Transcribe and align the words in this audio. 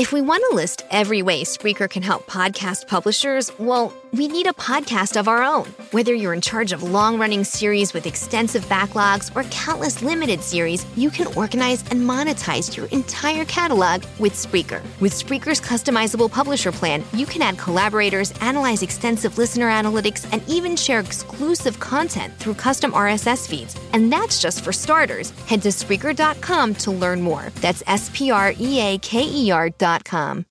If 0.00 0.14
we 0.14 0.22
want 0.22 0.42
to 0.48 0.56
list 0.56 0.82
every 0.90 1.20
way 1.20 1.44
Spreaker 1.44 1.86
can 1.86 2.02
help 2.02 2.26
podcast 2.26 2.86
publishers, 2.86 3.52
well, 3.58 3.92
we 4.12 4.26
need 4.26 4.46
a 4.46 4.52
podcast 4.52 5.18
of 5.18 5.28
our 5.28 5.42
own. 5.42 5.66
Whether 5.92 6.14
you're 6.14 6.34
in 6.34 6.40
charge 6.40 6.72
of 6.72 6.82
long 6.82 7.18
running 7.18 7.44
series 7.44 7.94
with 7.94 8.06
extensive 8.06 8.64
backlogs 8.66 9.34
or 9.36 9.44
countless 9.50 10.02
limited 10.02 10.40
series, 10.40 10.84
you 10.96 11.10
can 11.10 11.26
organize 11.36 11.82
and 11.90 12.00
monetize 12.00 12.76
your 12.76 12.86
entire 12.86 13.44
catalog 13.44 14.02
with 14.18 14.32
Spreaker. 14.32 14.82
With 15.00 15.12
Spreaker's 15.12 15.60
customizable 15.60 16.30
publisher 16.30 16.72
plan, 16.72 17.04
you 17.12 17.26
can 17.26 17.42
add 17.42 17.58
collaborators, 17.58 18.32
analyze 18.40 18.82
extensive 18.82 19.38
listener 19.38 19.70
analytics, 19.70 20.26
and 20.32 20.42
even 20.48 20.76
share 20.76 21.00
exclusive 21.00 21.78
content 21.78 22.34
through 22.38 22.54
custom 22.54 22.92
RSS 22.92 23.48
feeds. 23.48 23.76
And 23.92 24.12
that's 24.12 24.40
just 24.42 24.64
for 24.64 24.72
starters. 24.72 25.30
Head 25.46 25.62
to 25.62 25.68
Spreaker.com 25.68 26.74
to 26.76 26.90
learn 26.90 27.20
more. 27.20 27.50
That's 27.56 27.82
S 27.86 28.10
P 28.12 28.30
R 28.30 28.52
E 28.58 28.80
A 28.80 28.98
K 28.98 29.22
E 29.22 29.50
R.com. 29.50 30.46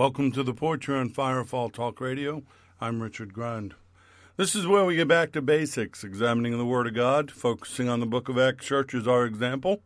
Welcome 0.00 0.32
to 0.32 0.42
the 0.42 0.54
porch 0.54 0.86
here 0.86 0.96
on 0.96 1.10
Firefall 1.10 1.70
Talk 1.70 2.00
Radio. 2.00 2.42
I'm 2.80 3.02
Richard 3.02 3.34
Grund. 3.34 3.74
This 4.38 4.54
is 4.54 4.66
where 4.66 4.86
we 4.86 4.96
get 4.96 5.08
back 5.08 5.30
to 5.32 5.42
basics, 5.42 6.02
examining 6.02 6.56
the 6.56 6.64
Word 6.64 6.86
of 6.86 6.94
God, 6.94 7.30
focusing 7.30 7.86
on 7.86 8.00
the 8.00 8.06
book 8.06 8.30
of 8.30 8.38
Acts 8.38 8.64
church 8.64 8.94
as 8.94 9.06
our 9.06 9.26
example. 9.26 9.82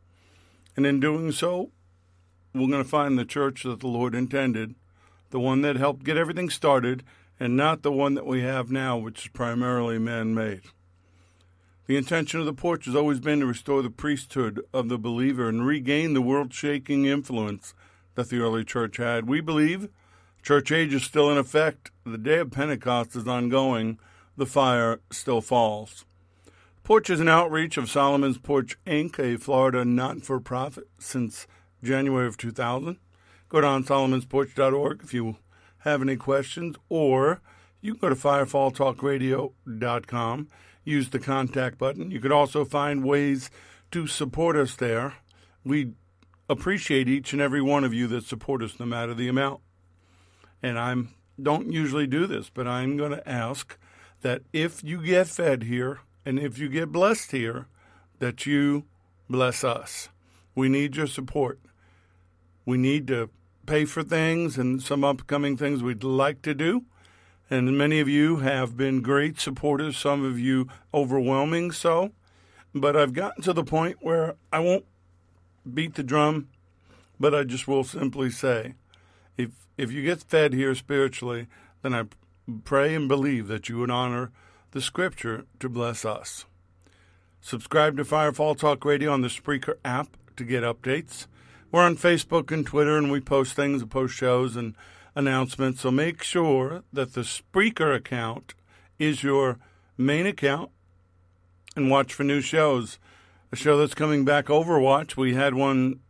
And 0.77 0.87
in 0.87 1.01
doing 1.01 1.33
so, 1.33 1.73
we're 2.55 2.69
going 2.69 2.85
to 2.85 2.89
find 2.89 3.19
the 3.19 3.25
church 3.25 3.65
that 3.65 3.81
the 3.81 3.89
Lord 3.89 4.15
intended, 4.15 4.77
the 5.31 5.41
one 5.41 5.63
that 5.63 5.75
helped 5.75 6.05
get 6.05 6.17
everything 6.17 6.49
started, 6.49 7.03
and 7.41 7.57
not 7.57 7.83
the 7.83 7.91
one 7.91 8.15
that 8.15 8.25
we 8.25 8.41
have 8.43 8.71
now, 8.71 8.97
which 8.97 9.25
is 9.25 9.33
primarily 9.33 9.99
man 9.99 10.33
made. 10.33 10.63
The 11.89 11.97
intention 11.97 12.39
of 12.39 12.47
the 12.47 12.53
porch 12.53 12.85
has 12.85 12.95
always 12.95 13.19
been 13.19 13.41
to 13.41 13.47
restore 13.47 13.83
the 13.83 13.91
priesthood 13.91 14.65
of 14.73 14.89
the 14.89 14.97
believer 14.97 15.49
and 15.49 15.67
regain 15.67 16.15
the 16.15 16.23
world 16.23 16.55
shaking 16.55 17.05
influence 17.05 17.75
that 18.15 18.29
the 18.29 18.39
early 18.39 18.63
church 18.63 18.99
had. 18.99 19.29
We 19.29 19.41
believe 19.41 19.89
church 20.45 20.71
age 20.71 20.93
is 20.93 21.03
still 21.03 21.31
in 21.31 21.39
effect. 21.39 21.91
The 22.05 22.19
day 22.19 22.39
of 22.39 22.51
Pentecost 22.51 23.17
is 23.17 23.27
ongoing. 23.27 23.99
The 24.37 24.45
fire 24.45 25.01
still 25.11 25.41
falls. 25.41 26.05
Porch 26.83 27.09
is 27.09 27.19
an 27.19 27.31
outreach 27.31 27.79
of 27.79 27.89
Solomon's 27.89 28.37
Porch 28.37 28.77
Inc., 28.87 29.19
a 29.19 29.39
Florida 29.39 29.87
not 29.87 30.21
for 30.23 30.39
profit 30.39 30.85
since 30.99 31.47
January 31.83 32.27
of 32.27 32.37
2000. 32.37 32.99
Go 33.49 33.63
to 33.63 33.67
solomonsporch.org 33.67 35.01
if 35.03 35.15
you 35.15 35.39
have 35.79 36.03
any 36.03 36.17
questions, 36.17 36.77
or 36.91 37.41
you 37.81 37.95
can 37.95 38.01
go 38.01 38.11
to 38.11 38.15
firefalltalkradio.com, 38.15 40.49
use 40.85 41.09
the 41.09 41.19
contact 41.19 41.79
button. 41.79 42.11
You 42.11 42.21
could 42.21 42.33
also 42.33 42.67
find 42.67 43.03
ways 43.03 43.49
to 43.93 44.07
support 44.07 44.57
us 44.57 44.77
there. 44.77 45.15
We 45.65 45.93
appreciate 46.51 47.09
each 47.09 47.33
and 47.33 47.41
every 47.41 47.63
one 47.63 47.85
of 47.85 47.95
you 47.95 48.07
that 48.09 48.25
support 48.25 48.63
us, 48.63 48.79
no 48.79 48.85
matter 48.85 49.15
the 49.15 49.29
amount. 49.29 49.63
And 50.65 50.79
I'm 50.79 51.11
don't 51.41 51.71
usually 51.71 52.07
do 52.07 52.27
this, 52.27 52.49
but 52.49 52.67
I'm 52.67 52.97
going 52.97 53.11
to 53.11 53.29
ask 53.29 53.77
that 54.23 54.41
if 54.51 54.83
you 54.83 55.05
get 55.05 55.29
fed 55.29 55.65
here 55.65 56.01
and 56.25 56.39
if 56.39 56.59
you 56.59 56.71
get 56.71 56.91
blessed 56.91 57.33
here, 57.33 57.67
that 58.19 58.47
you 58.47 58.85
bless 59.29 59.63
us. 59.63 60.09
We 60.55 60.71
need 60.71 60.97
your 60.97 61.07
support. 61.07 61.61
We 62.65 62.79
need 62.79 63.07
to 63.09 63.29
pay 63.67 63.85
for 63.85 64.03
things 64.03 64.57
and 64.57 64.83
some 64.83 65.05
upcoming 65.05 65.59
things 65.59 65.83
we'd 65.83 66.03
like 66.03 66.41
to 66.43 66.55
do. 66.55 66.85
And 67.51 67.77
many 67.77 68.01
of 68.01 68.09
you 68.09 68.37
have 68.37 68.75
been 68.75 69.03
great 69.03 69.39
supporters, 69.39 69.99
some 69.99 70.25
of 70.25 70.39
you 70.39 70.69
overwhelming 70.95 71.73
so. 71.73 72.13
But 72.75 72.97
I've 72.97 73.13
gotten 73.13 73.43
to 73.43 73.53
the 73.53 73.65
point 73.65 73.99
where 74.01 74.37
I 74.51 74.61
won't 74.61 74.87
beat 75.71 75.97
the 75.97 76.03
drum, 76.03 76.49
but 77.21 77.35
I 77.35 77.45
just 77.45 77.69
will 77.69 77.85
simply 77.85 78.31
say, 78.31 78.77
if 79.37 79.51
if 79.77 79.91
you 79.91 80.03
get 80.03 80.23
fed 80.23 80.53
here 80.53 80.75
spiritually, 80.75 81.47
then 81.83 81.95
I 81.95 82.05
pray 82.65 82.95
and 82.95 83.09
believe 83.09 83.49
that 83.49 83.69
you 83.69 83.79
would 83.79 83.91
honor 83.91 84.31
the 84.71 84.81
Scripture 84.81 85.45
to 85.61 85.69
bless 85.69 86.05
us. 86.05 86.45
Subscribe 87.41 87.97
to 87.97 88.05
Firefall 88.05 88.57
Talk 88.57 88.85
Radio 88.85 89.13
on 89.13 89.21
the 89.21 89.29
Spreaker 89.29 89.77
app 89.85 90.17
to 90.37 90.45
get 90.45 90.63
updates. 90.63 91.27
We're 91.71 91.83
on 91.83 91.97
Facebook 91.97 92.51
and 92.51 92.65
Twitter, 92.65 92.97
and 92.97 93.11
we 93.11 93.21
post 93.21 93.55
things, 93.55 93.85
post 93.85 94.15
shows, 94.15 94.57
and 94.57 94.75
announcements. 95.15 95.81
So 95.81 95.91
make 95.91 96.23
sure 96.23 96.85
that 96.93 97.15
the 97.15 97.23
Spreaker 97.23 97.95
account 97.95 98.55
is 98.99 99.23
your 99.23 99.59
main 99.99 100.27
account 100.27 100.71
and 101.77 101.91
watch 101.91 102.15
for 102.15 102.25
new 102.25 102.41
shows 102.41 102.99
a 103.55 103.57
show 103.57 103.79
that's 103.79 103.95
coming 103.95 104.25
back, 104.25 104.47
Overwatch. 104.47 105.17
We 105.17 105.35
had 105.35 105.55
one 105.55 106.01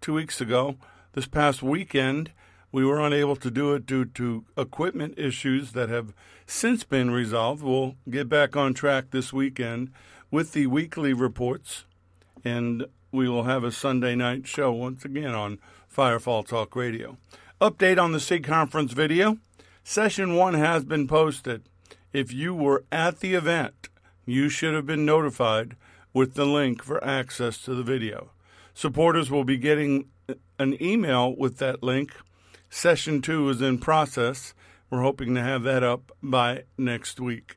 two 0.00 0.14
weeks 0.14 0.40
ago. 0.40 0.76
This 1.16 1.26
past 1.26 1.62
weekend, 1.62 2.30
we 2.70 2.84
were 2.84 3.00
unable 3.00 3.36
to 3.36 3.50
do 3.50 3.72
it 3.72 3.86
due 3.86 4.04
to 4.04 4.44
equipment 4.54 5.14
issues 5.16 5.72
that 5.72 5.88
have 5.88 6.12
since 6.46 6.84
been 6.84 7.10
resolved. 7.10 7.62
We'll 7.62 7.96
get 8.06 8.28
back 8.28 8.54
on 8.54 8.74
track 8.74 9.12
this 9.12 9.32
weekend 9.32 9.92
with 10.30 10.52
the 10.52 10.66
weekly 10.66 11.14
reports, 11.14 11.86
and 12.44 12.84
we 13.12 13.30
will 13.30 13.44
have 13.44 13.64
a 13.64 13.72
Sunday 13.72 14.14
night 14.14 14.46
show 14.46 14.70
once 14.70 15.06
again 15.06 15.34
on 15.34 15.58
Firefall 15.90 16.46
Talk 16.46 16.76
Radio. 16.76 17.16
Update 17.62 17.98
on 17.98 18.12
the 18.12 18.20
SIG 18.20 18.44
conference 18.44 18.92
video. 18.92 19.38
Session 19.82 20.34
one 20.34 20.52
has 20.52 20.84
been 20.84 21.08
posted. 21.08 21.62
If 22.12 22.30
you 22.30 22.54
were 22.54 22.84
at 22.92 23.20
the 23.20 23.32
event, 23.32 23.88
you 24.26 24.50
should 24.50 24.74
have 24.74 24.84
been 24.84 25.06
notified 25.06 25.76
with 26.12 26.34
the 26.34 26.44
link 26.44 26.82
for 26.82 27.02
access 27.02 27.56
to 27.62 27.74
the 27.74 27.82
video. 27.82 28.32
Supporters 28.74 29.30
will 29.30 29.44
be 29.44 29.56
getting 29.56 30.10
an 30.58 30.80
email 30.82 31.34
with 31.36 31.58
that 31.58 31.82
link. 31.82 32.12
Session 32.70 33.22
2 33.22 33.48
is 33.50 33.62
in 33.62 33.78
process. 33.78 34.54
We're 34.90 35.02
hoping 35.02 35.34
to 35.34 35.42
have 35.42 35.62
that 35.64 35.82
up 35.82 36.12
by 36.22 36.64
next 36.78 37.20
week. 37.20 37.56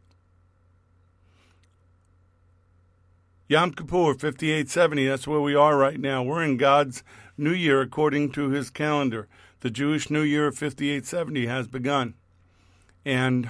Yom 3.47 3.71
Kippur 3.71 4.13
5870, 4.13 5.07
that's 5.07 5.27
where 5.27 5.39
we 5.39 5.55
are 5.55 5.75
right 5.75 5.99
now. 5.99 6.21
We're 6.21 6.43
in 6.43 6.57
God's 6.57 7.03
New 7.35 7.53
Year 7.53 7.81
according 7.81 8.31
to 8.33 8.49
his 8.49 8.69
calendar. 8.69 9.27
The 9.61 9.71
Jewish 9.71 10.09
New 10.09 10.21
Year 10.21 10.47
of 10.47 10.57
5870 10.57 11.47
has 11.47 11.67
begun. 11.67 12.13
And 13.03 13.49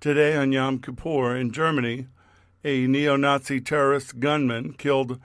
today 0.00 0.36
on 0.36 0.52
Yom 0.52 0.78
Kippur 0.78 1.36
in 1.36 1.52
Germany, 1.52 2.06
a 2.64 2.86
neo 2.86 3.16
Nazi 3.16 3.60
terrorist 3.60 4.20
gunman 4.20 4.74
killed 4.74 5.20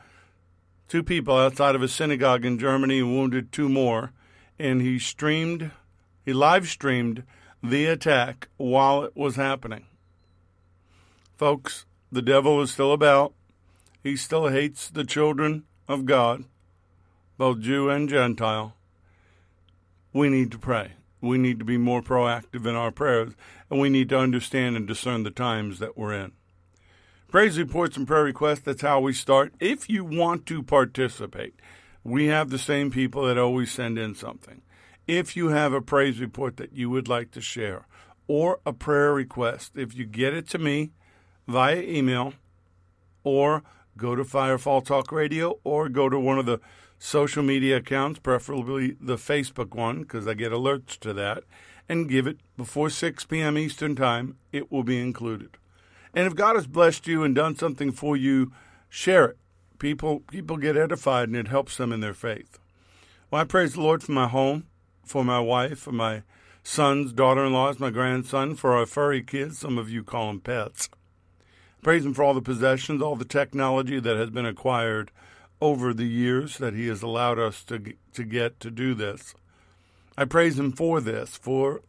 two 0.87 1.03
people 1.03 1.35
outside 1.35 1.75
of 1.75 1.81
a 1.81 1.87
synagogue 1.87 2.45
in 2.45 2.59
Germany 2.59 2.99
and 2.99 3.15
wounded 3.15 3.51
two 3.51 3.69
more. 3.69 4.11
And 4.59 4.81
he 4.81 4.99
streamed, 4.99 5.71
he 6.25 6.33
live 6.33 6.67
streamed 6.67 7.23
the 7.61 7.85
attack 7.85 8.47
while 8.57 9.03
it 9.03 9.15
was 9.15 9.35
happening. 9.35 9.85
Folks, 11.35 11.85
the 12.11 12.21
devil 12.21 12.61
is 12.61 12.71
still 12.71 12.93
about. 12.93 13.33
He 14.03 14.15
still 14.15 14.47
hates 14.47 14.89
the 14.89 15.03
children 15.03 15.65
of 15.87 16.05
God, 16.05 16.45
both 17.37 17.59
Jew 17.59 17.89
and 17.89 18.07
Gentile. 18.07 18.75
We 20.13 20.29
need 20.29 20.51
to 20.51 20.57
pray. 20.57 20.93
We 21.21 21.37
need 21.37 21.59
to 21.59 21.65
be 21.65 21.77
more 21.77 22.01
proactive 22.01 22.65
in 22.65 22.75
our 22.75 22.91
prayers, 22.91 23.33
and 23.69 23.79
we 23.79 23.89
need 23.89 24.09
to 24.09 24.19
understand 24.19 24.75
and 24.77 24.87
discern 24.87 25.23
the 25.23 25.31
times 25.31 25.79
that 25.79 25.97
we're 25.97 26.13
in. 26.13 26.31
Praise 27.29 27.57
reports 27.57 27.97
and 27.97 28.07
prayer 28.07 28.23
requests, 28.23 28.61
that's 28.61 28.83
how 28.83 29.01
we 29.01 29.11
start. 29.11 29.53
If 29.59 29.89
you 29.89 30.05
want 30.05 30.45
to 30.45 30.63
participate, 30.63 31.55
we 32.01 32.27
have 32.27 32.49
the 32.49 32.57
same 32.57 32.89
people 32.89 33.25
that 33.25 33.37
always 33.37 33.69
send 33.69 33.99
in 33.99 34.15
something. 34.15 34.61
If 35.07 35.35
you 35.35 35.49
have 35.49 35.73
a 35.73 35.81
praise 35.81 36.21
report 36.21 36.55
that 36.55 36.71
you 36.71 36.89
would 36.89 37.09
like 37.09 37.31
to 37.31 37.41
share 37.41 37.85
or 38.29 38.61
a 38.65 38.71
prayer 38.71 39.13
request, 39.13 39.73
if 39.75 39.93
you 39.93 40.05
get 40.05 40.33
it 40.33 40.47
to 40.51 40.57
me 40.57 40.91
via 41.49 41.81
email 41.81 42.31
or 43.25 43.61
go 43.97 44.15
to 44.15 44.23
Firefall 44.23 44.85
Talk 44.85 45.11
Radio 45.11 45.59
or 45.65 45.89
go 45.89 46.07
to 46.07 46.17
one 46.17 46.39
of 46.39 46.45
the 46.45 46.61
social 46.97 47.43
media 47.43 47.75
accounts, 47.75 48.19
preferably 48.19 48.95
the 49.01 49.17
Facebook 49.17 49.75
one, 49.75 50.03
because 50.03 50.29
I 50.29 50.33
get 50.33 50.53
alerts 50.53 50.97
to 50.99 51.11
that, 51.15 51.43
and 51.89 52.07
give 52.07 52.25
it 52.25 52.37
before 52.55 52.89
6 52.89 53.25
p.m. 53.25 53.57
Eastern 53.57 53.97
Time. 53.97 54.37
It 54.53 54.71
will 54.71 54.83
be 54.83 55.01
included. 55.01 55.57
And 56.13 56.25
if 56.27 56.35
God 56.35 56.55
has 56.55 56.67
blessed 56.67 57.07
you 57.07 57.23
and 57.23 57.35
done 57.35 57.55
something 57.55 57.91
for 57.91 58.15
you, 58.17 58.51
share 58.89 59.25
it. 59.25 59.37
People 59.79 60.21
people 60.21 60.57
get 60.57 60.75
edified 60.75 61.29
and 61.29 61.37
it 61.37 61.49
helps 61.49 61.77
them 61.77 61.91
in 61.91 61.99
their 61.99 62.13
faith. 62.13 62.57
Well, 63.29 63.41
I 63.41 63.45
praise 63.45 63.73
the 63.73 63.81
Lord 63.81 64.01
for 64.01 64.11
my 64.11 64.27
home, 64.27 64.65
for 65.05 65.23
my 65.23 65.39
wife, 65.39 65.79
for 65.79 65.91
my 65.91 66.23
sons, 66.63 67.13
daughter-in-laws, 67.13 67.79
my 67.79 67.91
grandson, 67.91 68.55
for 68.55 68.75
our 68.75 68.85
furry 68.85 69.21
kids. 69.21 69.59
Some 69.59 69.77
of 69.77 69.89
you 69.89 70.03
call 70.03 70.27
them 70.27 70.41
pets. 70.41 70.89
Praise 71.83 72.05
Him 72.05 72.13
for 72.13 72.23
all 72.23 72.33
the 72.33 72.41
possessions, 72.41 73.01
all 73.01 73.15
the 73.15 73.23
technology 73.23 73.99
that 73.99 74.17
has 74.17 74.31
been 74.31 74.45
acquired 74.45 75.11
over 75.61 75.93
the 75.93 76.07
years 76.07 76.57
that 76.57 76.73
He 76.73 76.87
has 76.87 77.01
allowed 77.01 77.37
us 77.37 77.63
to 77.65 77.93
to 78.13 78.23
get 78.23 78.59
to 78.61 78.71
do 78.71 78.93
this. 78.93 79.35
I 80.17 80.25
praise 80.25 80.57
Him 80.57 80.71
for 80.71 80.99
this, 80.99 81.37
for 81.37 81.81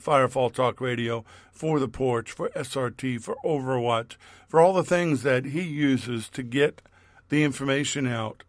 Firefall 0.00 0.52
Talk 0.52 0.80
Radio, 0.80 1.24
for 1.50 1.80
the 1.80 1.88
porch, 1.88 2.32
for 2.32 2.50
SRT, 2.50 3.22
for 3.22 3.36
Overwatch, 3.44 4.16
for 4.48 4.60
all 4.60 4.72
the 4.72 4.84
things 4.84 5.22
that 5.22 5.46
He 5.46 5.62
uses 5.62 6.28
to 6.30 6.42
get 6.42 6.82
the 7.28 7.42
information 7.42 8.06
out 8.06 8.44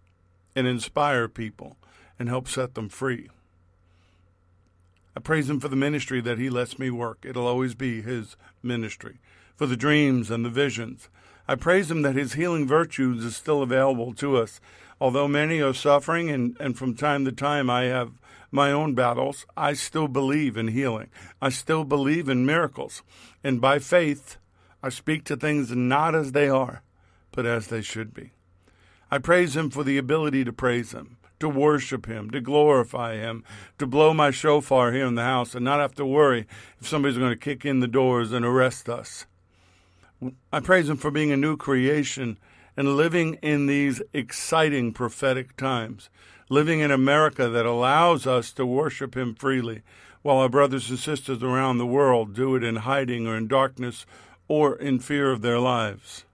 and 0.55 0.67
inspire 0.67 1.27
people 1.27 1.77
and 2.19 2.29
help 2.29 2.47
set 2.47 2.75
them 2.75 2.89
free. 2.89 3.29
I 5.15 5.19
praise 5.19 5.49
Him 5.49 5.59
for 5.59 5.67
the 5.67 5.75
ministry 5.75 6.21
that 6.21 6.37
He 6.37 6.49
lets 6.49 6.77
me 6.77 6.89
work. 6.89 7.19
It'll 7.23 7.47
always 7.47 7.73
be 7.75 8.01
His 8.01 8.35
ministry. 8.61 9.17
For 9.55 9.65
the 9.65 9.77
dreams 9.77 10.29
and 10.29 10.45
the 10.45 10.49
visions. 10.49 11.09
I 11.47 11.55
praise 11.55 11.89
Him 11.89 12.01
that 12.01 12.15
His 12.15 12.33
healing 12.33 12.67
virtues 12.67 13.23
is 13.23 13.35
still 13.35 13.61
available 13.61 14.13
to 14.15 14.37
us. 14.37 14.59
Although 14.99 15.27
many 15.27 15.61
are 15.61 15.73
suffering, 15.73 16.29
and, 16.29 16.57
and 16.59 16.77
from 16.77 16.95
time 16.95 17.23
to 17.25 17.31
time 17.31 17.69
I 17.69 17.83
have 17.83 18.11
my 18.51 18.71
own 18.71 18.95
battles, 18.95 19.45
I 19.55 19.73
still 19.73 20.07
believe 20.07 20.57
in 20.57 20.69
healing. 20.69 21.09
I 21.41 21.49
still 21.49 21.83
believe 21.83 22.29
in 22.29 22.45
miracles. 22.45 23.03
And 23.43 23.61
by 23.61 23.79
faith, 23.79 24.37
I 24.81 24.89
speak 24.89 25.23
to 25.25 25.37
things 25.37 25.71
not 25.71 26.15
as 26.15 26.31
they 26.31 26.49
are, 26.49 26.81
but 27.31 27.45
as 27.45 27.67
they 27.67 27.81
should 27.81 28.13
be. 28.13 28.31
I 29.09 29.19
praise 29.19 29.55
Him 29.55 29.69
for 29.69 29.83
the 29.83 29.97
ability 29.97 30.43
to 30.45 30.53
praise 30.53 30.91
Him, 30.91 31.17
to 31.39 31.47
worship 31.47 32.07
Him, 32.07 32.29
to 32.31 32.41
glorify 32.41 33.15
Him, 33.15 33.43
to 33.77 33.87
blow 33.87 34.13
my 34.13 34.31
shofar 34.31 34.91
here 34.91 35.05
in 35.05 35.15
the 35.15 35.23
house 35.23 35.55
and 35.55 35.63
not 35.63 35.79
have 35.79 35.95
to 35.95 36.05
worry 36.05 36.47
if 36.79 36.87
somebody's 36.87 37.17
going 37.17 37.31
to 37.31 37.37
kick 37.37 37.65
in 37.65 37.79
the 37.79 37.87
doors 37.87 38.31
and 38.31 38.45
arrest 38.45 38.89
us. 38.89 39.25
I 40.51 40.59
praise 40.59 40.89
Him 40.89 40.97
for 40.97 41.11
being 41.11 41.31
a 41.31 41.37
new 41.37 41.57
creation 41.57 42.37
and 42.75 42.95
living 42.95 43.35
in 43.35 43.67
these 43.67 44.01
exciting 44.13 44.93
prophetic 44.93 45.55
times, 45.57 46.09
living 46.49 46.79
in 46.79 46.91
America 46.91 47.49
that 47.49 47.65
allows 47.65 48.25
us 48.25 48.51
to 48.53 48.65
worship 48.65 49.15
Him 49.15 49.35
freely, 49.35 49.81
while 50.21 50.37
our 50.37 50.49
brothers 50.49 50.89
and 50.89 50.99
sisters 50.99 51.43
around 51.43 51.77
the 51.77 51.85
world 51.85 52.33
do 52.33 52.55
it 52.55 52.63
in 52.63 52.77
hiding 52.77 53.27
or 53.27 53.37
in 53.37 53.47
darkness 53.47 54.05
or 54.47 54.75
in 54.75 54.99
fear 54.99 55.31
of 55.31 55.41
their 55.41 55.59
lives. 55.59 56.25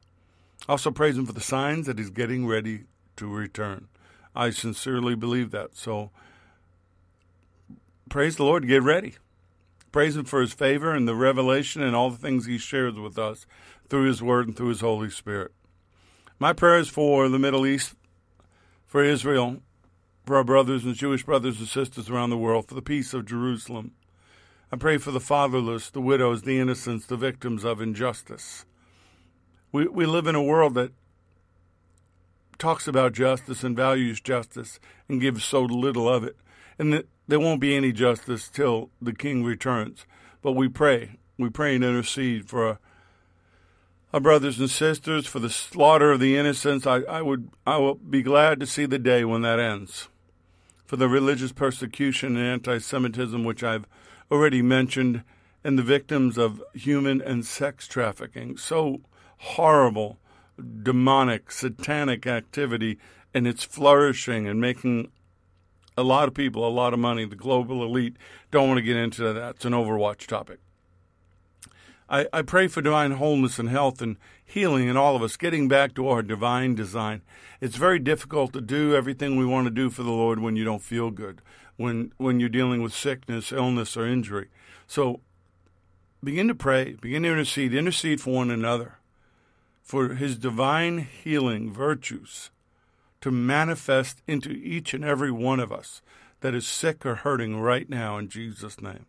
Also, 0.68 0.92
praise 0.92 1.18
Him 1.18 1.26
for 1.26 1.34
the 1.34 1.42
signs 1.42 1.86
that 1.88 1.98
He's 1.98 2.10
getting 2.10 2.48
ready 2.48 2.86
to 3.18 3.28
return. 3.28 3.88
I 4.36 4.50
sincerely 4.50 5.16
believe 5.16 5.52
that. 5.52 5.76
So, 5.76 6.12
praise 8.10 8.38
the 8.38 8.46
Lord. 8.46 8.68
Get 8.68 8.82
ready. 8.82 9.16
Praise 9.92 10.16
Him 10.16 10.26
for 10.26 10.42
His 10.42 10.54
favor 10.54 10.92
and 10.92 11.08
the 11.08 11.16
revelation 11.16 11.82
and 11.84 11.96
all 11.96 12.10
the 12.10 12.18
things 12.18 12.46
He 12.46 12.58
shares 12.58 12.96
with 12.96 13.20
us 13.20 13.46
through 13.90 14.08
His 14.08 14.22
Word 14.22 14.48
and 14.48 14.56
through 14.56 14.70
His 14.70 14.82
Holy 14.82 15.10
Spirit. 15.10 15.52
My 16.40 16.54
prayers 16.54 16.90
for 16.90 17.30
the 17.30 17.40
Middle 17.40 17.66
East, 17.66 17.96
for 18.86 19.04
Israel, 19.04 19.62
for 20.26 20.36
our 20.36 20.44
brothers 20.44 20.86
and 20.86 20.96
Jewish 20.96 21.24
brothers 21.24 21.60
and 21.60 21.68
sisters 21.68 22.10
around 22.10 22.30
the 22.30 22.38
world, 22.38 22.68
for 22.68 22.76
the 22.76 22.82
peace 22.82 23.14
of 23.14 23.26
Jerusalem. 23.26 23.92
I 24.72 24.76
pray 24.76 24.98
for 24.98 25.12
the 25.12 25.20
fatherless, 25.20 25.90
the 25.90 26.02
widows, 26.02 26.42
the 26.42 26.60
innocents, 26.60 27.06
the 27.06 27.18
victims 27.18 27.64
of 27.64 27.80
injustice. 27.80 28.66
We, 29.72 29.88
we 29.88 30.06
live 30.06 30.28
in 30.28 30.36
a 30.36 30.44
world 30.44 30.74
that 30.76 30.92
talks 32.58 32.88
about 32.88 33.14
justice 33.14 33.64
and 33.64 33.76
values 33.76 34.22
justice 34.22 34.80
and 35.10 35.22
gives 35.22 35.44
so 35.44 35.62
little 35.62 36.08
of 36.08 36.24
it. 36.24 36.38
And 36.80 36.94
that 36.94 37.08
there 37.28 37.40
won't 37.40 37.62
be 37.62 37.76
any 37.76 37.92
justice 37.92 38.50
till 38.50 38.90
the 39.02 39.14
king 39.14 39.44
returns. 39.44 40.06
But 40.42 40.54
we 40.54 40.68
pray. 40.68 41.18
We 41.38 41.50
pray 41.50 41.76
and 41.76 41.84
intercede 41.84 42.50
for 42.50 42.80
our, 44.14 44.20
brothers 44.20 44.60
and 44.60 44.70
sisters, 44.70 45.26
for 45.26 45.40
the 45.40 45.50
slaughter 45.50 46.12
of 46.12 46.20
the 46.20 46.38
innocents. 46.38 46.86
I, 46.86 46.98
I 47.02 47.22
would 47.22 47.50
I 47.66 47.78
will 47.78 47.96
be 47.96 48.22
glad 48.22 48.60
to 48.60 48.68
see 48.68 48.86
the 48.86 49.00
day 49.00 49.26
when 49.26 49.42
that 49.42 49.60
ends. 49.60 50.08
For 50.86 50.98
the 50.98 51.10
religious 51.10 51.52
persecution 51.52 52.38
and 52.38 52.46
anti 52.46 52.78
Semitism 52.78 53.44
which 53.44 53.64
I've 53.64 53.86
already 54.32 54.62
mentioned, 54.62 55.24
and 55.64 55.78
the 55.78 55.84
victims 55.84 56.38
of 56.38 56.62
human 56.74 57.22
and 57.22 57.46
sex 57.46 57.88
trafficking. 57.88 58.58
So 58.58 59.02
horrible, 59.38 60.20
demonic, 60.84 61.52
satanic 61.52 62.28
activity, 62.28 63.00
and 63.34 63.48
it's 63.48 63.64
flourishing 63.64 64.48
and 64.48 64.62
making 64.62 65.12
a 65.98 66.04
lot 66.04 66.28
of 66.28 66.34
people 66.34 66.68
a 66.68 66.70
lot 66.70 66.94
of 66.94 67.00
money. 67.00 67.26
The 67.26 67.36
global 67.36 67.84
elite 67.84 68.18
don't 68.52 68.68
want 68.68 68.78
to 68.78 68.84
get 68.84 68.98
into 68.98 69.34
that. 69.34 69.56
It's 69.56 69.66
an 69.66 69.74
Overwatch 69.74 70.28
topic. 70.28 70.60
I, 72.10 72.28
I 72.34 72.42
pray 72.42 72.68
for 72.68 72.82
divine 72.82 73.12
wholeness 73.12 73.60
and 73.60 73.70
health 73.70 74.02
and 74.02 74.18
healing 74.44 74.88
in 74.88 74.98
all 74.98 75.16
of 75.16 75.24
us, 75.24 75.38
getting 75.38 75.68
back 75.68 75.96
to 75.96 76.08
our 76.08 76.22
divine 76.22 76.76
design. 76.76 77.22
It's 77.62 77.76
very 77.76 78.00
difficult 78.00 78.54
to 78.54 78.62
do 78.62 78.96
everything 78.96 79.38
we 79.38 79.46
want 79.46 79.68
to 79.68 79.72
do 79.72 79.90
for 79.90 80.04
the 80.04 80.12
Lord 80.12 80.40
when 80.40 80.56
you 80.56 80.64
don't 80.64 80.82
feel 80.82 81.12
good, 81.12 81.42
when 81.78 82.12
when 82.18 82.40
you're 82.40 82.50
dealing 82.50 82.82
with 82.82 82.94
sickness, 82.94 83.52
illness, 83.52 83.96
or 83.96 84.06
injury. 84.06 84.50
So 84.88 85.22
begin 86.24 86.48
to 86.48 86.56
pray, 86.56 86.96
begin 87.02 87.24
to 87.24 87.30
intercede, 87.30 87.74
intercede 87.74 88.22
for 88.22 88.34
one 88.34 88.52
another 88.52 89.00
for 89.82 90.16
his 90.16 90.38
divine 90.38 91.00
healing 91.00 91.72
virtues 91.72 92.50
to 93.22 93.32
manifest 93.32 94.22
into 94.28 94.50
each 94.52 94.94
and 94.94 95.04
every 95.04 95.32
one 95.32 95.60
of 95.60 95.72
us 95.72 96.02
that 96.40 96.56
is 96.56 96.66
sick 96.66 97.06
or 97.06 97.16
hurting 97.16 97.60
right 97.60 97.90
now 97.90 98.18
in 98.18 98.30
Jesus' 98.30 98.82
name. 98.82 99.06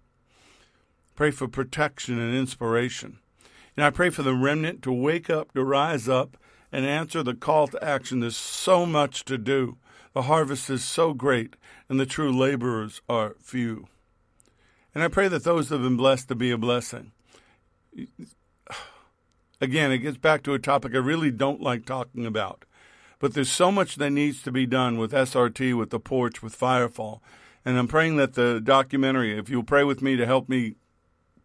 Pray 1.15 1.31
for 1.31 1.49
protection 1.49 2.19
and 2.19 2.35
inspiration. 2.35 3.19
And 3.77 3.85
I 3.85 3.91
pray 3.91 4.11
for 4.11 4.23
the 4.23 4.35
remnant 4.35 4.83
to 4.83 4.93
wake 4.93 5.31
up, 5.31 5.53
to 5.55 5.65
rise 5.65 6.09
up, 6.09 6.37
and 6.73 6.85
answer 6.85 7.23
the 7.23 7.35
call 7.35 7.69
to 7.69 7.85
action. 7.85 8.21
There's 8.21 8.37
so 8.37 8.85
much 8.87 9.25
to 9.27 9.39
do. 9.39 9.77
The 10.13 10.23
harvest 10.23 10.71
is 10.71 10.85
so 10.85 11.13
great, 11.13 11.55
and 11.89 11.99
the 11.99 12.07
true 12.07 12.37
laborers 12.37 13.01
are 13.09 13.37
few. 13.41 13.89
And 14.95 15.03
I 15.03 15.09
pray 15.09 15.29
that 15.29 15.45
those 15.45 15.69
that 15.69 15.77
have 15.77 15.85
been 15.85 15.97
blessed 15.97 16.29
to 16.29 16.35
be 16.35 16.51
a 16.51 16.59
blessing 16.59 17.13
again, 19.61 19.93
it 19.93 19.99
gets 19.99 20.17
back 20.17 20.43
to 20.45 20.55
a 20.55 20.59
topic 20.59 20.95
I 20.95 20.99
really 20.99 21.31
don't 21.31 21.61
like 21.61 21.85
talking 21.85 22.27
about. 22.27 22.65
But 23.19 23.35
there's 23.35 23.51
so 23.51 23.73
much 23.73 23.97
that 23.97 24.11
needs 24.11 24.43
to 24.43 24.53
be 24.53 24.67
done 24.67 24.99
with 24.99 25.13
SRT, 25.13 25.77
with 25.77 25.91
the 25.91 26.01
porch, 26.01 26.43
with 26.43 26.59
Firefall. 26.59 27.21
And 27.65 27.79
I'm 27.79 27.89
praying 27.89 28.17
that 28.17 28.35
the 28.35 28.61
documentary, 28.61 29.39
if 29.39 29.49
you'll 29.49 29.63
pray 29.63 29.85
with 29.85 30.03
me 30.03 30.17
to 30.17 30.27
help 30.27 30.49
me 30.49 30.75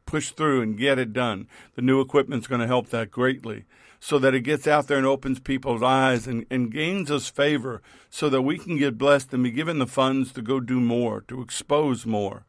push 0.09 0.31
through 0.31 0.61
and 0.61 0.77
get 0.77 0.99
it 0.99 1.13
done, 1.13 1.47
the 1.75 1.81
new 1.81 2.01
equipment's 2.01 2.47
going 2.47 2.61
to 2.61 2.67
help 2.67 2.89
that 2.89 3.11
greatly. 3.11 3.65
So 4.01 4.17
that 4.19 4.33
it 4.33 4.41
gets 4.41 4.65
out 4.65 4.87
there 4.87 4.97
and 4.97 5.05
opens 5.05 5.41
people's 5.41 5.83
eyes 5.83 6.25
and, 6.25 6.45
and 6.49 6.71
gains 6.71 7.11
us 7.11 7.29
favor 7.29 7.81
so 8.09 8.29
that 8.29 8.43
we 8.43 8.57
can 8.57 8.77
get 8.77 8.97
blessed 8.97 9.33
and 9.33 9.43
be 9.43 9.51
given 9.51 9.77
the 9.77 9.85
funds 9.85 10.31
to 10.33 10.41
go 10.41 10.61
do 10.61 10.79
more, 10.79 11.19
to 11.27 11.41
expose 11.41 12.05
more. 12.05 12.45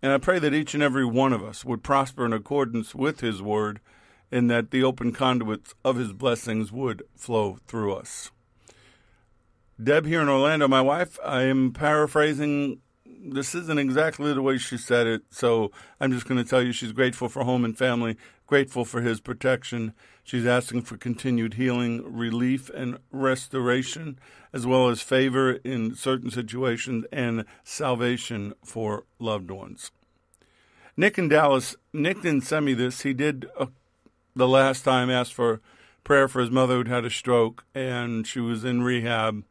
And 0.00 0.10
I 0.10 0.16
pray 0.16 0.38
that 0.38 0.54
each 0.54 0.72
and 0.72 0.82
every 0.82 1.04
one 1.04 1.34
of 1.34 1.44
us 1.44 1.66
would 1.66 1.82
prosper 1.82 2.24
in 2.24 2.32
accordance 2.32 2.94
with 2.94 3.20
His 3.20 3.42
word 3.42 3.80
and 4.32 4.50
that 4.50 4.70
the 4.70 4.82
open 4.82 5.12
conduits 5.12 5.74
of 5.84 5.96
his 5.96 6.12
blessings 6.12 6.70
would 6.70 7.02
flow 7.16 7.58
through 7.66 7.94
us. 7.94 8.30
Deb 9.82 10.06
here 10.06 10.20
in 10.20 10.28
Orlando, 10.28 10.68
my 10.68 10.80
wife, 10.80 11.18
I 11.24 11.42
am 11.42 11.72
paraphrasing. 11.72 12.80
This 13.22 13.54
isn't 13.54 13.78
exactly 13.78 14.32
the 14.32 14.40
way 14.40 14.56
she 14.56 14.78
said 14.78 15.06
it, 15.06 15.22
so 15.30 15.70
I'm 16.00 16.10
just 16.10 16.26
going 16.26 16.42
to 16.42 16.48
tell 16.48 16.62
you 16.62 16.72
she's 16.72 16.92
grateful 16.92 17.28
for 17.28 17.44
home 17.44 17.64
and 17.66 17.76
family, 17.76 18.16
grateful 18.46 18.86
for 18.86 19.02
his 19.02 19.20
protection. 19.20 19.92
She's 20.24 20.46
asking 20.46 20.82
for 20.82 20.96
continued 20.96 21.54
healing, 21.54 22.02
relief, 22.16 22.70
and 22.70 22.98
restoration, 23.10 24.18
as 24.54 24.66
well 24.66 24.88
as 24.88 25.02
favor 25.02 25.52
in 25.64 25.94
certain 25.94 26.30
situations 26.30 27.04
and 27.12 27.44
salvation 27.62 28.54
for 28.64 29.04
loved 29.18 29.50
ones. 29.50 29.90
Nick 30.96 31.18
in 31.18 31.28
Dallas, 31.28 31.76
Nick 31.92 32.22
didn't 32.22 32.44
send 32.44 32.64
me 32.64 32.72
this. 32.72 33.02
He 33.02 33.12
did 33.12 33.46
a 33.58 33.68
the 34.34 34.48
last 34.48 34.82
time 34.84 35.10
asked 35.10 35.34
for 35.34 35.60
prayer 36.04 36.28
for 36.28 36.40
his 36.40 36.50
mother 36.50 36.74
who'd 36.76 36.88
had 36.88 37.04
a 37.04 37.10
stroke 37.10 37.64
and 37.74 38.26
she 38.26 38.40
was 38.40 38.64
in 38.64 38.82
rehab. 38.82 39.44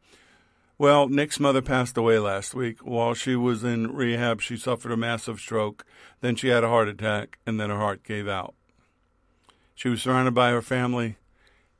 Well, 0.80 1.10
Nick's 1.10 1.38
mother 1.38 1.60
passed 1.60 1.98
away 1.98 2.18
last 2.18 2.54
week. 2.54 2.78
While 2.78 3.12
she 3.12 3.36
was 3.36 3.62
in 3.62 3.94
rehab, 3.94 4.40
she 4.40 4.56
suffered 4.56 4.92
a 4.92 4.96
massive 4.96 5.38
stroke. 5.38 5.84
Then 6.22 6.36
she 6.36 6.48
had 6.48 6.64
a 6.64 6.70
heart 6.70 6.88
attack, 6.88 7.38
and 7.44 7.60
then 7.60 7.68
her 7.68 7.76
heart 7.76 8.02
gave 8.02 8.26
out. 8.26 8.54
She 9.74 9.90
was 9.90 10.00
surrounded 10.00 10.32
by 10.32 10.52
her 10.52 10.62
family, 10.62 11.16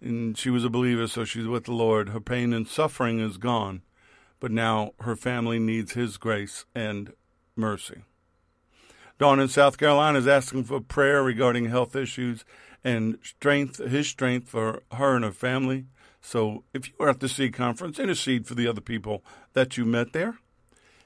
and 0.02 0.36
she 0.36 0.50
was 0.50 0.66
a 0.66 0.68
believer, 0.68 1.06
so 1.06 1.24
she's 1.24 1.46
with 1.46 1.64
the 1.64 1.72
Lord. 1.72 2.10
Her 2.10 2.20
pain 2.20 2.52
and 2.52 2.68
suffering 2.68 3.20
is 3.20 3.38
gone, 3.38 3.80
but 4.38 4.50
now 4.50 4.92
her 5.00 5.16
family 5.16 5.58
needs 5.58 5.92
His 5.92 6.18
grace 6.18 6.66
and 6.74 7.14
mercy. 7.56 8.02
Dawn 9.18 9.40
in 9.40 9.48
South 9.48 9.78
Carolina 9.78 10.18
is 10.18 10.28
asking 10.28 10.64
for 10.64 10.78
prayer 10.78 11.22
regarding 11.22 11.70
health 11.70 11.96
issues 11.96 12.44
and 12.84 13.16
strength, 13.22 13.78
His 13.78 14.08
strength 14.08 14.50
for 14.50 14.82
her 14.92 15.16
and 15.16 15.24
her 15.24 15.32
family. 15.32 15.86
So 16.20 16.64
if 16.74 16.88
you 16.88 16.94
are 17.00 17.08
at 17.08 17.20
the 17.20 17.28
Seed 17.28 17.54
conference, 17.54 17.98
intercede 17.98 18.46
for 18.46 18.54
the 18.54 18.66
other 18.66 18.80
people 18.80 19.24
that 19.54 19.76
you 19.76 19.84
met 19.84 20.12
there. 20.12 20.38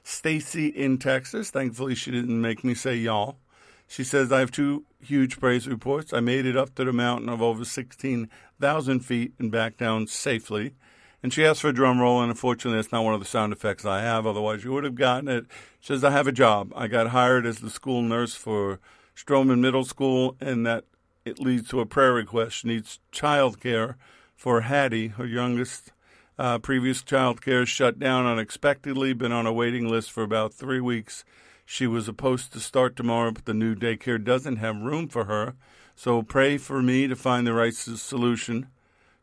Stacy 0.03 0.67
in 0.67 0.97
Texas, 0.97 1.49
thankfully 1.49 1.95
she 1.95 2.11
didn't 2.11 2.39
make 2.39 2.63
me 2.63 2.75
say 2.75 2.95
y'all. 2.95 3.37
She 3.87 4.03
says, 4.03 4.31
I 4.31 4.39
have 4.39 4.51
two 4.51 4.85
huge 5.01 5.39
praise 5.39 5.67
reports. 5.67 6.11
I 6.13 6.19
made 6.19 6.45
it 6.45 6.57
up 6.57 6.75
to 6.75 6.83
the 6.83 6.93
mountain 6.93 7.29
of 7.29 7.41
over 7.41 7.63
16,000 7.63 8.99
feet 8.99 9.33
and 9.39 9.51
back 9.51 9.77
down 9.77 10.07
safely. 10.07 10.73
And 11.21 11.33
she 11.33 11.45
asked 11.45 11.61
for 11.61 11.69
a 11.69 11.73
drum 11.73 11.99
roll, 11.99 12.21
and 12.21 12.29
unfortunately, 12.29 12.77
that's 12.77 12.91
not 12.91 13.03
one 13.03 13.13
of 13.13 13.19
the 13.19 13.25
sound 13.25 13.53
effects 13.53 13.85
I 13.85 14.01
have. 14.01 14.27
Otherwise, 14.27 14.63
you 14.63 14.71
would 14.73 14.83
have 14.83 14.95
gotten 14.95 15.27
it. 15.27 15.45
She 15.79 15.87
says, 15.87 16.03
I 16.03 16.11
have 16.11 16.27
a 16.27 16.31
job. 16.31 16.71
I 16.75 16.87
got 16.87 17.07
hired 17.07 17.45
as 17.45 17.59
the 17.59 17.69
school 17.69 18.01
nurse 18.01 18.35
for 18.35 18.79
Stroman 19.15 19.59
Middle 19.59 19.85
School, 19.85 20.35
and 20.39 20.65
that 20.67 20.85
it 21.23 21.39
leads 21.39 21.69
to 21.69 21.79
a 21.79 21.85
prayer 21.85 22.13
request. 22.13 22.57
She 22.57 22.67
needs 22.67 22.99
child 23.11 23.59
care 23.59 23.97
for 24.35 24.61
Hattie, 24.61 25.09
her 25.09 25.25
youngest. 25.25 25.91
Uh, 26.37 26.59
previous 26.59 27.01
child 27.01 27.41
care 27.41 27.65
shut 27.65 27.97
down 27.97 28.25
unexpectedly, 28.25 29.13
been 29.13 29.31
on 29.31 29.45
a 29.45 29.53
waiting 29.53 29.87
list 29.87 30.11
for 30.11 30.21
about 30.21 30.53
three 30.53 30.81
weeks. 30.81 31.23
She 31.65 31.87
was 31.87 32.05
supposed 32.05 32.51
to 32.53 32.59
start 32.59 32.95
tomorrow, 32.95 33.31
but 33.31 33.45
the 33.45 33.53
new 33.53 33.73
daycare 33.73 34.21
doesn't 34.21 34.57
have 34.57 34.75
room 34.75 35.07
for 35.07 35.25
her. 35.25 35.55
So 35.95 36.21
pray 36.21 36.57
for 36.57 36.81
me 36.81 37.07
to 37.07 37.15
find 37.15 37.47
the 37.47 37.53
right 37.53 37.73
solution. 37.73 38.67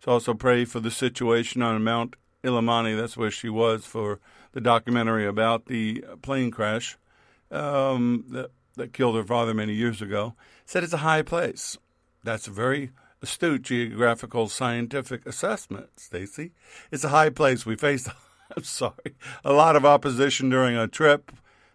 So 0.02 0.12
also 0.12 0.34
pray 0.34 0.64
for 0.64 0.80
the 0.80 0.90
situation 0.90 1.62
on 1.62 1.84
Mount 1.84 2.16
Illimani. 2.42 2.96
That's 2.98 3.16
where 3.16 3.30
she 3.30 3.48
was 3.48 3.84
for 3.84 4.18
the 4.52 4.60
documentary 4.60 5.26
about 5.26 5.66
the 5.66 6.04
plane 6.22 6.50
crash 6.50 6.96
um, 7.50 8.24
that, 8.30 8.50
that 8.76 8.92
killed 8.92 9.16
her 9.16 9.24
father 9.24 9.54
many 9.54 9.74
years 9.74 10.02
ago. 10.02 10.34
Said 10.64 10.82
it's 10.82 10.92
a 10.92 10.98
high 10.98 11.22
place. 11.22 11.76
That's 12.24 12.48
a 12.48 12.50
very 12.50 12.90
astute 13.22 13.62
geographical 13.62 14.48
scientific 14.48 15.24
assessment, 15.26 15.88
Stacy. 15.98 16.52
It's 16.90 17.04
a 17.04 17.08
high 17.08 17.30
place. 17.30 17.64
We 17.64 17.76
faced, 17.76 18.08
I'm 18.56 18.64
sorry, 18.64 19.14
a 19.44 19.52
lot 19.52 19.76
of 19.76 19.84
opposition 19.84 20.50
during 20.50 20.76
our 20.76 20.88
trip 20.88 21.32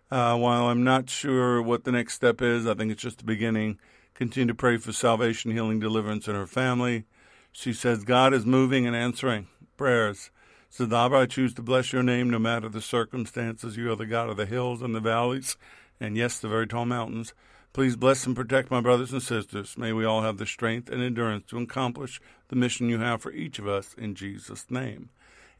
uh, 0.09 0.37
while 0.37 0.69
I'm 0.69 0.83
not 0.83 1.09
sure 1.09 1.61
what 1.61 1.83
the 1.83 1.91
next 1.91 2.13
step 2.13 2.41
is, 2.41 2.65
I 2.65 2.73
think 2.73 2.91
it's 2.91 3.01
just 3.01 3.19
the 3.19 3.25
beginning. 3.25 3.77
Continue 4.13 4.47
to 4.47 4.55
pray 4.55 4.77
for 4.77 4.93
salvation, 4.93 5.51
healing, 5.51 5.79
deliverance 5.79 6.27
in 6.27 6.35
her 6.35 6.47
family. 6.47 7.03
She 7.51 7.73
says, 7.73 8.03
God 8.03 8.33
is 8.33 8.45
moving 8.45 8.87
and 8.87 8.95
answering 8.95 9.47
prayers. 9.75 10.31
Sadabra, 10.71 11.23
I 11.23 11.25
choose 11.25 11.53
to 11.55 11.61
bless 11.61 11.91
your 11.91 12.03
name 12.03 12.29
no 12.29 12.39
matter 12.39 12.69
the 12.69 12.81
circumstances. 12.81 13.77
You 13.77 13.91
are 13.91 13.95
the 13.95 14.05
God 14.05 14.29
of 14.29 14.37
the 14.37 14.45
hills 14.45 14.81
and 14.81 14.95
the 14.95 14.99
valleys, 14.99 15.57
and 15.99 16.15
yes, 16.15 16.39
the 16.39 16.47
very 16.47 16.67
tall 16.67 16.85
mountains. 16.85 17.33
Please 17.77 17.95
bless 17.95 18.25
and 18.25 18.35
protect 18.35 18.71
my 18.71 18.81
brothers 18.81 19.13
and 19.13 19.21
sisters. 19.21 19.77
May 19.77 19.93
we 19.93 20.03
all 20.03 20.23
have 20.23 20.39
the 20.39 20.47
strength 20.47 20.89
and 20.89 20.99
endurance 20.99 21.45
to 21.49 21.59
accomplish 21.59 22.19
the 22.47 22.55
mission 22.55 22.89
you 22.89 22.97
have 22.97 23.21
for 23.21 23.31
each 23.31 23.59
of 23.59 23.67
us 23.67 23.93
in 23.93 24.15
Jesus' 24.15 24.65
name. 24.71 25.09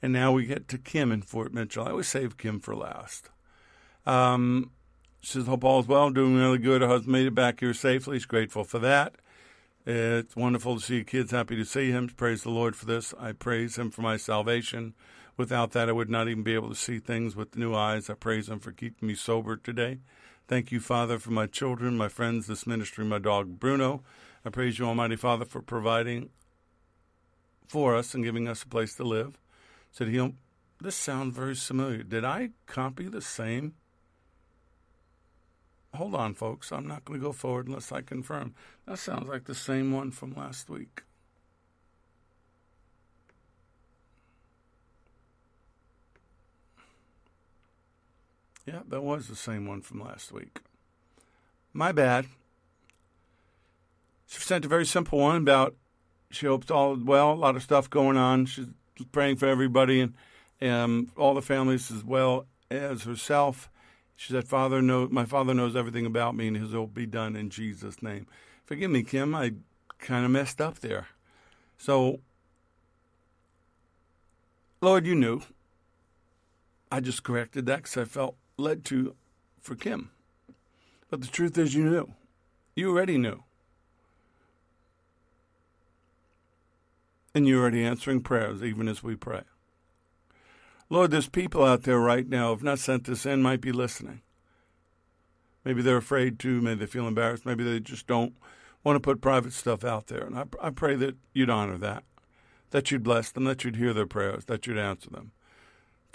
And 0.01 0.13
now 0.13 0.31
we 0.31 0.47
get 0.47 0.67
to 0.69 0.79
Kim 0.79 1.11
in 1.11 1.21
Fort 1.21 1.53
Mitchell. 1.53 1.85
I 1.85 1.91
always 1.91 2.07
save 2.07 2.39
Kim 2.39 2.59
for 2.59 2.75
last. 2.75 3.29
Um, 4.07 4.71
she 5.21 5.33
says, 5.33 5.45
Hope 5.45 5.63
all 5.63 5.81
is 5.81 5.85
well, 5.85 6.09
doing 6.09 6.35
really 6.35 6.57
good. 6.57 6.81
Her 6.81 6.87
husband 6.87 7.11
made 7.11 7.27
it 7.27 7.35
back 7.35 7.59
here 7.59 7.75
safely. 7.75 8.15
He's 8.15 8.25
grateful 8.25 8.63
for 8.63 8.79
that. 8.79 9.13
It's 9.85 10.35
wonderful 10.35 10.77
to 10.77 10.81
see 10.81 11.03
kids 11.03 11.29
happy 11.29 11.55
to 11.55 11.65
see 11.65 11.91
him. 11.91 12.09
Praise 12.09 12.41
the 12.41 12.49
Lord 12.49 12.75
for 12.75 12.87
this. 12.87 13.13
I 13.19 13.33
praise 13.33 13.77
him 13.77 13.91
for 13.91 14.01
my 14.01 14.17
salvation. 14.17 14.95
Without 15.37 15.69
that, 15.73 15.87
I 15.87 15.91
would 15.91 16.09
not 16.09 16.27
even 16.27 16.41
be 16.41 16.55
able 16.55 16.69
to 16.69 16.75
see 16.75 16.97
things 16.97 17.35
with 17.35 17.55
new 17.55 17.75
eyes. 17.75 18.09
I 18.09 18.15
praise 18.15 18.49
him 18.49 18.57
for 18.57 18.71
keeping 18.71 19.07
me 19.07 19.13
sober 19.13 19.55
today. 19.55 19.99
Thank 20.47 20.71
you, 20.71 20.79
Father, 20.79 21.19
for 21.19 21.31
my 21.31 21.45
children, 21.45 21.97
my 21.97 22.07
friends, 22.07 22.47
this 22.47 22.65
ministry, 22.65 23.03
my 23.03 23.19
dog 23.19 23.59
Bruno. 23.59 24.03
I 24.45 24.49
praise 24.49 24.79
you, 24.79 24.85
Almighty 24.85 25.17
Father, 25.17 25.43
for 25.43 25.61
providing 25.61 26.29
for 27.67 27.95
us 27.95 28.13
and 28.13 28.23
giving 28.23 28.47
us 28.47 28.63
a 28.63 28.67
place 28.67 28.95
to 28.95 29.03
live. 29.03 29.37
Said 29.91 30.07
he, 30.07 30.19
oh, 30.21 30.35
this 30.79 30.95
sounds 30.95 31.35
very 31.35 31.53
familiar. 31.53 32.03
Did 32.03 32.23
I 32.23 32.51
copy 32.65 33.09
the 33.09 33.21
same? 33.21 33.73
hold 35.97 36.15
on, 36.15 36.33
folks. 36.33 36.71
I'm 36.71 36.87
not 36.87 37.03
going 37.03 37.19
to 37.19 37.25
go 37.25 37.33
forward 37.33 37.67
unless 37.67 37.91
I 37.91 38.01
confirm. 38.01 38.53
That 38.85 38.99
sounds 38.99 39.27
like 39.27 39.45
the 39.45 39.55
same 39.55 39.91
one 39.91 40.11
from 40.11 40.35
last 40.35 40.69
week. 40.69 41.01
Yeah, 48.67 48.81
that 48.89 49.01
was 49.01 49.27
the 49.27 49.35
same 49.35 49.65
one 49.65 49.81
from 49.81 50.03
last 50.03 50.33
week. 50.33 50.59
My 51.71 51.93
bad. 51.93 52.25
She 54.27 54.41
sent 54.41 54.65
a 54.65 54.67
very 54.67 54.85
simple 54.85 55.19
one 55.19 55.37
about 55.37 55.75
she 56.29 56.47
hopes 56.47 56.69
all 56.69 56.97
well, 57.01 57.31
a 57.31 57.35
lot 57.35 57.55
of 57.55 57.63
stuff 57.63 57.89
going 57.89 58.17
on. 58.17 58.45
She's 58.45 58.67
praying 59.13 59.37
for 59.37 59.47
everybody 59.47 60.01
and 60.01 60.13
um, 60.61 61.11
all 61.15 61.33
the 61.33 61.41
families 61.41 61.89
as 61.91 62.03
well 62.03 62.45
as 62.69 63.03
herself. 63.03 63.69
She 64.17 64.33
said, 64.33 64.47
Father, 64.47 64.81
know, 64.81 65.07
my 65.09 65.23
father 65.23 65.53
knows 65.53 65.75
everything 65.75 66.05
about 66.05 66.35
me, 66.35 66.47
and 66.47 66.57
his 66.57 66.73
will 66.73 66.87
be 66.87 67.05
done 67.05 67.35
in 67.35 67.49
Jesus' 67.49 68.01
name. 68.01 68.25
Forgive 68.65 68.91
me, 68.91 69.03
Kim, 69.03 69.35
I 69.35 69.53
kind 69.99 70.25
of 70.25 70.31
messed 70.31 70.59
up 70.59 70.79
there. 70.79 71.07
So, 71.77 72.19
Lord, 74.81 75.05
you 75.05 75.15
knew. 75.15 75.41
I 76.91 76.99
just 76.99 77.23
corrected 77.23 77.67
that 77.67 77.83
because 77.83 77.97
I 77.97 78.05
felt 78.05 78.35
led 78.57 78.83
to 78.85 79.15
for 79.61 79.75
Kim. 79.75 80.09
But 81.09 81.21
the 81.21 81.27
truth 81.27 81.57
is, 81.57 81.73
you 81.73 81.83
knew. 81.83 82.13
You 82.75 82.89
already 82.89 83.17
knew. 83.17 83.43
And 87.33 87.47
you're 87.47 87.61
already 87.61 87.83
answering 87.83 88.21
prayers 88.21 88.63
even 88.63 88.87
as 88.87 89.03
we 89.03 89.15
pray. 89.15 89.43
Lord, 90.89 91.11
there's 91.11 91.29
people 91.29 91.63
out 91.63 91.83
there 91.83 91.99
right 91.99 92.27
now, 92.27 92.53
if 92.53 92.63
not 92.63 92.79
sent 92.79 93.03
this 93.05 93.25
in, 93.25 93.41
might 93.41 93.61
be 93.61 93.71
listening. 93.71 94.21
Maybe 95.65 95.81
they're 95.81 95.97
afraid 95.97 96.39
to, 96.39 96.61
maybe 96.61 96.79
they 96.79 96.85
feel 96.85 97.07
embarrassed, 97.07 97.45
maybe 97.45 97.63
they 97.63 97.81
just 97.81 98.07
don't 98.07 98.33
want 98.83 98.95
to 98.95 99.01
put 99.01 99.19
private 99.19 99.51
stuff 99.51 99.83
out 99.83 100.07
there. 100.07 100.23
And 100.25 100.39
I, 100.39 100.45
I 100.61 100.69
pray 100.69 100.95
that 100.95 101.17
you'd 101.33 101.49
honor 101.49 101.77
that, 101.77 102.03
that 102.71 102.89
you'd 102.89 103.03
bless 103.03 103.31
them, 103.31 103.43
that 103.43 103.63
you'd 103.65 103.75
hear 103.75 103.93
their 103.93 104.05
prayers, 104.05 104.45
that 104.45 104.65
you'd 104.65 104.77
answer 104.77 105.09
them. 105.09 105.33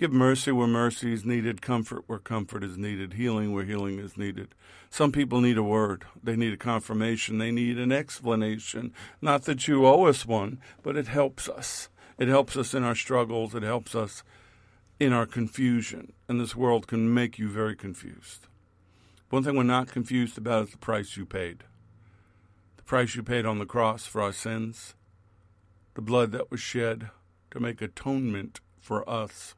Give 0.02 0.12
mercy 0.12 0.50
where 0.50 0.66
mercy 0.66 1.12
is 1.12 1.24
needed, 1.24 1.62
comfort 1.62 2.02
where 2.08 2.18
comfort 2.18 2.64
is 2.64 2.76
needed, 2.76 3.12
healing 3.12 3.52
where 3.52 3.62
healing 3.62 4.00
is 4.00 4.16
needed. 4.16 4.48
Some 4.90 5.12
people 5.12 5.40
need 5.40 5.56
a 5.56 5.62
word. 5.62 6.06
They 6.20 6.34
need 6.34 6.52
a 6.52 6.56
confirmation. 6.56 7.38
They 7.38 7.52
need 7.52 7.78
an 7.78 7.92
explanation. 7.92 8.92
Not 9.20 9.44
that 9.44 9.68
you 9.68 9.86
owe 9.86 10.06
us 10.06 10.26
one, 10.26 10.58
but 10.82 10.96
it 10.96 11.06
helps 11.06 11.48
us. 11.48 11.88
It 12.18 12.26
helps 12.26 12.56
us 12.56 12.74
in 12.74 12.82
our 12.82 12.96
struggles. 12.96 13.54
It 13.54 13.62
helps 13.62 13.94
us 13.94 14.24
in 14.98 15.12
our 15.12 15.24
confusion, 15.24 16.14
and 16.26 16.40
this 16.40 16.56
world 16.56 16.88
can 16.88 17.14
make 17.14 17.38
you 17.38 17.48
very 17.48 17.76
confused. 17.76 18.48
One 19.30 19.44
thing 19.44 19.54
we're 19.54 19.62
not 19.62 19.92
confused 19.92 20.36
about 20.36 20.64
is 20.64 20.70
the 20.72 20.78
price 20.78 21.16
you 21.16 21.24
paid. 21.24 21.62
The 22.76 22.82
price 22.82 23.14
you 23.14 23.22
paid 23.22 23.46
on 23.46 23.60
the 23.60 23.66
cross 23.66 24.04
for 24.04 24.20
our 24.20 24.32
sins, 24.32 24.96
the 25.94 26.02
blood 26.02 26.32
that 26.32 26.50
was 26.50 26.58
shed 26.58 27.10
to 27.52 27.60
make 27.60 27.80
atonement 27.80 28.58
for 28.80 29.08
us, 29.08 29.54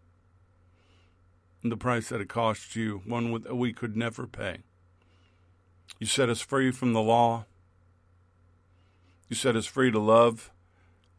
the 1.70 1.76
price 1.76 2.10
that 2.10 2.20
it 2.20 2.28
cost 2.28 2.76
you, 2.76 3.02
one 3.06 3.32
that 3.42 3.56
we 3.56 3.72
could 3.72 3.96
never 3.96 4.26
pay. 4.26 4.58
You 5.98 6.06
set 6.06 6.28
us 6.28 6.40
free 6.40 6.70
from 6.70 6.92
the 6.92 7.00
law. 7.00 7.46
You 9.28 9.36
set 9.36 9.56
us 9.56 9.66
free 9.66 9.90
to 9.90 9.98
love 9.98 10.50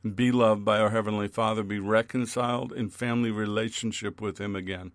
and 0.04 0.16
be 0.16 0.32
loved 0.32 0.64
by 0.64 0.80
our 0.80 0.92
Heavenly 0.92 1.28
Father, 1.28 1.64
be 1.64 1.80
reconciled 1.80 2.72
in 2.72 2.90
family 2.90 3.32
relationship 3.32 4.22
with 4.22 4.40
Him 4.40 4.56
again 4.56 4.92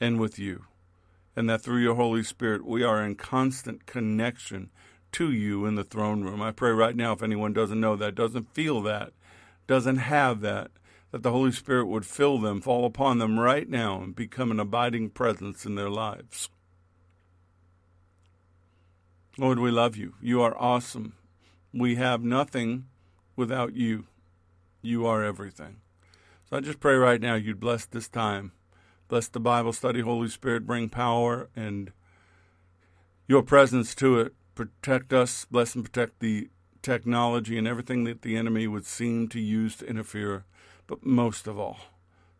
and 0.00 0.18
with 0.18 0.38
you. 0.38 0.64
And 1.36 1.48
that 1.50 1.62
through 1.62 1.82
your 1.82 1.94
Holy 1.94 2.22
Spirit, 2.22 2.64
we 2.64 2.82
are 2.82 3.02
in 3.02 3.14
constant 3.14 3.86
connection 3.86 4.70
to 5.12 5.30
you 5.30 5.66
in 5.66 5.74
the 5.74 5.84
throne 5.84 6.22
room. 6.22 6.40
I 6.40 6.50
pray 6.50 6.70
right 6.70 6.96
now, 6.96 7.12
if 7.12 7.22
anyone 7.22 7.52
doesn't 7.52 7.80
know 7.80 7.96
that, 7.96 8.14
doesn't 8.14 8.54
feel 8.54 8.80
that, 8.82 9.12
doesn't 9.66 9.98
have 9.98 10.40
that, 10.40 10.70
that 11.12 11.22
the 11.22 11.30
Holy 11.30 11.52
Spirit 11.52 11.86
would 11.86 12.06
fill 12.06 12.38
them, 12.38 12.60
fall 12.60 12.84
upon 12.86 13.18
them 13.18 13.38
right 13.38 13.68
now, 13.68 14.00
and 14.02 14.16
become 14.16 14.50
an 14.50 14.58
abiding 14.58 15.10
presence 15.10 15.64
in 15.66 15.74
their 15.74 15.90
lives. 15.90 16.48
Lord, 19.38 19.58
we 19.58 19.70
love 19.70 19.96
you. 19.96 20.14
You 20.20 20.42
are 20.42 20.56
awesome. 20.58 21.14
We 21.72 21.96
have 21.96 22.22
nothing 22.22 22.86
without 23.36 23.74
you. 23.74 24.06
You 24.80 25.06
are 25.06 25.22
everything. 25.22 25.76
So 26.48 26.56
I 26.56 26.60
just 26.60 26.80
pray 26.80 26.96
right 26.96 27.20
now 27.20 27.34
you'd 27.34 27.60
bless 27.60 27.84
this 27.84 28.08
time. 28.08 28.52
Bless 29.08 29.28
the 29.28 29.40
Bible 29.40 29.74
study, 29.74 30.00
Holy 30.00 30.28
Spirit, 30.28 30.66
bring 30.66 30.88
power 30.88 31.50
and 31.54 31.92
your 33.28 33.42
presence 33.42 33.94
to 33.96 34.18
it. 34.20 34.34
Protect 34.54 35.12
us, 35.12 35.46
bless 35.50 35.74
and 35.74 35.84
protect 35.84 36.20
the 36.20 36.48
technology 36.82 37.56
and 37.56 37.68
everything 37.68 38.04
that 38.04 38.22
the 38.22 38.36
enemy 38.36 38.66
would 38.66 38.86
seem 38.86 39.28
to 39.28 39.40
use 39.40 39.76
to 39.76 39.86
interfere. 39.86 40.44
But 40.86 41.04
most 41.04 41.46
of 41.46 41.58
all, 41.58 41.78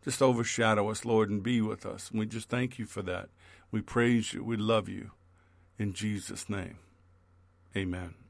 just 0.03 0.21
overshadow 0.21 0.89
us, 0.89 1.05
Lord, 1.05 1.29
and 1.29 1.41
be 1.41 1.61
with 1.61 1.85
us. 1.85 2.09
And 2.09 2.19
we 2.19 2.25
just 2.25 2.49
thank 2.49 2.77
you 2.77 2.85
for 2.85 3.01
that. 3.03 3.29
We 3.71 3.81
praise 3.81 4.33
you. 4.33 4.43
We 4.43 4.57
love 4.57 4.89
you. 4.89 5.11
In 5.79 5.93
Jesus' 5.93 6.49
name, 6.49 6.77
amen. 7.75 8.22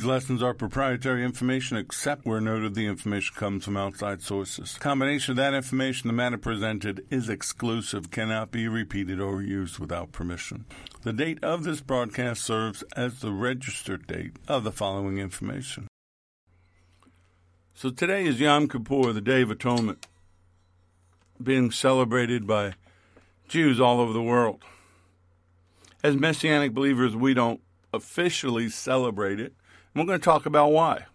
These 0.00 0.06
lessons 0.06 0.42
are 0.42 0.54
proprietary 0.54 1.22
information 1.22 1.76
except 1.76 2.24
where 2.24 2.40
noted 2.40 2.74
the 2.74 2.86
information 2.86 3.36
comes 3.36 3.66
from 3.66 3.76
outside 3.76 4.22
sources. 4.22 4.78
combination 4.78 5.32
of 5.32 5.36
that 5.36 5.52
information, 5.52 6.08
the 6.08 6.14
matter 6.14 6.38
presented 6.38 7.04
is 7.10 7.28
exclusive, 7.28 8.10
cannot 8.10 8.50
be 8.50 8.66
repeated 8.66 9.20
or 9.20 9.42
used 9.42 9.78
without 9.78 10.10
permission. 10.10 10.64
The 11.02 11.12
date 11.12 11.44
of 11.44 11.64
this 11.64 11.82
broadcast 11.82 12.42
serves 12.42 12.82
as 12.96 13.20
the 13.20 13.30
registered 13.30 14.06
date 14.06 14.36
of 14.48 14.64
the 14.64 14.72
following 14.72 15.18
information. 15.18 15.86
So 17.74 17.90
today 17.90 18.24
is 18.24 18.40
Yom 18.40 18.68
Kippur, 18.68 19.12
the 19.12 19.20
Day 19.20 19.42
of 19.42 19.50
Atonement, 19.50 20.06
being 21.42 21.70
celebrated 21.70 22.46
by 22.46 22.72
Jews 23.48 23.78
all 23.78 24.00
over 24.00 24.14
the 24.14 24.22
world. 24.22 24.64
As 26.02 26.16
Messianic 26.16 26.72
believers, 26.72 27.14
we 27.14 27.34
don't 27.34 27.60
officially 27.92 28.70
celebrate 28.70 29.38
it 29.38 29.52
we're 29.94 30.04
going 30.04 30.20
to 30.20 30.24
talk 30.24 30.46
about 30.46 30.72
why. 30.72 31.06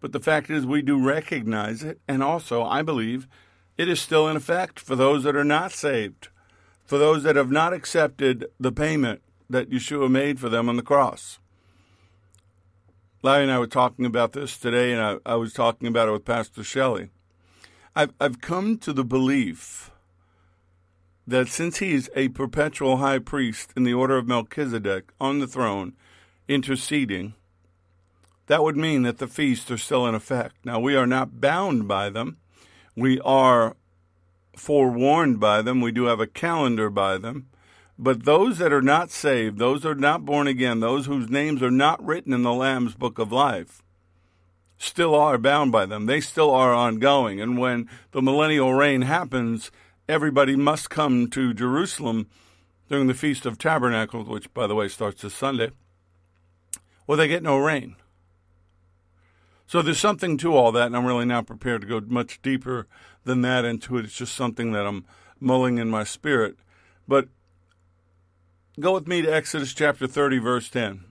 But 0.00 0.12
the 0.12 0.20
fact 0.20 0.50
is, 0.50 0.64
we 0.64 0.82
do 0.82 1.02
recognize 1.02 1.82
it, 1.82 2.00
and 2.06 2.22
also, 2.22 2.62
I 2.62 2.82
believe, 2.82 3.26
it 3.76 3.88
is 3.88 4.00
still 4.00 4.28
in 4.28 4.36
effect 4.36 4.78
for 4.78 4.94
those 4.94 5.24
that 5.24 5.36
are 5.36 5.44
not 5.44 5.72
saved, 5.72 6.28
for 6.84 6.98
those 6.98 7.22
that 7.24 7.36
have 7.36 7.50
not 7.50 7.72
accepted 7.72 8.46
the 8.60 8.72
payment 8.72 9.22
that 9.50 9.70
Yeshua 9.70 10.10
made 10.10 10.38
for 10.38 10.48
them 10.48 10.68
on 10.68 10.76
the 10.76 10.82
cross. 10.82 11.38
Larry 13.22 13.44
and 13.44 13.52
I 13.52 13.58
were 13.58 13.66
talking 13.66 14.06
about 14.06 14.32
this 14.32 14.56
today, 14.56 14.92
and 14.92 15.02
I, 15.02 15.32
I 15.32 15.34
was 15.36 15.52
talking 15.52 15.88
about 15.88 16.08
it 16.08 16.12
with 16.12 16.24
Pastor 16.24 16.62
Shelley. 16.62 17.10
I've, 17.94 18.12
I've 18.20 18.40
come 18.40 18.78
to 18.78 18.92
the 18.92 19.04
belief 19.04 19.90
that 21.26 21.48
since 21.48 21.78
he's 21.78 22.08
a 22.14 22.28
perpetual 22.28 22.98
high 22.98 23.18
priest 23.18 23.72
in 23.76 23.82
the 23.82 23.94
order 23.94 24.16
of 24.16 24.28
Melchizedek 24.28 25.12
on 25.20 25.40
the 25.40 25.46
throne, 25.46 25.94
interceding, 26.46 27.34
that 28.46 28.62
would 28.62 28.76
mean 28.76 29.02
that 29.02 29.18
the 29.18 29.26
feasts 29.26 29.70
are 29.70 29.78
still 29.78 30.06
in 30.06 30.14
effect. 30.14 30.56
Now, 30.64 30.78
we 30.78 30.96
are 30.96 31.06
not 31.06 31.40
bound 31.40 31.88
by 31.88 32.10
them. 32.10 32.38
We 32.94 33.20
are 33.20 33.76
forewarned 34.56 35.40
by 35.40 35.62
them. 35.62 35.80
We 35.80 35.92
do 35.92 36.04
have 36.04 36.20
a 36.20 36.26
calendar 36.26 36.88
by 36.88 37.18
them. 37.18 37.48
But 37.98 38.24
those 38.24 38.58
that 38.58 38.72
are 38.72 38.82
not 38.82 39.10
saved, 39.10 39.58
those 39.58 39.82
that 39.82 39.90
are 39.90 39.94
not 39.94 40.24
born 40.24 40.46
again, 40.46 40.80
those 40.80 41.06
whose 41.06 41.30
names 41.30 41.62
are 41.62 41.70
not 41.70 42.04
written 42.04 42.32
in 42.32 42.42
the 42.42 42.52
Lamb's 42.52 42.94
book 42.94 43.18
of 43.18 43.32
life, 43.32 43.82
still 44.76 45.14
are 45.14 45.38
bound 45.38 45.72
by 45.72 45.86
them. 45.86 46.06
They 46.06 46.20
still 46.20 46.50
are 46.50 46.74
ongoing. 46.74 47.40
And 47.40 47.58
when 47.58 47.88
the 48.12 48.22
millennial 48.22 48.74
reign 48.74 49.02
happens, 49.02 49.70
everybody 50.08 50.56
must 50.56 50.90
come 50.90 51.28
to 51.30 51.54
Jerusalem 51.54 52.28
during 52.88 53.06
the 53.06 53.14
Feast 53.14 53.46
of 53.46 53.58
Tabernacles, 53.58 54.28
which, 54.28 54.52
by 54.52 54.66
the 54.66 54.74
way, 54.74 54.88
starts 54.88 55.22
this 55.22 55.34
Sunday, 55.34 55.70
or 57.06 57.16
they 57.16 57.28
get 57.28 57.42
no 57.42 57.56
rain. 57.56 57.96
So 59.66 59.82
there's 59.82 59.98
something 59.98 60.36
to 60.38 60.54
all 60.54 60.70
that, 60.72 60.86
and 60.86 60.96
I'm 60.96 61.06
really 61.06 61.24
not 61.24 61.46
prepared 61.46 61.80
to 61.80 61.86
go 61.86 62.00
much 62.06 62.40
deeper 62.40 62.86
than 63.24 63.42
that 63.42 63.64
into 63.64 63.98
it. 63.98 64.04
It's 64.04 64.14
just 64.14 64.34
something 64.34 64.72
that 64.72 64.86
I'm 64.86 65.04
mulling 65.40 65.78
in 65.78 65.90
my 65.90 66.04
spirit. 66.04 66.56
But 67.08 67.28
go 68.78 68.94
with 68.94 69.08
me 69.08 69.22
to 69.22 69.34
Exodus 69.34 69.74
chapter 69.74 70.06
30, 70.06 70.38
verse 70.38 70.70
10. 70.70 71.04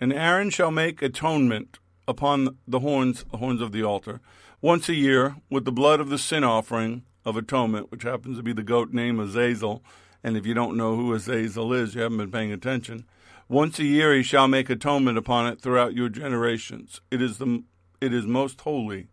And 0.00 0.12
Aaron 0.12 0.50
shall 0.50 0.70
make 0.70 1.02
atonement 1.02 1.78
upon 2.06 2.58
the 2.66 2.80
horns, 2.80 3.24
the 3.30 3.38
horns 3.38 3.60
of 3.60 3.72
the 3.72 3.82
altar, 3.82 4.20
once 4.60 4.88
a 4.88 4.94
year 4.94 5.36
with 5.50 5.64
the 5.64 5.72
blood 5.72 6.00
of 6.00 6.10
the 6.10 6.18
sin 6.18 6.44
offering 6.44 7.02
of 7.24 7.36
atonement, 7.36 7.90
which 7.90 8.04
happens 8.04 8.36
to 8.36 8.42
be 8.42 8.52
the 8.52 8.62
goat 8.62 8.92
named 8.92 9.20
Azazel. 9.20 9.82
And 10.22 10.36
if 10.36 10.46
you 10.46 10.54
don't 10.54 10.76
know 10.76 10.94
who 10.94 11.12
Azazel 11.12 11.72
is, 11.72 11.94
you 11.94 12.02
haven't 12.02 12.18
been 12.18 12.30
paying 12.30 12.52
attention. 12.52 13.04
Once 13.52 13.78
a 13.78 13.84
year 13.84 14.14
he 14.14 14.22
shall 14.22 14.48
make 14.48 14.70
atonement 14.70 15.18
upon 15.18 15.46
it 15.46 15.60
throughout 15.60 15.92
your 15.92 16.08
generations. 16.08 17.02
It 17.10 17.20
is 17.20 17.36
the 17.36 17.62
it 18.00 18.14
is 18.14 18.24
most 18.24 18.62
holy 18.62 19.08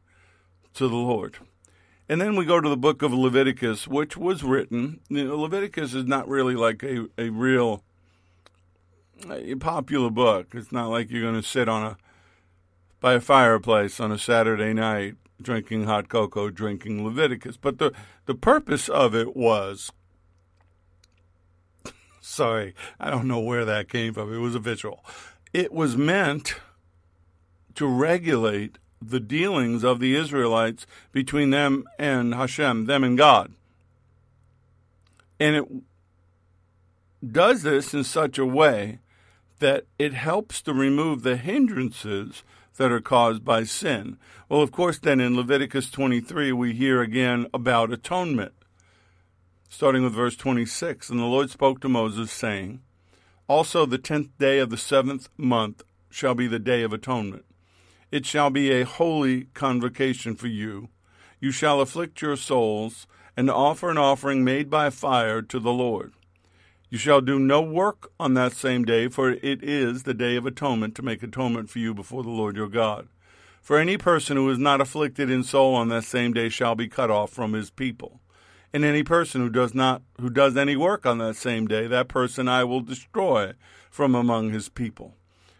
to 0.75 0.87
the 0.87 0.95
Lord. 0.95 1.39
And 2.07 2.21
then 2.21 2.37
we 2.37 2.45
go 2.45 2.61
to 2.61 2.69
the 2.69 2.77
book 2.77 3.01
of 3.01 3.13
Leviticus, 3.13 3.85
which 3.85 4.15
was 4.15 4.41
written. 4.41 5.01
You 5.09 5.27
know, 5.27 5.35
Leviticus 5.35 5.93
is 5.93 6.05
not 6.05 6.29
really 6.29 6.55
like 6.55 6.83
a, 6.83 7.07
a 7.17 7.31
real 7.31 7.83
a 9.29 9.55
popular 9.55 10.09
book. 10.09 10.55
It's 10.55 10.71
not 10.71 10.87
like 10.87 11.11
you're 11.11 11.21
going 11.21 11.35
to 11.35 11.43
sit 11.45 11.67
on 11.67 11.83
a 11.83 11.97
by 13.01 13.15
a 13.15 13.19
fireplace 13.19 13.99
on 13.99 14.09
a 14.09 14.17
Saturday 14.17 14.71
night 14.71 15.15
drinking 15.41 15.83
hot 15.83 16.07
cocoa, 16.07 16.49
drinking 16.49 17.03
Leviticus. 17.03 17.57
But 17.57 17.77
the, 17.77 17.91
the 18.25 18.35
purpose 18.35 18.87
of 18.87 19.13
it 19.13 19.35
was 19.35 19.91
Sorry, 22.21 22.73
I 22.99 23.09
don't 23.09 23.27
know 23.27 23.39
where 23.39 23.65
that 23.65 23.89
came 23.89 24.13
from. 24.13 24.33
It 24.33 24.37
was 24.37 24.55
a 24.55 24.59
visual. 24.59 25.03
It 25.53 25.71
was 25.71 25.97
meant 25.97 26.55
to 27.75 27.87
regulate 27.87 28.77
the 29.01 29.19
dealings 29.19 29.83
of 29.83 29.99
the 29.99 30.15
Israelites 30.15 30.85
between 31.11 31.51
them 31.51 31.85
and 31.97 32.35
Hashem, 32.35 32.85
them 32.85 33.03
and 33.03 33.17
God. 33.17 33.53
And 35.39 35.55
it 35.55 35.65
does 37.31 37.63
this 37.63 37.93
in 37.93 38.03
such 38.03 38.37
a 38.37 38.45
way 38.45 38.99
that 39.59 39.85
it 39.97 40.13
helps 40.13 40.61
to 40.63 40.73
remove 40.73 41.23
the 41.23 41.37
hindrances 41.37 42.43
that 42.77 42.91
are 42.91 43.01
caused 43.01 43.43
by 43.43 43.63
sin. 43.63 44.17
Well, 44.47 44.61
of 44.61 44.71
course, 44.71 44.99
then 44.99 45.19
in 45.19 45.35
Leviticus 45.35 45.91
23, 45.91 46.51
we 46.51 46.73
hear 46.73 47.01
again 47.01 47.47
about 47.53 47.91
atonement 47.91 48.53
starting 49.69 50.03
with 50.03 50.13
verse 50.13 50.35
26. 50.35 51.09
And 51.09 51.19
the 51.19 51.25
Lord 51.25 51.51
spoke 51.51 51.79
to 51.81 51.89
Moses, 51.89 52.31
saying, 52.31 52.81
Also 53.47 53.85
the 53.85 53.99
tenth 53.99 54.35
day 54.39 54.57
of 54.59 54.71
the 54.71 54.77
seventh 54.77 55.29
month 55.37 55.83
shall 56.09 56.33
be 56.33 56.47
the 56.47 56.59
day 56.59 56.81
of 56.81 56.91
atonement. 56.91 57.45
It 58.11 58.25
shall 58.25 58.49
be 58.49 58.71
a 58.71 58.85
holy 58.85 59.45
convocation 59.53 60.35
for 60.35 60.47
you. 60.47 60.89
You 61.39 61.51
shall 61.51 61.79
afflict 61.79 62.21
your 62.21 62.35
souls, 62.35 63.07
and 63.37 63.49
offer 63.49 63.89
an 63.89 63.97
offering 63.97 64.43
made 64.43 64.69
by 64.69 64.89
fire 64.89 65.41
to 65.43 65.59
the 65.59 65.71
Lord. 65.71 66.11
You 66.89 66.97
shall 66.97 67.21
do 67.21 67.39
no 67.39 67.61
work 67.61 68.11
on 68.19 68.33
that 68.33 68.53
same 68.53 68.83
day, 68.83 69.07
for 69.07 69.29
it 69.29 69.63
is 69.63 70.03
the 70.03 70.15
day 70.15 70.35
of 70.35 70.45
atonement 70.47 70.95
to 70.95 71.03
make 71.03 71.21
atonement 71.21 71.69
for 71.69 71.79
you 71.79 71.93
before 71.93 72.23
the 72.23 72.29
Lord 72.29 72.57
your 72.57 72.67
God. 72.67 73.07
For 73.61 73.77
any 73.77 73.97
person 73.97 74.35
who 74.35 74.49
is 74.49 74.57
not 74.57 74.81
afflicted 74.81 75.29
in 75.29 75.43
soul 75.43 75.75
on 75.75 75.89
that 75.89 76.03
same 76.03 76.33
day 76.33 76.49
shall 76.49 76.73
be 76.73 76.87
cut 76.87 77.11
off 77.11 77.29
from 77.29 77.53
his 77.53 77.69
people 77.69 78.19
and 78.73 78.85
any 78.85 79.03
person 79.03 79.41
who 79.41 79.49
does 79.49 79.73
not 79.73 80.01
who 80.19 80.29
does 80.29 80.55
any 80.55 80.75
work 80.75 81.05
on 81.05 81.17
that 81.17 81.35
same 81.35 81.67
day 81.67 81.87
that 81.87 82.07
person 82.07 82.47
I 82.47 82.63
will 82.63 82.81
destroy 82.81 83.53
from 83.89 84.15
among 84.15 84.51
his 84.51 84.69
people. 84.69 85.15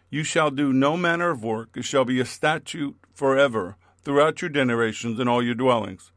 You 0.08 0.24
shall 0.24 0.50
do 0.50 0.72
no 0.72 0.96
manner 0.96 1.30
of 1.30 1.44
work. 1.44 1.70
It 1.76 1.84
shall 1.84 2.04
be 2.04 2.20
a 2.20 2.24
statute 2.24 2.96
forever 3.12 3.76
throughout 4.02 4.42
your 4.42 4.48
generations 4.48 5.20
in 5.20 5.28
all 5.28 5.42
your 5.42 5.54
dwellings. 5.54 6.12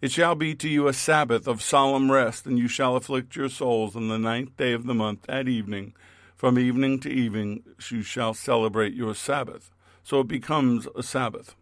It 0.00 0.12
shall 0.12 0.34
be 0.34 0.54
to 0.56 0.68
you 0.68 0.88
a 0.88 0.92
sabbath 0.92 1.48
of 1.48 1.62
solemn 1.62 2.10
rest 2.12 2.46
and 2.46 2.58
you 2.58 2.68
shall 2.68 2.96
afflict 2.96 3.36
your 3.36 3.48
souls 3.48 3.96
on 3.96 4.08
the 4.08 4.18
ninth 4.18 4.56
day 4.56 4.72
of 4.72 4.86
the 4.86 4.94
month 4.94 5.24
at 5.28 5.48
evening. 5.48 5.94
From 6.34 6.58
evening 6.58 7.00
to 7.00 7.10
evening 7.10 7.62
you 7.90 8.02
shall 8.02 8.34
celebrate 8.34 8.94
your 8.94 9.14
sabbath. 9.14 9.70
So 10.04 10.20
it 10.20 10.28
becomes 10.28 10.86
a 10.94 11.02
sabbath 11.02 11.56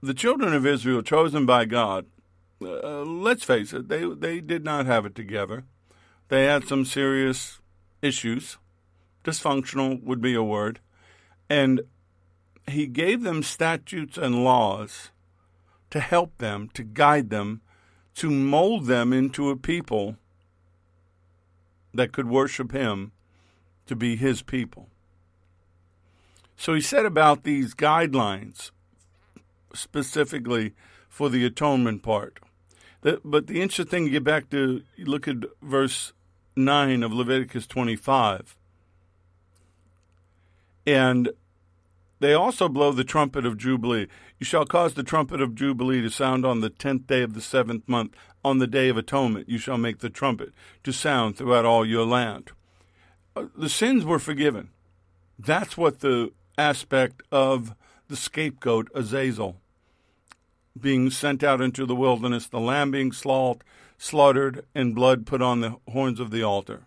the 0.00 0.14
children 0.14 0.52
of 0.52 0.66
Israel 0.66 1.02
chosen 1.02 1.46
by 1.46 1.64
God, 1.64 2.06
uh, 2.62 3.02
let's 3.02 3.44
face 3.44 3.72
it, 3.72 3.88
they, 3.88 4.04
they 4.04 4.40
did 4.40 4.64
not 4.64 4.86
have 4.86 5.06
it 5.06 5.14
together. 5.14 5.64
They 6.28 6.44
had 6.44 6.66
some 6.66 6.84
serious 6.84 7.60
issues. 8.02 8.58
Dysfunctional 9.24 10.02
would 10.02 10.20
be 10.20 10.34
a 10.34 10.42
word. 10.42 10.80
And 11.48 11.82
he 12.68 12.86
gave 12.86 13.22
them 13.22 13.42
statutes 13.42 14.18
and 14.18 14.44
laws 14.44 15.10
to 15.90 16.00
help 16.00 16.36
them, 16.38 16.68
to 16.74 16.82
guide 16.82 17.30
them, 17.30 17.62
to 18.16 18.30
mold 18.30 18.86
them 18.86 19.12
into 19.12 19.50
a 19.50 19.56
people 19.56 20.16
that 21.94 22.12
could 22.12 22.28
worship 22.28 22.72
him, 22.72 23.12
to 23.86 23.96
be 23.96 24.16
his 24.16 24.42
people. 24.42 24.88
So 26.56 26.74
he 26.74 26.80
set 26.80 27.06
about 27.06 27.44
these 27.44 27.74
guidelines 27.74 28.70
specifically 29.74 30.74
for 31.08 31.28
the 31.28 31.44
atonement 31.44 32.02
part. 32.02 32.40
But 33.00 33.46
the 33.46 33.60
interesting 33.62 33.86
thing, 33.86 34.10
get 34.10 34.24
back 34.24 34.50
to 34.50 34.82
look 34.98 35.28
at 35.28 35.36
verse 35.62 36.12
9 36.56 37.02
of 37.02 37.12
Leviticus 37.12 37.66
25. 37.66 38.56
And 40.86 41.30
they 42.20 42.34
also 42.34 42.68
blow 42.68 42.92
the 42.92 43.04
trumpet 43.04 43.46
of 43.46 43.56
Jubilee. 43.56 44.08
You 44.38 44.44
shall 44.44 44.64
cause 44.64 44.94
the 44.94 45.02
trumpet 45.02 45.40
of 45.40 45.54
Jubilee 45.54 46.02
to 46.02 46.10
sound 46.10 46.44
on 46.44 46.60
the 46.60 46.70
tenth 46.70 47.06
day 47.06 47.22
of 47.22 47.34
the 47.34 47.40
seventh 47.40 47.88
month. 47.88 48.14
On 48.44 48.58
the 48.58 48.66
day 48.66 48.88
of 48.88 48.96
atonement, 48.96 49.48
you 49.48 49.58
shall 49.58 49.78
make 49.78 49.98
the 49.98 50.10
trumpet 50.10 50.52
to 50.84 50.92
sound 50.92 51.36
throughout 51.36 51.64
all 51.64 51.84
your 51.84 52.06
land. 52.06 52.52
Uh, 53.36 53.46
the 53.56 53.68
sins 53.68 54.04
were 54.04 54.18
forgiven. 54.18 54.70
That's 55.38 55.76
what 55.76 56.00
the 56.00 56.32
aspect 56.56 57.22
of 57.30 57.74
the 58.08 58.16
scapegoat, 58.16 58.88
Azazel, 58.94 59.60
being 60.78 61.10
sent 61.10 61.44
out 61.44 61.60
into 61.60 61.86
the 61.86 61.94
wilderness, 61.94 62.46
the 62.46 62.60
lamb 62.60 62.90
being 62.90 63.12
slaughtered, 63.12 64.64
and 64.74 64.94
blood 64.94 65.26
put 65.26 65.42
on 65.42 65.60
the 65.60 65.76
horns 65.90 66.20
of 66.20 66.30
the 66.30 66.42
altar. 66.42 66.84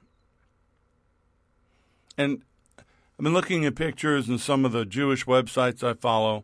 And 2.17 2.43
I've 2.77 3.23
been 3.23 3.33
looking 3.33 3.65
at 3.65 3.75
pictures 3.75 4.27
and 4.27 4.39
some 4.39 4.65
of 4.65 4.71
the 4.71 4.85
Jewish 4.85 5.25
websites 5.25 5.83
I 5.83 5.93
follow, 5.93 6.43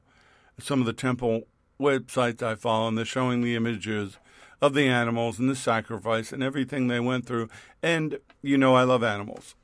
some 0.60 0.80
of 0.80 0.86
the 0.86 0.94
temple 0.94 1.44
websites 1.80 2.42
I 2.42 2.56
follow, 2.56 2.88
and 2.88 2.98
they're 2.98 3.06
showing 3.06 3.42
the 3.42 3.56
images 3.56 4.18
of 4.62 4.74
the 4.74 4.88
animals 4.88 5.40
and 5.40 5.50
the 5.50 5.56
sacrifice 5.56 6.32
and 6.32 6.42
everything 6.42 6.88
they 6.88 7.00
went 7.00 7.26
through. 7.26 7.50
And 7.82 8.20
you 8.42 8.58
know, 8.58 8.76
I 8.76 8.84
love 8.84 9.04
animals. 9.04 9.56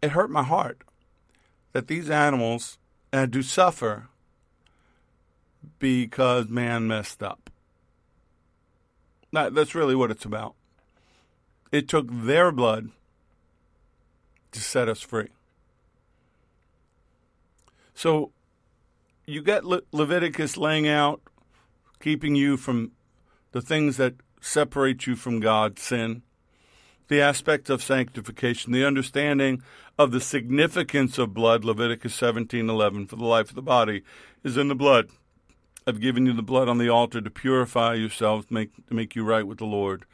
It 0.00 0.10
hurt 0.12 0.30
my 0.30 0.44
heart 0.44 0.82
that 1.72 1.88
these 1.88 2.10
animals 2.10 2.78
had 3.12 3.32
to 3.32 3.42
suffer 3.42 4.08
because 5.78 6.48
man 6.48 6.86
messed 6.86 7.22
up. 7.22 7.50
That, 9.32 9.54
that's 9.54 9.74
really 9.74 9.94
what 9.94 10.10
it's 10.10 10.24
about. 10.24 10.54
It 11.70 11.88
took 11.88 12.06
their 12.10 12.52
blood 12.52 12.90
to 14.52 14.60
set 14.60 14.88
us 14.88 15.00
free. 15.00 15.28
So 17.94 18.32
you 19.26 19.42
get 19.42 19.64
Le- 19.64 19.82
Leviticus 19.92 20.56
laying 20.56 20.88
out, 20.88 21.22
keeping 22.00 22.34
you 22.34 22.56
from 22.56 22.92
the 23.52 23.62
things 23.62 23.96
that 23.96 24.14
separate 24.40 25.06
you 25.06 25.16
from 25.16 25.40
God, 25.40 25.78
sin, 25.78 26.22
the 27.08 27.20
aspect 27.20 27.70
of 27.70 27.82
sanctification, 27.82 28.72
the 28.72 28.86
understanding 28.86 29.62
of 29.98 30.10
the 30.10 30.20
significance 30.20 31.18
of 31.18 31.34
blood, 31.34 31.64
Leviticus 31.64 32.14
17:11, 32.14 33.06
for 33.06 33.16
the 33.16 33.24
life 33.24 33.50
of 33.50 33.54
the 33.54 33.62
body 33.62 34.02
is 34.42 34.56
in 34.56 34.68
the 34.68 34.74
blood. 34.74 35.10
I've 35.86 36.00
given 36.00 36.26
you 36.26 36.32
the 36.32 36.42
blood 36.42 36.68
on 36.68 36.78
the 36.78 36.88
altar 36.88 37.20
to 37.20 37.30
purify 37.30 37.94
yourselves, 37.94 38.46
make, 38.50 38.86
to 38.86 38.94
make 38.94 39.16
you 39.16 39.24
right 39.24 39.46
with 39.46 39.58
the 39.58 39.64
Lord. 39.64 40.04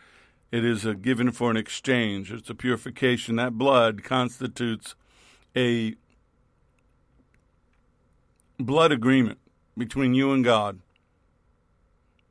It 0.50 0.64
is 0.64 0.86
a 0.86 0.94
given 0.94 1.30
for 1.30 1.50
an 1.50 1.58
exchange. 1.58 2.32
It's 2.32 2.48
a 2.48 2.54
purification. 2.54 3.36
That 3.36 3.58
blood 3.58 4.02
constitutes 4.02 4.94
a 5.54 5.94
blood 8.58 8.92
agreement 8.92 9.38
between 9.76 10.14
you 10.14 10.32
and 10.32 10.42
God 10.42 10.80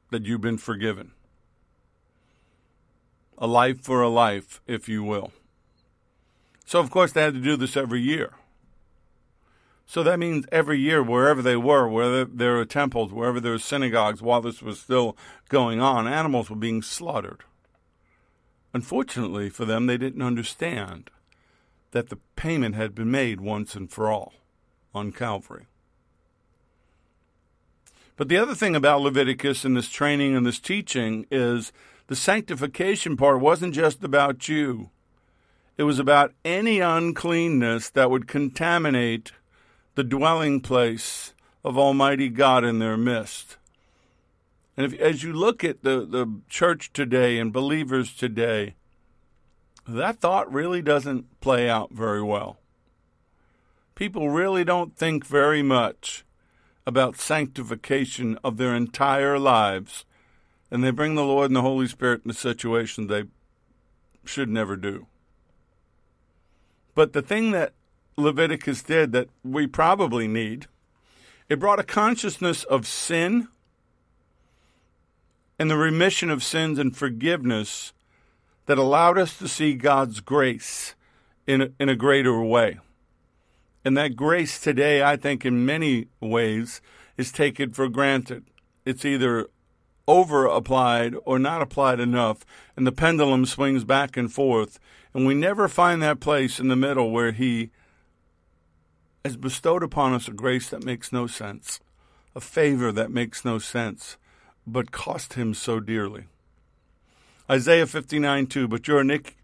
that 0.10 0.26
you've 0.26 0.42
been 0.42 0.58
forgiven. 0.58 1.12
A 3.38 3.46
life 3.46 3.82
for 3.82 4.02
a 4.02 4.10
life, 4.10 4.62
if 4.66 4.90
you 4.90 5.04
will. 5.04 5.32
So, 6.66 6.80
of 6.80 6.90
course, 6.90 7.12
they 7.12 7.22
had 7.22 7.36
to 7.36 7.40
do 7.40 7.56
this 7.56 7.78
every 7.78 8.02
year. 8.02 8.34
So 9.90 10.04
that 10.04 10.20
means 10.20 10.46
every 10.52 10.80
year, 10.80 11.02
wherever 11.02 11.42
they 11.42 11.56
were, 11.56 11.88
wherever 11.88 12.26
there 12.26 12.56
were 12.56 12.66
temples, 12.66 13.14
wherever 13.14 13.40
there 13.40 13.54
were 13.54 13.60
synagogues, 13.60 14.22
while 14.22 14.42
this 14.42 14.62
was 14.62 14.82
still 14.82 15.16
going 15.48 15.80
on, 15.80 16.10
animals 16.10 16.50
were 16.50 16.58
being 16.58 16.82
slaughtered. 16.82 17.46
Unfortunately 18.74 19.50
for 19.50 19.64
them, 19.64 19.86
they 19.86 19.98
didn't 19.98 20.22
understand 20.22 21.10
that 21.92 22.10
the 22.10 22.20
payment 22.36 22.76
had 22.76 22.94
been 22.94 23.10
made 23.10 23.40
once 23.40 23.76
and 23.76 23.90
for 23.90 24.12
all 24.12 24.34
on 24.94 25.14
Calvary. 25.14 25.68
But 28.18 28.28
the 28.28 28.38
other 28.38 28.56
thing 28.56 28.76
about 28.76 29.02
Leviticus 29.02 29.64
and 29.64 29.78
this 29.78 29.90
training 29.90 30.36
and 30.36 30.46
this 30.46 30.60
teaching 30.60 31.26
is 31.32 31.72
the 32.08 32.16
sanctification 32.16 33.16
part 33.16 33.40
wasn't 33.40 33.74
just 33.74 34.04
about 34.04 34.50
you. 34.50 34.90
It 35.78 35.84
was 35.84 35.98
about 35.98 36.34
any 36.44 36.82
uncleanness 36.82 37.90
that 37.92 38.12
would 38.12 38.28
contaminate 38.28 39.32
the 39.98 40.04
dwelling 40.04 40.62
place 40.62 41.34
of 41.66 41.76
Almighty 41.76 42.30
God 42.30 42.64
in 42.64 42.78
their 42.78 42.96
midst. 42.96 43.58
And 44.78 44.86
if, 44.86 45.00
as 45.02 45.24
you 45.24 45.34
look 45.34 45.64
at 45.64 45.82
the, 45.82 46.06
the 46.06 46.40
church 46.48 46.94
today 46.94 47.40
and 47.40 47.52
believers 47.52 48.14
today, 48.14 48.76
that 49.88 50.20
thought 50.20 50.54
really 50.54 50.84
doesn't 50.84 51.40
play 51.42 51.68
out 51.68 51.92
very 51.92 52.22
well. 52.22 52.60
People 53.96 54.30
really 54.30 54.64
don't 54.64 54.96
think 54.96 55.26
very 55.26 55.64
much 55.64 56.24
about 56.86 57.18
sanctification 57.18 58.38
of 58.44 58.58
their 58.58 58.76
entire 58.76 59.40
lives, 59.40 60.06
and 60.70 60.84
they 60.84 60.92
bring 60.92 61.16
the 61.16 61.24
Lord 61.24 61.50
and 61.50 61.56
the 61.56 61.64
Holy 61.64 61.88
Spirit 61.88 62.22
in 62.24 62.30
a 62.30 62.36
situation 62.36 63.08
they 63.08 63.24
should 64.26 64.48
never 64.48 64.76
do. 64.76 65.08
But 66.94 67.14
the 67.14 67.24
thing 67.24 67.50
that 67.50 67.74
Leviticus 68.18 68.82
did 68.82 69.12
that 69.12 69.30
we 69.44 69.68
probably 69.68 70.28
need, 70.28 70.66
it 71.50 71.60
brought 71.60 71.80
a 71.80 71.84
consciousness 71.84 72.64
of 72.64 72.88
sin 72.88 73.48
and 75.60 75.70
the 75.70 75.78
remission 75.78 76.30
of 76.30 76.44
sins 76.44 76.80
and 76.80 76.98
forgiveness 76.98 77.94
that 78.66 78.78
allowed 78.78 79.18
us 79.18 79.38
to 79.38 79.48
see 79.48 79.76
God's 79.76 80.20
grace 80.20 80.96
in 81.46 81.62
a, 81.62 81.70
in 81.80 81.90
a 81.90 81.96
greater 81.96 82.42
way. 82.42 82.80
And 83.86 83.96
that 83.96 84.16
grace 84.16 84.60
today, 84.60 85.02
I 85.02 85.16
think, 85.16 85.46
in 85.46 85.66
many 85.66 86.08
ways, 86.20 86.82
is 87.16 87.32
taken 87.32 87.72
for 87.72 87.88
granted. 87.88 88.46
It's 88.84 89.06
either 89.06 89.48
over 90.08 90.46
applied 90.46 91.16
or 91.24 91.40
not 91.40 91.62
applied 91.62 92.00
enough, 92.00 92.46
and 92.76 92.86
the 92.86 92.92
pendulum 92.92 93.46
swings 93.46 93.84
back 93.84 94.18
and 94.18 94.32
forth. 94.32 94.80
And 95.14 95.26
we 95.26 95.34
never 95.34 95.68
find 95.68 96.02
that 96.02 96.20
place 96.20 96.60
in 96.60 96.68
the 96.68 96.76
middle 96.76 97.12
where 97.12 97.32
He 97.32 97.72
has 99.28 99.36
bestowed 99.36 99.84
upon 99.84 100.14
us 100.14 100.30
a 100.30 100.32
grace 100.32 100.70
that 100.70 100.86
makes 100.86 101.12
no 101.12 101.28
sense, 101.28 101.82
a 102.34 102.40
favor 102.40 102.94
that 102.94 103.12
makes 103.12 103.44
no 103.44 103.60
sense, 103.60 104.16
but 104.66 104.92
cost 104.92 105.34
Him 105.34 105.54
so 105.54 105.82
dearly. 105.82 106.28
Isaiah 107.50 107.88
59 107.88 108.48
2 108.48 108.68
But 108.70 108.88
your 108.88 109.02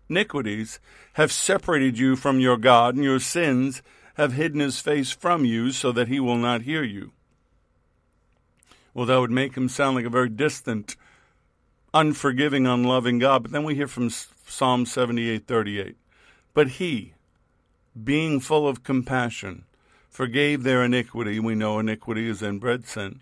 iniquities 0.10 0.80
have 1.14 1.34
separated 1.34 1.98
you 1.98 2.16
from 2.16 2.40
your 2.40 2.58
God, 2.58 2.96
and 2.96 3.04
your 3.04 3.20
sins 3.20 3.82
have 4.16 4.34
hidden 4.34 4.62
his 4.62 4.80
face 4.80 5.12
from 5.12 5.44
you 5.44 5.72
so 5.72 5.92
that 5.92 6.08
he 6.08 6.20
will 6.20 6.38
not 6.38 6.62
hear 6.62 6.84
you. 6.84 7.12
Well, 8.94 9.06
that 9.08 9.20
would 9.20 9.32
make 9.32 9.56
him 9.56 9.68
sound 9.68 9.96
like 9.96 10.06
a 10.06 10.10
very 10.10 10.30
distant, 10.30 10.96
unforgiving, 11.94 12.68
unloving 12.68 13.20
God. 13.20 13.44
But 13.44 13.52
then 13.52 13.64
we 13.66 13.76
hear 13.76 13.88
from 13.88 14.10
Psalm 14.10 14.86
78 14.86 15.46
38. 15.46 15.98
But 16.54 16.68
he, 16.68 17.14
being 18.02 18.40
full 18.40 18.68
of 18.68 18.84
compassion, 18.84 19.66
forgave 20.14 20.62
their 20.62 20.84
iniquity. 20.84 21.40
We 21.40 21.56
know 21.56 21.80
iniquity 21.80 22.30
is 22.30 22.44
inbred 22.44 22.86
sin, 22.86 23.22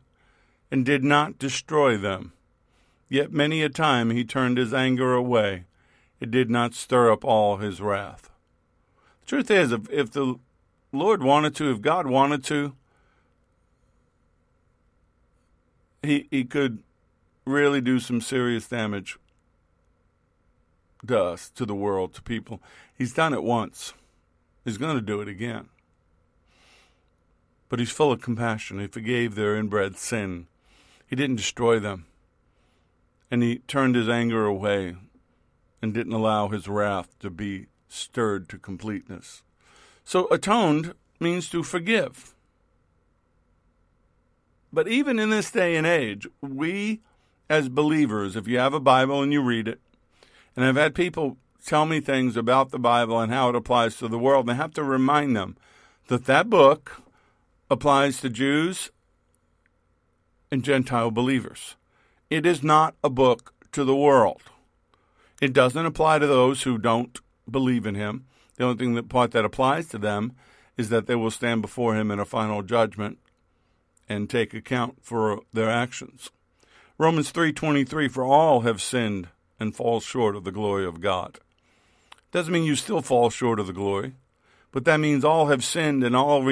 and 0.70 0.86
did 0.86 1.04
not 1.04 1.40
destroy 1.40 1.96
them. 1.96 2.34
Yet 3.08 3.32
many 3.32 3.64
a 3.64 3.70
time 3.70 4.10
he 4.10 4.26
turned 4.26 4.58
his 4.58 4.74
anger 4.74 5.14
away. 5.14 5.64
It 6.20 6.32
did 6.32 6.50
not 6.50 6.74
stir 6.74 7.12
up 7.12 7.24
all 7.24 7.58
his 7.58 7.82
wrath. 7.82 8.30
The 9.22 9.28
truth 9.28 9.50
is, 9.50 9.72
if, 9.72 9.90
if 9.90 10.12
the 10.12 10.36
Lord 10.92 11.24
wanted 11.24 11.56
to, 11.56 11.72
if 11.72 11.82
God 11.82 12.08
wanted 12.08 12.44
to, 12.46 12.76
he 16.04 16.28
he 16.30 16.44
could 16.44 16.80
really 17.46 17.80
do 17.80 18.00
some 18.00 18.20
serious 18.20 18.68
damage 18.68 19.18
to 21.08 21.20
us, 21.20 21.50
to 21.52 21.66
the 21.66 21.76
world, 21.76 22.14
to 22.16 22.22
people. 22.22 22.62
He's 22.94 23.14
done 23.14 23.34
it 23.34 23.44
once. 23.44 23.94
He's 24.66 24.78
going 24.78 24.96
to 24.96 25.02
do 25.02 25.22
it 25.22 25.28
again. 25.28 25.70
But 27.72 27.80
he's 27.80 27.90
full 27.90 28.12
of 28.12 28.20
compassion. 28.20 28.80
He 28.80 28.88
forgave 28.88 29.36
their 29.36 29.56
inbred 29.56 29.96
sin. 29.96 30.48
He 31.08 31.16
didn't 31.16 31.38
destroy 31.38 31.80
them. 31.80 32.06
And 33.32 33.42
he 33.42 33.60
turned 33.60 33.96
his 33.96 34.10
anger 34.10 34.46
away 34.46 34.98
and 35.82 35.94
didn't 35.94 36.12
allow 36.12 36.50
his 36.50 36.68
wrath 36.68 37.18
to 37.20 37.30
be 37.30 37.68
stirred 37.88 38.50
to 38.50 38.58
completeness. 38.58 39.44
So 40.04 40.28
atoned 40.30 40.96
means 41.18 41.48
to 41.52 41.64
forgive. 41.64 42.36
But 44.74 44.90
even 44.90 45.18
in 45.18 45.30
this 45.30 45.50
day 45.50 45.78
and 45.78 45.88
age, 45.88 46.28
we 46.42 47.00
as 47.50 47.70
believers, 47.70 48.36
if 48.36 48.50
you 48.50 48.58
have 48.58 48.74
a 48.74 48.82
Bible 48.82 49.24
and 49.24 49.32
you 49.32 49.42
read 49.42 49.70
it, 49.70 49.80
and 50.58 50.66
I've 50.66 50.76
had 50.76 50.94
people 50.94 51.38
tell 51.66 51.86
me 51.86 52.02
things 52.02 52.36
about 52.36 52.72
the 52.72 52.80
Bible 52.80 53.18
and 53.18 53.32
how 53.32 53.48
it 53.48 53.56
applies 53.56 53.96
to 53.98 54.10
the 54.10 54.20
world, 54.20 54.50
and 54.50 54.52
I 54.52 54.56
have 54.56 54.74
to 54.74 54.84
remind 54.84 55.38
them 55.38 55.56
that 56.08 56.26
that 56.26 56.50
book 56.50 57.02
applies 57.72 58.20
to 58.20 58.30
Jews 58.30 58.92
and 60.52 60.62
Gentile 60.62 61.10
believers. 61.10 61.78
It 62.30 62.46
is 62.46 62.62
not 62.62 62.96
a 63.02 63.10
book 63.10 63.54
to 63.72 63.86
the 63.86 63.96
world. 63.96 64.42
It 65.42 65.54
doesn't 65.54 65.86
apply 65.86 66.20
to 66.20 66.28
those 66.28 66.64
who 66.64 66.78
don't 66.78 67.18
believe 67.50 67.86
in 67.86 67.96
him. 67.96 68.26
The 68.58 68.66
only 68.66 68.78
thing 68.78 68.96
that 68.96 69.08
part 69.08 69.32
that 69.32 69.46
applies 69.46 69.88
to 69.88 69.98
them 69.98 70.34
is 70.76 70.90
that 70.90 71.08
they 71.08 71.16
will 71.16 71.32
stand 71.32 71.62
before 71.62 71.96
him 71.96 72.12
in 72.12 72.20
a 72.20 72.26
final 72.26 72.62
judgment 72.62 73.20
and 74.10 74.30
take 74.30 74.54
account 74.54 74.98
for 75.02 75.40
their 75.54 75.70
actions. 75.70 76.30
Romans 76.98 77.32
3:23 77.32 78.10
for 78.10 78.26
all 78.26 78.62
have 78.62 78.82
sinned 78.82 79.30
and 79.62 79.74
fall 79.74 80.02
short 80.02 80.36
of 80.36 80.44
the 80.44 80.52
glory 80.52 80.86
of 80.86 81.00
God. 81.00 81.40
Doesn't 82.34 82.52
mean 82.52 82.66
you 82.66 82.76
still 82.76 83.02
fall 83.02 83.30
short 83.30 83.62
of 83.62 83.68
the 83.68 83.74
glory, 83.74 84.16
but 84.74 84.84
that 84.84 85.00
means 85.00 85.24
all 85.24 85.48
have 85.48 85.64
sinned 85.64 86.04
and 86.04 86.18
all 86.18 86.44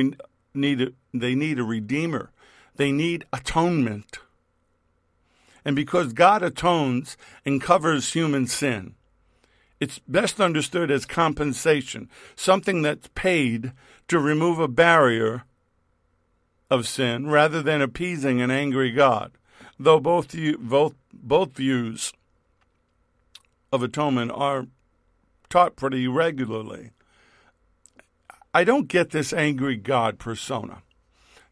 need 0.60 0.82
a, 0.82 0.88
they 1.14 1.36
need 1.36 1.60
a 1.60 1.64
redeemer. 1.64 2.32
They 2.76 2.92
need 2.92 3.26
atonement. 3.34 4.20
And 5.66 5.76
because 5.76 6.14
God 6.14 6.44
atones 6.44 7.18
and 7.46 7.62
covers 7.62 8.14
human 8.14 8.48
sin, 8.48 8.96
it's 9.80 10.00
best 10.08 10.40
understood 10.42 10.92
as 10.92 11.06
compensation, 11.06 12.10
something 12.36 12.82
that's 12.82 13.10
paid 13.16 13.72
to 14.08 14.20
remove 14.20 14.60
a 14.60 14.68
barrier 14.68 15.44
of 16.70 16.88
sin 16.88 17.28
rather 17.28 17.62
than 17.62 17.82
appeasing 17.82 18.42
an 18.42 18.52
angry 18.52 18.92
God. 18.92 19.32
Though 19.80 20.00
both, 20.00 20.36
both, 20.60 20.96
both 21.14 21.56
views 21.56 22.14
of 23.72 23.84
atonement 23.84 24.32
are 24.34 24.68
taught 25.50 25.76
pretty 25.76 26.08
regularly. 26.08 26.92
I 28.60 28.66
don't 28.66 28.90
get 28.90 29.12
this 29.12 29.32
angry 29.32 29.78
God 29.78 30.20
persona. 30.20 30.82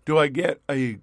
Do 0.03 0.17
I 0.17 0.27
get 0.27 0.59
a 0.69 0.97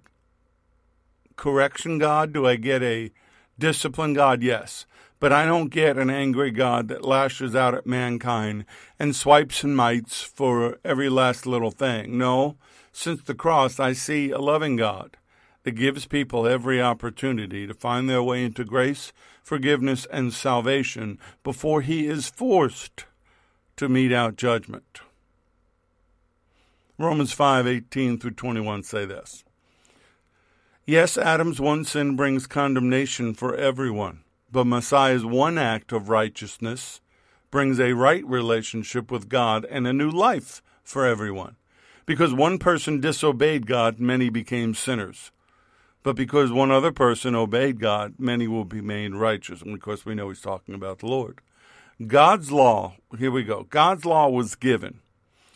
correction 1.35 1.97
God? 1.97 2.31
Do 2.31 2.45
I 2.45 2.57
get 2.57 2.83
a 2.83 3.09
discipline 3.57 4.13
God? 4.13 4.43
Yes. 4.43 4.85
But 5.19 5.33
I 5.33 5.47
don't 5.47 5.71
get 5.71 5.97
an 5.97 6.11
angry 6.11 6.51
God 6.51 6.89
that 6.89 7.03
lashes 7.03 7.55
out 7.55 7.73
at 7.73 7.87
mankind 7.87 8.65
and 8.99 9.15
swipes 9.15 9.63
and 9.63 9.75
mites 9.75 10.21
for 10.21 10.77
every 10.85 11.09
last 11.09 11.47
little 11.47 11.71
thing. 11.71 12.19
No, 12.19 12.55
since 12.91 13.23
the 13.23 13.33
cross, 13.33 13.79
I 13.79 13.93
see 13.93 14.29
a 14.29 14.37
loving 14.37 14.75
God 14.75 15.17
that 15.63 15.71
gives 15.71 16.05
people 16.05 16.45
every 16.45 16.79
opportunity 16.79 17.65
to 17.65 17.73
find 17.73 18.07
their 18.07 18.21
way 18.21 18.43
into 18.43 18.63
grace, 18.63 19.11
forgiveness, 19.41 20.05
and 20.11 20.31
salvation 20.31 21.17
before 21.43 21.81
he 21.81 22.05
is 22.05 22.29
forced 22.29 23.05
to 23.77 23.89
mete 23.89 24.13
out 24.13 24.35
judgment. 24.35 25.01
Romans 26.97 27.33
5:18 27.33 28.17
through 28.17 28.31
21 28.31 28.81
say 28.83 29.03
this. 29.03 29.43
Yes, 30.85 31.17
Adam's 31.17 31.59
one 31.59 31.83
sin 31.83 32.15
brings 32.15 32.47
condemnation 32.47 33.33
for 33.33 33.53
everyone, 33.53 34.23
but 34.49 34.63
Messiah's 34.63 35.25
one 35.25 35.57
act 35.57 35.91
of 35.91 36.07
righteousness 36.07 37.01
brings 37.51 37.81
a 37.81 37.91
right 37.91 38.25
relationship 38.25 39.11
with 39.11 39.27
God 39.27 39.65
and 39.65 39.85
a 39.85 39.91
new 39.91 40.09
life 40.09 40.61
for 40.83 41.05
everyone. 41.05 41.57
Because 42.05 42.33
one 42.33 42.59
person 42.59 43.01
disobeyed 43.01 43.67
God, 43.67 43.99
many 43.99 44.29
became 44.29 44.73
sinners. 44.73 45.31
But 46.01 46.15
because 46.15 46.51
one 46.51 46.71
other 46.71 46.93
person 46.93 47.35
obeyed 47.35 47.81
God, 47.81 48.13
many 48.17 48.47
will 48.47 48.63
be 48.63 48.79
made 48.79 49.15
righteous. 49.15 49.61
And 49.61 49.73
of 49.73 49.81
course, 49.81 50.05
we 50.05 50.15
know 50.15 50.29
he's 50.29 50.39
talking 50.39 50.75
about 50.75 50.99
the 50.99 51.07
Lord. 51.07 51.41
God's 52.07 52.53
law, 52.53 52.95
here 53.17 53.31
we 53.31 53.43
go. 53.43 53.63
God's 53.63 54.05
law 54.05 54.29
was 54.29 54.55
given 54.55 55.01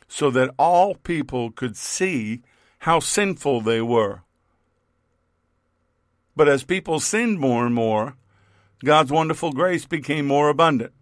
so 0.10 0.30
that 0.32 0.54
all 0.58 0.96
people 0.96 1.52
could 1.52 1.78
see 1.78 2.42
how 2.80 3.00
sinful 3.00 3.62
they 3.62 3.80
were. 3.82 4.24
But 6.36 6.50
as 6.50 6.64
people 6.64 7.00
sinned 7.00 7.40
more 7.40 7.66
and 7.66 7.76
more, 7.76 8.16
God's 8.84 9.12
wonderful 9.12 9.52
grace 9.52 9.86
became 9.86 10.26
more 10.26 10.50
abundant. 10.50 10.94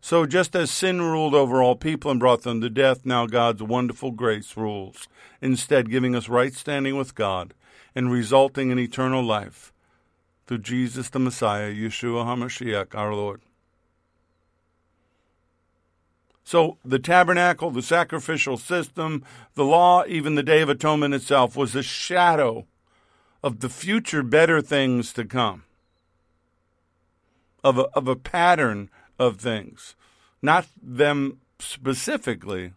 So 0.00 0.26
just 0.26 0.54
as 0.54 0.70
sin 0.70 1.00
ruled 1.00 1.34
over 1.34 1.62
all 1.62 1.74
people 1.74 2.10
and 2.10 2.20
brought 2.20 2.42
them 2.42 2.60
to 2.60 2.68
death, 2.68 3.06
now 3.06 3.26
God's 3.26 3.62
wonderful 3.62 4.10
grace 4.10 4.56
rules, 4.56 5.08
instead 5.40 5.90
giving 5.90 6.14
us 6.14 6.28
right 6.28 6.52
standing 6.52 6.96
with 6.96 7.14
God 7.14 7.54
and 7.94 8.12
resulting 8.12 8.70
in 8.70 8.78
eternal 8.78 9.24
life 9.24 9.72
through 10.46 10.58
Jesus 10.58 11.08
the 11.08 11.18
Messiah, 11.18 11.72
Yeshua 11.72 12.24
HaMashiach, 12.24 12.94
our 12.94 13.14
Lord. 13.14 13.40
So 16.46 16.78
the 16.84 17.00
tabernacle, 17.00 17.72
the 17.72 17.82
sacrificial 17.82 18.56
system, 18.56 19.24
the 19.54 19.64
law, 19.64 20.04
even 20.06 20.36
the 20.36 20.44
Day 20.44 20.60
of 20.60 20.68
Atonement 20.68 21.12
itself 21.12 21.56
was 21.56 21.74
a 21.74 21.82
shadow 21.82 22.66
of 23.42 23.58
the 23.58 23.68
future 23.68 24.22
better 24.22 24.62
things 24.62 25.12
to 25.14 25.24
come, 25.24 25.64
of 27.64 27.78
a, 27.78 27.82
of 27.94 28.06
a 28.06 28.14
pattern 28.14 28.90
of 29.18 29.38
things, 29.38 29.96
not 30.40 30.68
them 30.80 31.40
specifically, 31.58 32.74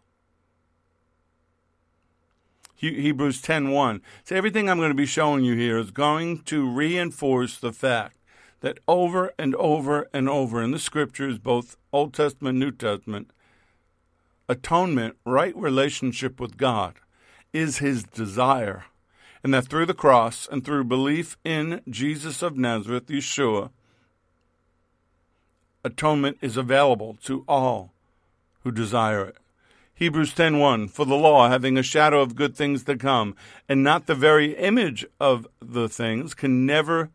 Hebrews 2.76 3.40
10:1. 3.44 4.02
So 4.24 4.36
everything 4.36 4.68
I'm 4.68 4.80
going 4.80 4.90
to 4.90 4.96
be 4.96 5.06
showing 5.06 5.44
you 5.44 5.56
here 5.56 5.78
is 5.78 5.92
going 5.92 6.40
to 6.46 6.68
reinforce 6.68 7.60
the 7.60 7.74
fact 7.74 8.18
that 8.62 8.80
over 8.88 9.32
and 9.38 9.54
over 9.56 10.10
and 10.12 10.28
over 10.28 10.64
in 10.64 10.72
the 10.72 10.80
scriptures, 10.80 11.38
both 11.38 11.78
Old 11.94 12.16
Testament 12.16 12.54
and 12.54 12.60
New 12.60 12.72
Testament, 12.72 13.32
atonement, 14.50 15.16
right 15.24 15.56
relationship 15.56 16.40
with 16.40 16.58
God, 16.58 16.96
is 17.54 17.78
his 17.78 18.04
desire. 18.04 18.86
And 19.44 19.54
that 19.54 19.68
through 19.68 19.86
the 19.86 19.94
cross 19.94 20.50
and 20.52 20.66
through 20.66 20.84
belief 20.86 21.38
in 21.46 21.82
Jesus 21.88 22.42
of 22.42 22.58
Nazareth, 22.58 23.08
Yeshua, 23.08 23.70
atonement 25.86 26.38
is 26.42 26.58
available 26.58 27.18
to 27.24 27.46
all 27.48 27.94
who 28.64 28.72
desire 28.72 29.24
it. 29.26 29.38
Hebrews 29.94 30.34
10:1 30.34 30.90
For 30.90 31.06
the 31.06 31.16
law 31.16 31.50
having 31.50 31.78
a 31.78 31.84
shadow 31.84 32.22
of 32.22 32.36
good 32.36 32.56
things 32.56 32.84
to 32.86 32.98
come 32.98 33.36
and 33.68 33.84
not 33.84 34.06
the 34.06 34.16
very 34.16 34.56
image 34.56 35.06
of 35.20 35.48
the 35.62 35.88
things 35.88 36.34
can 36.34 36.66
never 36.66 37.10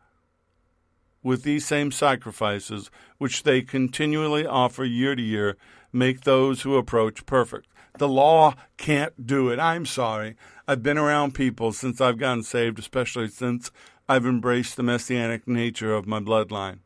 with 1.23 1.43
these 1.43 1.65
same 1.65 1.91
sacrifices 1.91 2.91
which 3.19 3.43
they 3.43 3.63
continually 3.63 4.47
offer 4.47 4.85
year 4.85 5.15
to 5.15 5.23
year 5.23 5.57
make 5.95 6.23
those 6.23 6.63
who 6.63 6.77
approach 6.77 7.25
perfect. 7.27 7.69
The 7.99 8.09
law 8.09 8.55
can't 8.77 9.27
do 9.27 9.51
it. 9.51 9.61
I'm 9.61 9.87
sorry. 9.87 10.37
I've 10.67 10.83
been 10.83 10.99
around 10.99 11.35
people 11.35 11.73
since 11.73 12.01
I've 12.01 12.19
gotten 12.19 12.43
saved, 12.43 12.79
especially 12.79 13.29
since 13.29 13.71
I've 14.09 14.27
embraced 14.27 14.77
the 14.77 14.83
messianic 14.83 15.47
nature 15.47 15.95
of 15.95 16.07
my 16.07 16.21
bloodline. 16.21 16.79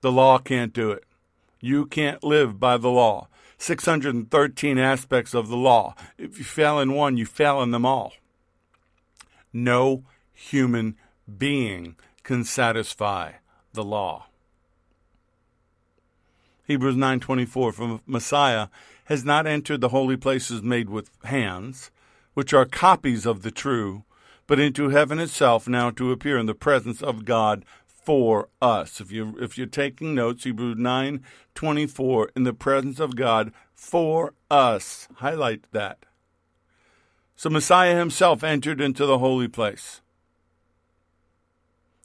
The 0.00 0.12
law 0.12 0.38
can't 0.38 0.72
do 0.72 0.90
it. 0.90 1.04
You 1.60 1.86
can't 1.86 2.22
live 2.22 2.58
by 2.58 2.76
the 2.76 2.88
law. 2.88 3.28
613 3.58 4.78
aspects 4.78 5.34
of 5.34 5.48
the 5.48 5.56
law. 5.56 5.94
If 6.16 6.38
you 6.38 6.44
fail 6.44 6.78
in 6.78 6.92
one, 6.92 7.16
you 7.16 7.26
fail 7.26 7.60
in 7.62 7.72
them 7.72 7.84
all. 7.84 8.14
No 9.52 10.04
human 10.32 10.96
being 11.36 11.96
can 12.22 12.44
satisfy 12.44 13.32
the 13.72 13.84
law. 13.84 14.26
Hebrews 16.68 16.96
9:24 16.96 17.72
from 17.72 18.02
Messiah 18.06 18.68
has 19.06 19.24
not 19.24 19.46
entered 19.46 19.80
the 19.80 19.88
holy 19.88 20.18
places 20.18 20.62
made 20.62 20.90
with 20.90 21.10
hands, 21.24 21.90
which 22.34 22.52
are 22.52 22.66
copies 22.66 23.24
of 23.24 23.40
the 23.40 23.50
true, 23.50 24.04
but 24.46 24.60
into 24.60 24.90
heaven 24.90 25.18
itself 25.18 25.66
now 25.66 25.88
to 25.88 26.12
appear 26.12 26.36
in 26.36 26.44
the 26.44 26.54
presence 26.54 27.02
of 27.02 27.24
God 27.24 27.64
for 27.86 28.50
us. 28.60 29.00
If 29.00 29.10
you 29.10 29.34
if 29.40 29.56
you're 29.56 29.66
taking 29.66 30.14
notes, 30.14 30.44
Hebrews 30.44 30.76
9:24 30.76 32.28
in 32.36 32.42
the 32.44 32.52
presence 32.52 33.00
of 33.00 33.16
God 33.16 33.50
for 33.72 34.34
us. 34.50 35.08
Highlight 35.16 35.72
that. 35.72 36.04
So 37.34 37.48
Messiah 37.48 37.96
himself 37.96 38.44
entered 38.44 38.78
into 38.78 39.06
the 39.06 39.20
holy 39.20 39.48
place. 39.48 40.02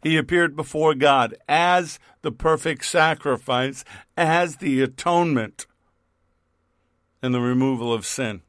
He 0.03 0.17
appeared 0.17 0.55
before 0.55 0.93
God 0.93 1.35
as 1.47 1.97
the 2.21 2.31
perfect 2.31 2.85
sacrifice, 2.85 3.85
as 4.17 4.57
the 4.57 4.81
atonement 4.81 5.65
and 7.21 7.33
the 7.33 7.39
removal 7.39 7.93
of 7.93 8.05
sin. 8.05 8.41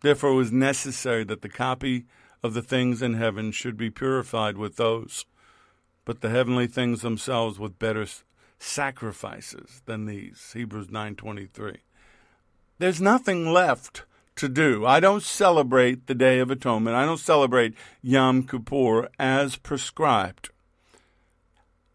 Therefore, 0.00 0.30
it 0.30 0.36
was 0.36 0.52
necessary 0.52 1.24
that 1.24 1.42
the 1.42 1.48
copy 1.48 2.06
of 2.42 2.52
the 2.52 2.62
things 2.62 3.00
in 3.00 3.14
heaven 3.14 3.52
should 3.52 3.76
be 3.76 3.90
purified 3.90 4.56
with 4.56 4.76
those, 4.76 5.24
but 6.04 6.20
the 6.20 6.30
heavenly 6.30 6.66
things 6.66 7.02
themselves 7.02 7.58
with 7.58 7.78
better 7.78 8.06
sacrifices 8.58 9.82
than 9.86 10.06
these. 10.06 10.52
Hebrews 10.52 10.90
9:23. 10.90 11.78
There's 12.78 13.00
nothing 13.00 13.52
left 13.52 14.04
to 14.36 14.48
do. 14.48 14.86
I 14.86 15.00
don't 15.00 15.22
celebrate 15.22 16.06
the 16.06 16.14
Day 16.14 16.38
of 16.38 16.50
Atonement. 16.50 16.96
I 16.96 17.04
don't 17.04 17.18
celebrate 17.18 17.74
Yom 18.02 18.44
Kippur 18.44 19.08
as 19.18 19.56
prescribed. 19.56 20.50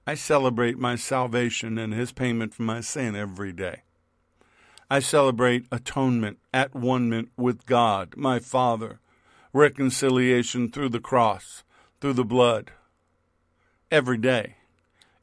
I 0.05 0.15
celebrate 0.15 0.77
my 0.77 0.95
salvation 0.95 1.77
and 1.77 1.93
his 1.93 2.11
payment 2.11 2.53
for 2.53 2.63
my 2.63 2.81
sin 2.81 3.15
every 3.15 3.53
day. 3.53 3.83
I 4.89 4.99
celebrate 4.99 5.67
atonement 5.71 6.39
at 6.53 6.75
one 6.75 7.29
with 7.37 7.65
God, 7.65 8.15
my 8.17 8.39
Father, 8.39 8.99
reconciliation 9.53 10.69
through 10.69 10.89
the 10.89 10.99
cross, 10.99 11.63
through 12.01 12.13
the 12.13 12.25
blood, 12.25 12.71
every 13.89 14.17
day. 14.17 14.55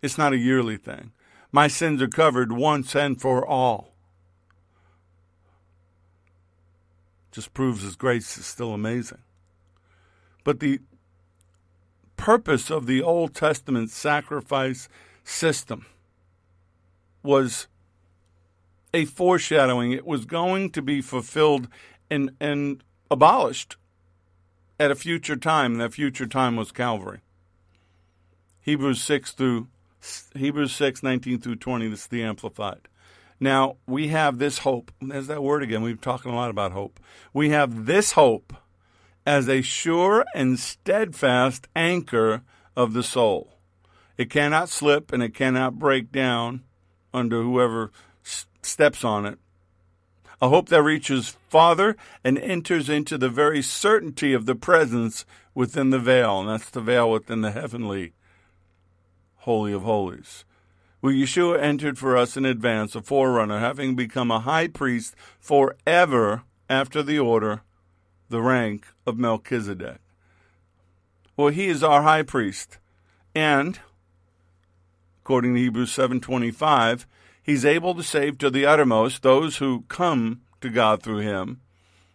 It's 0.01 0.17
not 0.17 0.33
a 0.33 0.39
yearly 0.39 0.77
thing. 0.77 1.13
My 1.51 1.67
sins 1.67 2.01
are 2.01 2.09
covered 2.09 2.53
once 2.53 2.95
and 2.95 3.21
for 3.21 3.47
all. 3.47 3.93
Just 7.39 7.55
proves 7.55 7.83
his 7.83 7.95
grace 7.95 8.37
is 8.37 8.47
still 8.47 8.75
amazing. 8.75 9.21
But 10.43 10.59
the 10.59 10.81
purpose 12.17 12.69
of 12.69 12.87
the 12.87 13.01
Old 13.01 13.33
Testament 13.33 13.91
sacrifice 13.91 14.89
system 15.23 15.87
was 17.23 17.69
a 18.93 19.05
foreshadowing. 19.05 19.93
It 19.93 20.05
was 20.05 20.25
going 20.25 20.71
to 20.71 20.83
be 20.83 21.01
fulfilled 21.01 21.69
and, 22.11 22.33
and 22.41 22.83
abolished 23.09 23.77
at 24.81 24.91
a 24.91 24.97
future 24.97 25.37
time, 25.37 25.75
and 25.75 25.81
that 25.81 25.95
future 25.95 26.27
time 26.27 26.57
was 26.57 26.73
Calvary. 26.73 27.21
Hebrews 28.63 29.01
6 29.01 29.31
through 29.31 29.69
Hebrews 30.35 30.73
6, 30.73 31.05
19 31.05 31.39
through 31.39 31.55
20, 31.55 31.87
this 31.87 32.01
is 32.01 32.07
the 32.09 32.25
Amplified. 32.25 32.89
Now, 33.41 33.77
we 33.87 34.09
have 34.09 34.39
this 34.39 34.59
hope. 34.59 34.91
There's 35.01 35.29
that 35.29 35.43
word 35.43 35.63
again. 35.63 35.83
We've 35.83 36.01
talking 36.01 36.33
a 36.33 36.37
lot 36.37 36.51
about 36.51 36.73
hope. 36.73 36.99
We 37.33 37.51
have 37.51 37.87
this 37.87 38.13
hope 38.13 38.53
as 39.25 39.49
a 39.49 39.63
sure 39.63 40.25
and 40.35 40.59
steadfast 40.59 41.69
anchor 41.77 42.43
of 42.77 42.95
the 42.95 43.03
soul. 43.03 43.59
It 44.17 44.31
cannot 44.31 44.69
slip 44.69 45.13
and 45.13 45.23
it 45.23 45.35
cannot 45.35 45.79
break 45.79 46.11
down 46.11 46.65
under 47.15 47.43
whoever 47.43 47.93
s- 48.25 48.47
steps 48.63 49.05
on 49.05 49.27
it. 49.27 49.39
A 50.41 50.49
hope 50.49 50.69
that 50.69 50.83
reaches 50.83 51.37
farther 51.49 51.97
and 52.25 52.39
enters 52.39 52.89
into 52.89 53.19
the 53.19 53.29
very 53.29 53.61
certainty 53.63 54.33
of 54.33 54.47
the 54.47 54.55
presence 54.55 55.25
within 55.55 55.91
the 55.91 55.99
veil, 55.99 56.41
and 56.41 56.49
that's 56.49 56.71
the 56.71 56.81
veil 56.81 57.11
within 57.11 57.41
the 57.41 57.51
heavenly 57.51 58.13
Holy 59.39 59.73
of 59.73 59.83
Holies. 59.83 60.45
Where 61.01 61.15
Yeshua 61.15 61.61
entered 61.61 61.97
for 61.97 62.17
us 62.17 62.37
in 62.37 62.45
advance, 62.45 62.97
a 62.97 63.03
forerunner, 63.03 63.61
having 63.61 63.95
become 63.95 64.33
a 64.33 64.41
high 64.41 64.67
priest 64.67 65.15
forever 65.39 66.43
after 66.69 67.03
the 67.05 67.21
order, 67.21 67.63
the 68.29 68.43
rank 68.43 68.87
of 69.07 69.17
Melchizedek. 69.17 70.01
Well, 71.37 71.49
he 71.49 71.67
is 71.69 71.85
our 71.85 72.03
high 72.03 72.25
priest, 72.25 72.79
and 73.33 73.79
according 75.23 75.55
to 75.55 75.61
Hebrews 75.61 75.93
7:25, 75.93 77.07
he's 77.41 77.65
able 77.65 77.95
to 77.95 78.03
save 78.03 78.37
to 78.39 78.51
the 78.51 78.67
uttermost 78.67 79.23
those 79.23 79.59
who 79.59 79.85
come 79.89 80.41
to 80.61 80.69
God 80.69 81.01
through 81.01 81.19
him, 81.19 81.61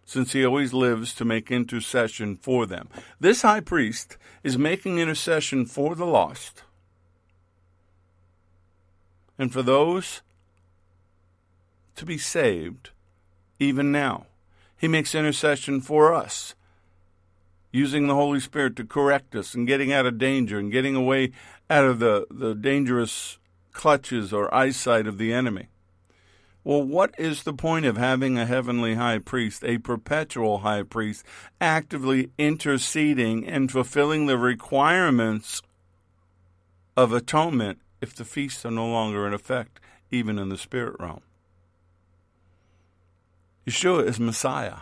since 0.04 0.32
he 0.32 0.44
always 0.44 0.74
lives 0.74 1.14
to 1.14 1.24
make 1.24 1.50
intercession 1.50 2.36
for 2.36 2.66
them. 2.66 2.90
This 3.18 3.40
high 3.40 3.60
priest 3.60 4.18
is 4.42 4.58
making 4.58 4.98
intercession 4.98 5.64
for 5.64 5.94
the 5.94 6.04
lost 6.04 6.64
and 9.38 9.52
for 9.52 9.62
those 9.62 10.22
to 11.96 12.04
be 12.04 12.18
saved 12.18 12.90
even 13.58 13.92
now. 13.92 14.26
He 14.76 14.88
makes 14.88 15.14
intercession 15.14 15.80
for 15.80 16.12
us, 16.12 16.54
using 17.72 18.06
the 18.06 18.14
Holy 18.14 18.40
Spirit 18.40 18.76
to 18.76 18.84
correct 18.84 19.34
us 19.34 19.54
and 19.54 19.66
getting 19.66 19.92
out 19.92 20.06
of 20.06 20.18
danger 20.18 20.58
and 20.58 20.70
getting 20.70 20.94
away 20.94 21.32
out 21.70 21.84
of 21.84 21.98
the, 21.98 22.26
the 22.30 22.54
dangerous 22.54 23.38
clutches 23.72 24.32
or 24.32 24.52
eyesight 24.54 25.06
of 25.06 25.18
the 25.18 25.32
enemy. 25.32 25.68
Well, 26.62 26.82
what 26.82 27.14
is 27.18 27.42
the 27.42 27.52
point 27.52 27.84
of 27.84 27.98
having 27.98 28.38
a 28.38 28.46
heavenly 28.46 28.94
high 28.94 29.18
priest, 29.18 29.62
a 29.64 29.78
perpetual 29.78 30.58
high 30.58 30.82
priest, 30.82 31.24
actively 31.60 32.30
interceding 32.38 33.46
and 33.46 33.70
fulfilling 33.70 34.26
the 34.26 34.38
requirements 34.38 35.60
of 36.96 37.12
atonement 37.12 37.80
if 38.04 38.14
the 38.14 38.24
feasts 38.24 38.66
are 38.66 38.70
no 38.70 38.86
longer 38.86 39.26
in 39.26 39.32
effect, 39.32 39.80
even 40.10 40.38
in 40.38 40.50
the 40.50 40.58
spirit 40.58 40.94
realm? 41.00 41.22
Yeshua 43.66 44.06
is 44.06 44.20
Messiah. 44.20 44.80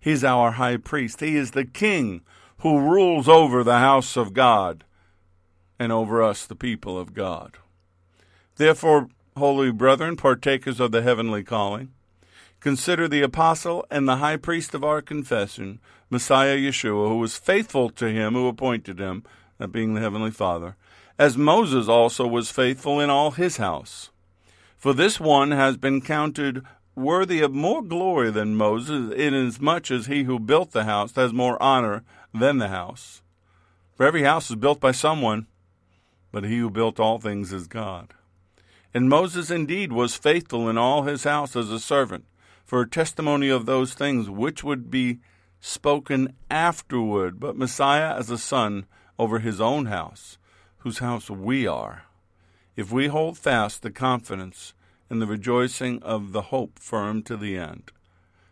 He's 0.00 0.24
our 0.24 0.52
high 0.52 0.78
priest. 0.78 1.20
He 1.20 1.36
is 1.36 1.52
the 1.52 1.64
king 1.64 2.22
who 2.58 2.80
rules 2.80 3.28
over 3.28 3.62
the 3.62 3.78
house 3.78 4.16
of 4.16 4.34
God 4.34 4.82
and 5.78 5.92
over 5.92 6.20
us, 6.20 6.44
the 6.44 6.56
people 6.56 6.98
of 6.98 7.14
God. 7.14 7.58
Therefore, 8.56 9.08
holy 9.36 9.70
brethren, 9.70 10.16
partakers 10.16 10.80
of 10.80 10.90
the 10.90 11.02
heavenly 11.02 11.44
calling, 11.44 11.92
consider 12.58 13.06
the 13.06 13.22
apostle 13.22 13.86
and 13.92 14.08
the 14.08 14.16
high 14.16 14.36
priest 14.36 14.74
of 14.74 14.82
our 14.82 15.00
confession, 15.00 15.78
Messiah 16.10 16.56
Yeshua, 16.56 17.08
who 17.08 17.18
was 17.18 17.38
faithful 17.38 17.90
to 17.90 18.08
him 18.08 18.34
who 18.34 18.48
appointed 18.48 18.98
him, 18.98 19.22
that 19.58 19.68
being 19.68 19.94
the 19.94 20.00
heavenly 20.00 20.32
Father, 20.32 20.74
as 21.18 21.36
Moses 21.36 21.88
also 21.88 22.26
was 22.26 22.50
faithful 22.50 23.00
in 23.00 23.10
all 23.10 23.32
his 23.32 23.56
house. 23.56 24.10
For 24.76 24.94
this 24.94 25.18
one 25.18 25.50
has 25.50 25.76
been 25.76 26.00
counted 26.00 26.62
worthy 26.94 27.40
of 27.40 27.52
more 27.52 27.82
glory 27.82 28.30
than 28.30 28.54
Moses, 28.54 29.12
inasmuch 29.12 29.90
as 29.90 30.06
he 30.06 30.24
who 30.24 30.38
built 30.38 30.72
the 30.72 30.84
house 30.84 31.14
has 31.16 31.32
more 31.32 31.60
honor 31.62 32.04
than 32.32 32.58
the 32.58 32.68
house. 32.68 33.22
For 33.96 34.06
every 34.06 34.22
house 34.22 34.50
is 34.50 34.56
built 34.56 34.80
by 34.80 34.92
someone, 34.92 35.46
but 36.30 36.44
he 36.44 36.58
who 36.58 36.70
built 36.70 37.00
all 37.00 37.18
things 37.18 37.52
is 37.52 37.66
God. 37.66 38.14
And 38.94 39.08
Moses 39.08 39.50
indeed 39.50 39.92
was 39.92 40.14
faithful 40.14 40.68
in 40.68 40.78
all 40.78 41.02
his 41.02 41.24
house 41.24 41.56
as 41.56 41.70
a 41.70 41.80
servant, 41.80 42.24
for 42.64 42.80
a 42.80 42.88
testimony 42.88 43.48
of 43.48 43.66
those 43.66 43.94
things 43.94 44.30
which 44.30 44.62
would 44.62 44.90
be 44.90 45.18
spoken 45.60 46.34
afterward, 46.50 47.40
but 47.40 47.56
Messiah 47.56 48.16
as 48.16 48.30
a 48.30 48.38
son 48.38 48.86
over 49.18 49.40
his 49.40 49.60
own 49.60 49.86
house, 49.86 50.38
whose 50.78 50.98
house 50.98 51.28
we 51.28 51.66
are, 51.66 52.04
if 52.76 52.92
we 52.92 53.08
hold 53.08 53.36
fast 53.36 53.82
the 53.82 53.90
confidence 53.90 54.74
and 55.10 55.20
the 55.20 55.26
rejoicing 55.26 56.02
of 56.02 56.32
the 56.32 56.42
hope 56.42 56.78
firm 56.78 57.22
to 57.22 57.36
the 57.36 57.56
end. 57.56 57.90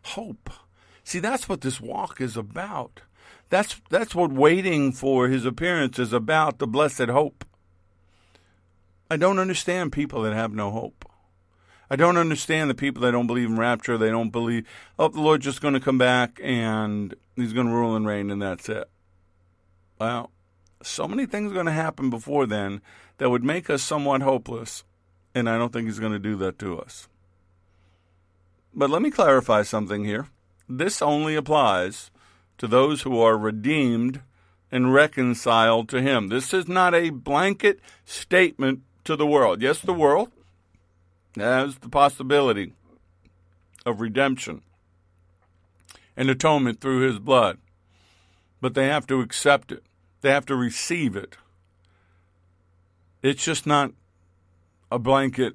Hope. 0.03 0.51
See, 1.05 1.19
that's 1.19 1.49
what 1.49 1.61
this 1.61 1.81
walk 1.81 2.21
is 2.21 2.37
about. 2.37 3.03
That's 3.49 3.81
that's 3.91 4.15
what 4.15 4.33
waiting 4.33 4.93
for 4.93 5.29
his 5.29 5.45
appearance 5.45 5.99
is 5.99 6.13
about, 6.13 6.59
the 6.59 6.67
blessed 6.67 7.09
hope. 7.09 7.45
I 9.09 9.17
don't 9.17 9.39
understand 9.39 9.93
people 9.93 10.23
that 10.23 10.33
have 10.33 10.53
no 10.53 10.71
hope. 10.71 11.05
I 11.89 11.95
don't 11.95 12.17
understand 12.17 12.69
the 12.69 12.75
people 12.75 13.03
that 13.03 13.13
don't 13.13 13.29
believe 13.29 13.49
in 13.49 13.57
rapture. 13.57 13.97
They 13.97 14.11
don't 14.11 14.31
believe, 14.31 14.67
oh, 14.99 15.07
the 15.07 15.21
Lord's 15.21 15.45
just 15.45 15.61
going 15.61 15.75
to 15.75 15.81
come 15.81 15.99
back 15.99 16.41
and 16.43 17.15
he's 17.37 17.53
going 17.53 17.69
to 17.69 17.73
rule 17.73 17.95
and 17.95 18.05
reign 18.05 18.31
and 18.33 18.43
that's 18.43 18.69
it. 18.69 18.91
Well, 20.01 20.33
so 20.87 21.09
many 21.09 21.27
things 21.27 21.51
are 21.51 21.55
going 21.55 21.67
to 21.67 21.73
happen 21.73 22.11
before 22.11 22.47
then 22.47 22.81
that 23.19 23.31
would 23.31 23.45
make 23.45 23.69
us 23.69 23.83
somewhat 23.83 24.23
hopeless, 24.23 24.85
and 25.35 25.49
I 25.49 25.59
don't 25.59 25.73
think 25.73 25.87
he's 25.87 25.99
going 25.99 26.13
to 26.13 26.19
do 26.19 26.37
that 26.37 26.59
to 26.61 26.79
us. 26.79 27.09
But 28.75 28.91
let 28.91 29.03
me 29.03 29.11
clarify 29.11 29.63
something 29.63 30.05
here. 30.05 30.29
This 30.69 31.01
only 31.01 31.35
applies 31.35 32.11
to 32.59 32.67
those 32.67 33.03
who 33.03 33.19
are 33.21 33.39
redeemed 33.39 34.21
and 34.71 34.93
reconciled 34.93 35.89
to 35.89 36.03
him. 36.03 36.29
This 36.29 36.53
is 36.53 36.69
not 36.69 36.95
a 36.95 37.11
blanket 37.11 37.81
statement 38.05 38.83
to 39.05 39.17
the 39.17 39.27
world. 39.27 39.63
Yes, 39.63 39.81
the 39.81 39.95
world 39.95 40.31
has 41.37 41.77
the 41.79 41.89
possibility 41.89 42.73
of 43.85 44.01
redemption 44.01 44.63
and 46.17 46.29
atonement 46.29 46.81
through 46.81 47.01
his 47.01 47.19
blood, 47.19 47.59
but 48.61 48.75
they 48.75 48.89
have 48.89 49.07
to 49.07 49.21
accept 49.21 49.71
it. 49.71 49.83
They 50.27 50.33
have 50.33 50.47
to 50.47 50.57
receive 50.57 51.15
it. 51.15 51.37
It's 53.23 53.45
just 53.45 53.65
not 53.65 53.93
a 54.91 54.99
blanket 54.99 55.55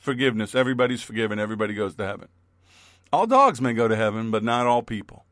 forgiveness. 0.00 0.54
Everybody's 0.54 1.02
forgiven, 1.02 1.38
everybody 1.38 1.74
goes 1.74 1.94
to 1.96 2.06
heaven. 2.06 2.28
All 3.12 3.26
dogs 3.26 3.60
may 3.60 3.74
go 3.74 3.86
to 3.86 3.94
heaven, 3.94 4.30
but 4.30 4.42
not 4.42 4.66
all 4.66 4.82
people. 4.82 5.26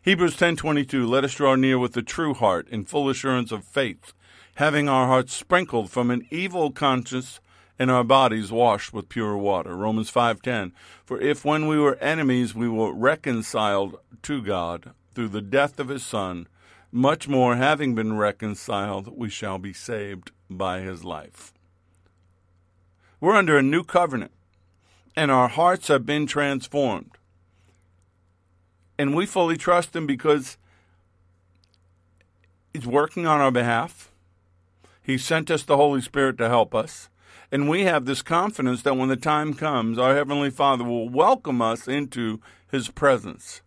Hebrews 0.00 0.36
10:22 0.36 1.08
Let 1.08 1.24
us 1.24 1.34
draw 1.34 1.56
near 1.56 1.76
with 1.76 1.96
a 1.96 2.02
true 2.02 2.34
heart 2.34 2.68
in 2.68 2.84
full 2.84 3.08
assurance 3.08 3.50
of 3.50 3.64
faith, 3.64 4.12
having 4.54 4.88
our 4.88 5.08
hearts 5.08 5.34
sprinkled 5.34 5.90
from 5.90 6.12
an 6.12 6.28
evil 6.30 6.70
conscience 6.70 7.40
and 7.80 7.90
our 7.90 8.04
bodies 8.04 8.52
washed 8.52 8.92
with 8.92 9.08
pure 9.08 9.36
water. 9.36 9.74
Romans 9.76 10.08
5:10 10.08 10.70
For 11.04 11.20
if 11.20 11.44
when 11.44 11.66
we 11.66 11.80
were 11.80 11.96
enemies 11.96 12.54
we 12.54 12.68
were 12.68 12.92
reconciled 12.94 13.98
to 14.22 14.40
God 14.40 14.94
through 15.16 15.30
the 15.30 15.42
death 15.42 15.80
of 15.80 15.88
his 15.88 16.06
son, 16.06 16.46
much 16.94 17.26
more 17.26 17.56
having 17.56 17.92
been 17.92 18.16
reconciled 18.16 19.18
we 19.18 19.28
shall 19.28 19.58
be 19.58 19.72
saved 19.72 20.30
by 20.48 20.78
his 20.78 21.02
life. 21.02 21.52
We're 23.18 23.34
under 23.34 23.58
a 23.58 23.62
new 23.62 23.82
covenant 23.82 24.30
and 25.16 25.28
our 25.28 25.48
hearts 25.48 25.88
have 25.88 26.06
been 26.06 26.28
transformed. 26.28 27.10
And 28.96 29.12
we 29.12 29.26
fully 29.26 29.56
trust 29.56 29.96
him 29.96 30.06
because 30.06 30.56
he's 32.72 32.86
working 32.86 33.26
on 33.26 33.40
our 33.40 33.50
behalf. 33.50 34.12
He 35.02 35.18
sent 35.18 35.50
us 35.50 35.64
the 35.64 35.76
Holy 35.76 36.00
Spirit 36.00 36.38
to 36.38 36.48
help 36.48 36.76
us. 36.76 37.08
And 37.50 37.68
we 37.68 37.82
have 37.86 38.04
this 38.04 38.22
confidence 38.22 38.82
that 38.82 38.96
when 38.96 39.08
the 39.08 39.16
time 39.16 39.54
comes, 39.54 39.98
our 39.98 40.14
Heavenly 40.14 40.50
Father 40.50 40.84
will 40.84 41.08
welcome 41.08 41.60
us 41.60 41.88
into 41.88 42.40
His 42.70 42.88
presence. 42.88 43.62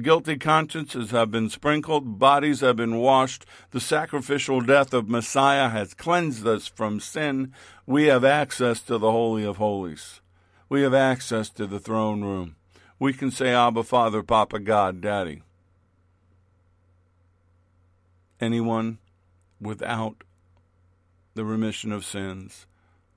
Guilty 0.00 0.36
consciences 0.36 1.10
have 1.10 1.30
been 1.30 1.50
sprinkled, 1.50 2.18
bodies 2.18 2.60
have 2.60 2.76
been 2.76 2.96
washed, 2.96 3.44
the 3.70 3.80
sacrificial 3.80 4.60
death 4.60 4.94
of 4.94 5.08
Messiah 5.08 5.68
has 5.68 5.94
cleansed 5.94 6.46
us 6.46 6.66
from 6.66 7.00
sin. 7.00 7.52
We 7.86 8.06
have 8.06 8.24
access 8.24 8.80
to 8.82 8.98
the 8.98 9.10
Holy 9.10 9.44
of 9.44 9.56
Holies. 9.56 10.20
We 10.68 10.82
have 10.82 10.94
access 10.94 11.50
to 11.50 11.66
the 11.66 11.80
throne 11.80 12.22
room. 12.22 12.56
We 12.98 13.12
can 13.12 13.30
say, 13.30 13.52
Abba, 13.52 13.82
Father, 13.82 14.22
Papa, 14.22 14.60
God, 14.60 15.00
Daddy. 15.00 15.42
Anyone 18.40 18.98
without 19.60 20.24
the 21.34 21.44
remission 21.44 21.92
of 21.92 22.04
sins 22.04 22.66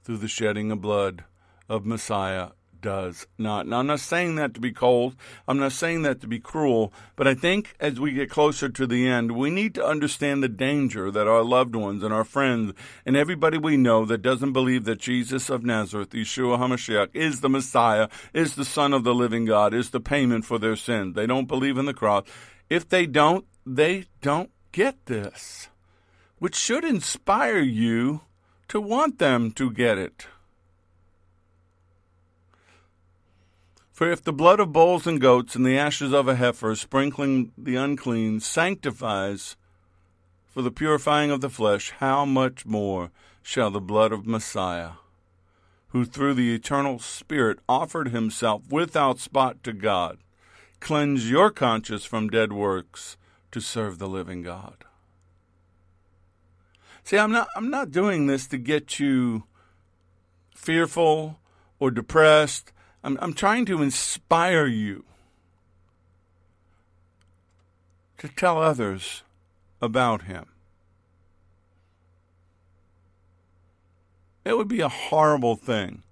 through 0.03 0.17
the 0.17 0.27
shedding 0.27 0.71
of 0.71 0.81
blood 0.81 1.23
of 1.69 1.85
Messiah 1.85 2.49
does 2.83 3.25
not. 3.39 3.65
Now, 3.65 3.79
I'm 3.79 3.87
not 3.87 4.01
saying 4.01 4.35
that 4.35 4.53
to 4.53 4.59
be 4.59 4.71
cold. 4.71 5.15
I'm 5.47 5.57
not 5.57 5.71
saying 5.71 6.03
that 6.03 6.21
to 6.21 6.27
be 6.27 6.39
cruel. 6.39 6.93
But 7.15 7.27
I 7.27 7.33
think 7.33 7.75
as 7.79 7.99
we 7.99 8.11
get 8.11 8.29
closer 8.29 8.69
to 8.69 8.85
the 8.85 9.07
end, 9.07 9.31
we 9.31 9.49
need 9.49 9.73
to 9.75 9.85
understand 9.85 10.43
the 10.43 10.49
danger 10.49 11.09
that 11.09 11.27
our 11.27 11.43
loved 11.43 11.75
ones 11.75 12.03
and 12.03 12.13
our 12.13 12.23
friends 12.23 12.73
and 13.05 13.17
everybody 13.17 13.57
we 13.57 13.77
know 13.77 14.05
that 14.05 14.21
doesn't 14.21 14.53
believe 14.53 14.83
that 14.83 14.99
Jesus 14.99 15.49
of 15.49 15.63
Nazareth, 15.63 16.11
Yeshua 16.11 16.59
HaMashiach, 16.59 17.09
is 17.13 17.41
the 17.41 17.49
Messiah, 17.49 18.09
is 18.33 18.53
the 18.53 18.65
Son 18.65 18.93
of 18.93 19.03
the 19.03 19.15
living 19.15 19.45
God, 19.45 19.73
is 19.73 19.89
the 19.89 19.99
payment 19.99 20.45
for 20.45 20.59
their 20.59 20.75
sins. 20.75 21.15
They 21.15 21.25
don't 21.25 21.47
believe 21.47 21.79
in 21.79 21.85
the 21.85 21.93
cross. 21.93 22.25
If 22.69 22.87
they 22.87 23.07
don't, 23.07 23.45
they 23.65 24.05
don't 24.21 24.51
get 24.73 25.05
this, 25.05 25.69
which 26.37 26.55
should 26.55 26.83
inspire 26.83 27.61
you 27.61 28.21
to 28.67 28.81
want 28.81 29.19
them 29.19 29.51
to 29.51 29.71
get 29.71 29.97
it. 29.97 30.27
For 34.03 34.11
if 34.11 34.21
the 34.21 34.33
blood 34.33 34.59
of 34.59 34.73
bulls 34.73 35.07
and 35.07 35.21
goats 35.21 35.55
and 35.55 35.65
the 35.65 35.77
ashes 35.77 36.11
of 36.11 36.27
a 36.27 36.35
heifer, 36.35 36.75
sprinkling 36.75 37.53
the 37.57 37.77
unclean, 37.77 38.41
sanctifies 38.41 39.55
for 40.49 40.61
the 40.61 40.71
purifying 40.71 41.31
of 41.31 41.39
the 41.39 41.49
flesh, 41.49 41.91
how 41.99 42.25
much 42.25 42.65
more 42.65 43.11
shall 43.41 43.71
the 43.71 43.79
blood 43.79 44.11
of 44.11 44.27
Messiah, 44.27 44.95
who 45.91 46.03
through 46.03 46.33
the 46.33 46.53
eternal 46.53 46.99
Spirit 46.99 47.59
offered 47.69 48.09
himself 48.09 48.63
without 48.69 49.19
spot 49.19 49.63
to 49.63 49.71
God, 49.71 50.17
cleanse 50.81 51.31
your 51.31 51.49
conscience 51.49 52.03
from 52.03 52.27
dead 52.27 52.51
works 52.51 53.15
to 53.53 53.61
serve 53.61 53.99
the 53.99 54.09
living 54.09 54.41
God? 54.41 54.83
See, 57.05 57.17
I'm 57.17 57.31
not 57.31 57.47
I'm 57.55 57.69
not 57.69 57.91
doing 57.91 58.27
this 58.27 58.47
to 58.47 58.57
get 58.57 58.99
you 58.99 59.45
fearful 60.53 61.39
or 61.79 61.89
depressed 61.89 62.72
I'm, 63.03 63.17
I'm 63.21 63.33
trying 63.33 63.65
to 63.65 63.81
inspire 63.81 64.65
you 64.65 65.03
to 68.17 68.27
tell 68.29 68.61
others 68.61 69.23
about 69.81 70.23
him. 70.23 70.45
It 74.45 74.57
would 74.57 74.67
be 74.67 74.81
a 74.81 74.89
horrible 74.89 75.55
thing 75.55 76.03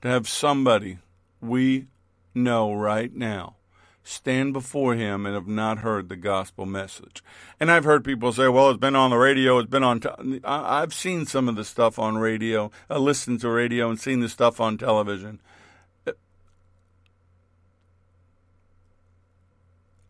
to 0.00 0.08
have 0.08 0.28
somebody 0.28 0.98
we 1.40 1.86
know 2.34 2.72
right 2.72 3.14
now 3.14 3.56
stand 4.04 4.52
before 4.52 4.94
him 4.94 5.26
and 5.26 5.34
have 5.34 5.46
not 5.46 5.78
heard 5.78 6.08
the 6.08 6.16
gospel 6.16 6.66
message. 6.66 7.22
And 7.60 7.70
I've 7.70 7.84
heard 7.84 8.04
people 8.04 8.32
say, 8.32 8.48
well, 8.48 8.70
it's 8.70 8.80
been 8.80 8.96
on 8.96 9.10
the 9.10 9.16
radio, 9.16 9.58
it's 9.58 9.70
been 9.70 9.84
on. 9.84 10.00
Te-. 10.00 10.40
I've 10.44 10.92
seen 10.92 11.26
some 11.26 11.48
of 11.48 11.56
the 11.56 11.64
stuff 11.64 11.98
on 11.98 12.18
radio, 12.18 12.70
I 12.90 12.98
listened 12.98 13.40
to 13.40 13.50
radio 13.50 13.88
and 13.88 14.00
seen 14.00 14.20
the 14.20 14.28
stuff 14.28 14.60
on 14.60 14.76
television. 14.76 15.40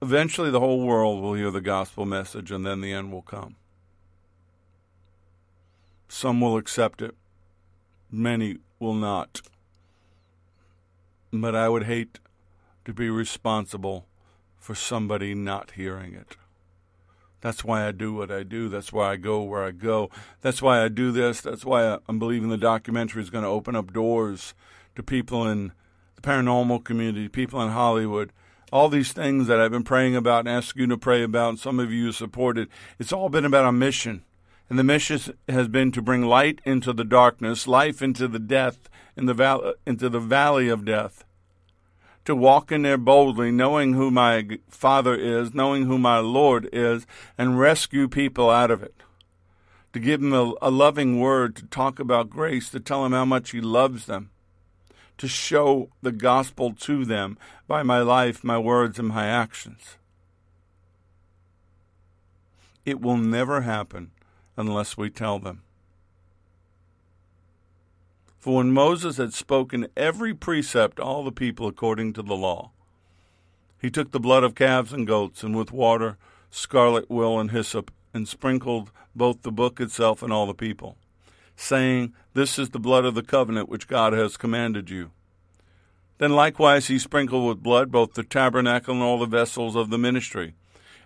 Eventually, 0.02 0.50
the 0.50 0.58
whole 0.58 0.84
world 0.84 1.22
will 1.22 1.34
hear 1.34 1.52
the 1.52 1.60
gospel 1.60 2.04
message, 2.04 2.50
and 2.50 2.66
then 2.66 2.80
the 2.80 2.92
end 2.92 3.12
will 3.12 3.22
come. 3.22 3.54
Some 6.08 6.40
will 6.40 6.56
accept 6.56 7.00
it, 7.00 7.14
many 8.10 8.58
will 8.80 8.94
not. 8.94 9.40
But 11.32 11.54
I 11.54 11.68
would 11.68 11.84
hate 11.84 12.18
to 12.84 12.92
be 12.92 13.10
responsible 13.10 14.06
for 14.58 14.74
somebody 14.74 15.36
not 15.36 15.70
hearing 15.76 16.14
it. 16.14 16.36
That's 17.40 17.64
why 17.64 17.86
I 17.86 17.92
do 17.92 18.12
what 18.12 18.32
I 18.32 18.42
do. 18.42 18.68
That's 18.68 18.92
why 18.92 19.12
I 19.12 19.16
go 19.16 19.42
where 19.42 19.62
I 19.62 19.70
go. 19.70 20.10
That's 20.40 20.60
why 20.60 20.82
I 20.82 20.88
do 20.88 21.12
this. 21.12 21.40
That's 21.40 21.64
why 21.64 21.98
I'm 22.08 22.18
believing 22.18 22.48
the 22.48 22.56
documentary 22.56 23.22
is 23.22 23.30
going 23.30 23.44
to 23.44 23.50
open 23.50 23.76
up 23.76 23.92
doors 23.92 24.52
to 24.96 25.02
people 25.04 25.46
in 25.46 25.70
the 26.16 26.22
paranormal 26.22 26.82
community, 26.82 27.28
people 27.28 27.62
in 27.62 27.70
Hollywood, 27.70 28.32
all 28.72 28.88
these 28.88 29.12
things 29.12 29.46
that 29.46 29.60
I've 29.60 29.70
been 29.70 29.84
praying 29.84 30.16
about 30.16 30.40
and 30.40 30.48
asking 30.48 30.80
you 30.80 30.86
to 30.88 30.96
pray 30.96 31.22
about, 31.22 31.50
and 31.50 31.58
some 31.58 31.78
of 31.78 31.92
you 31.92 32.10
supported, 32.10 32.68
it's 32.98 33.12
all 33.12 33.28
been 33.28 33.44
about 33.44 33.66
a 33.66 33.72
mission. 33.72 34.24
And 34.70 34.78
the 34.78 34.84
mission 34.84 35.20
has 35.46 35.68
been 35.68 35.92
to 35.92 36.00
bring 36.00 36.22
light 36.22 36.60
into 36.64 36.94
the 36.94 37.04
darkness, 37.04 37.68
life 37.68 38.00
into 38.00 38.26
the 38.26 38.38
death, 38.38 38.88
in 39.14 39.26
the 39.26 39.34
val- 39.34 39.74
into 39.86 40.08
the 40.08 40.20
valley 40.20 40.68
of 40.68 40.86
death. 40.86 41.24
To 42.24 42.34
walk 42.34 42.72
in 42.72 42.82
there 42.82 42.96
boldly, 42.96 43.50
knowing 43.50 43.92
who 43.92 44.10
my 44.10 44.58
Father 44.68 45.14
is, 45.14 45.52
knowing 45.52 45.84
who 45.84 45.98
my 45.98 46.18
Lord 46.18 46.70
is, 46.72 47.06
and 47.36 47.58
rescue 47.58 48.08
people 48.08 48.48
out 48.48 48.70
of 48.70 48.82
it. 48.82 48.94
To 49.92 50.00
give 50.00 50.22
them 50.22 50.32
a, 50.32 50.54
a 50.62 50.70
loving 50.70 51.20
word, 51.20 51.56
to 51.56 51.66
talk 51.66 51.98
about 51.98 52.30
grace, 52.30 52.70
to 52.70 52.80
tell 52.80 53.02
them 53.02 53.12
how 53.12 53.26
much 53.26 53.50
He 53.50 53.60
loves 53.60 54.06
them 54.06 54.31
to 55.22 55.28
show 55.28 55.88
the 56.02 56.10
gospel 56.10 56.72
to 56.72 57.04
them 57.04 57.38
by 57.68 57.80
my 57.84 58.00
life, 58.00 58.42
my 58.42 58.58
words, 58.58 58.98
and 58.98 59.06
my 59.06 59.24
actions. 59.24 59.96
It 62.84 63.00
will 63.00 63.16
never 63.16 63.60
happen 63.60 64.10
unless 64.56 64.96
we 64.96 65.10
tell 65.10 65.38
them. 65.38 65.62
For 68.40 68.56
when 68.56 68.72
Moses 68.72 69.18
had 69.18 69.32
spoken 69.32 69.86
every 69.96 70.34
precept 70.34 70.98
all 70.98 71.22
the 71.22 71.30
people 71.30 71.68
according 71.68 72.14
to 72.14 72.22
the 72.22 72.34
law, 72.34 72.72
he 73.80 73.90
took 73.90 74.10
the 74.10 74.18
blood 74.18 74.42
of 74.42 74.56
calves 74.56 74.92
and 74.92 75.06
goats, 75.06 75.44
and 75.44 75.56
with 75.56 75.70
water, 75.70 76.18
scarlet 76.50 77.08
wool, 77.08 77.38
and 77.38 77.52
hyssop, 77.52 77.92
and 78.12 78.26
sprinkled 78.26 78.90
both 79.14 79.42
the 79.42 79.52
book 79.52 79.78
itself 79.80 80.20
and 80.20 80.32
all 80.32 80.46
the 80.46 80.52
people 80.52 80.96
saying, 81.56 82.12
This 82.34 82.58
is 82.58 82.70
the 82.70 82.78
blood 82.78 83.04
of 83.04 83.14
the 83.14 83.22
covenant 83.22 83.68
which 83.68 83.88
God 83.88 84.12
has 84.12 84.36
commanded 84.36 84.90
you. 84.90 85.10
Then 86.18 86.32
likewise 86.32 86.88
he 86.88 86.98
sprinkled 86.98 87.48
with 87.48 87.62
blood 87.62 87.90
both 87.90 88.14
the 88.14 88.22
tabernacle 88.22 88.94
and 88.94 89.02
all 89.02 89.18
the 89.18 89.26
vessels 89.26 89.74
of 89.74 89.90
the 89.90 89.98
ministry. 89.98 90.54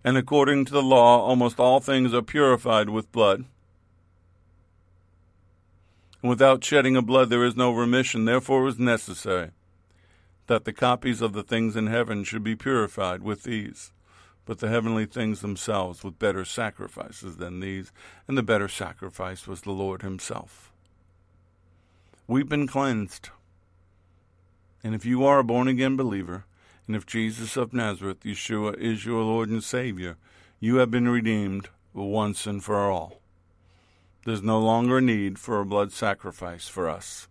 And 0.04 0.16
according 0.16 0.66
to 0.66 0.72
the 0.72 0.82
law, 0.82 1.24
almost 1.24 1.58
all 1.58 1.80
things 1.80 2.12
are 2.12 2.22
purified 2.22 2.90
with 2.90 3.10
blood. 3.12 3.44
And 6.22 6.30
without 6.30 6.62
shedding 6.62 6.96
of 6.96 7.06
blood 7.06 7.30
there 7.30 7.44
is 7.44 7.56
no 7.56 7.72
remission. 7.72 8.24
Therefore 8.24 8.62
it 8.62 8.66
was 8.66 8.78
necessary 8.78 9.50
that 10.46 10.64
the 10.64 10.72
copies 10.72 11.20
of 11.20 11.32
the 11.32 11.42
things 11.42 11.76
in 11.76 11.86
heaven 11.86 12.24
should 12.24 12.44
be 12.44 12.54
purified 12.54 13.22
with 13.22 13.42
these 13.42 13.92
but 14.46 14.60
the 14.60 14.68
heavenly 14.68 15.04
things 15.04 15.40
themselves 15.40 16.02
with 16.02 16.18
better 16.18 16.44
sacrifices 16.44 17.36
than 17.36 17.60
these, 17.60 17.92
and 18.26 18.38
the 18.38 18.42
better 18.42 18.68
sacrifice 18.68 19.46
was 19.46 19.60
the 19.60 19.72
Lord 19.72 20.02
Himself. 20.02 20.72
We've 22.28 22.48
been 22.48 22.66
cleansed. 22.66 23.28
And 24.82 24.94
if 24.94 25.04
you 25.04 25.24
are 25.26 25.40
a 25.40 25.44
born 25.44 25.66
again 25.66 25.96
believer, 25.96 26.44
and 26.86 26.94
if 26.94 27.04
Jesus 27.04 27.56
of 27.56 27.72
Nazareth, 27.72 28.20
Yeshua, 28.20 28.78
is 28.78 29.04
your 29.04 29.22
Lord 29.22 29.48
and 29.48 29.62
Savior, 29.62 30.16
you 30.60 30.76
have 30.76 30.92
been 30.92 31.08
redeemed 31.08 31.68
once 31.92 32.46
and 32.46 32.62
for 32.62 32.88
all. 32.88 33.20
There's 34.24 34.42
no 34.42 34.60
longer 34.60 34.98
a 34.98 35.02
need 35.02 35.38
for 35.40 35.60
a 35.60 35.66
blood 35.66 35.92
sacrifice 35.92 36.68
for 36.68 36.88
us. 36.88 37.26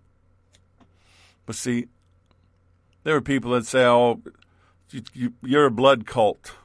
But 1.46 1.56
see, 1.56 1.88
there 3.04 3.16
are 3.16 3.22
people 3.22 3.52
that 3.52 3.66
say, 3.66 3.86
oh, 3.86 4.22
you, 5.14 5.34
are 5.58 5.66
a 5.66 5.72
blood 5.72 6.06
cult 6.06 6.56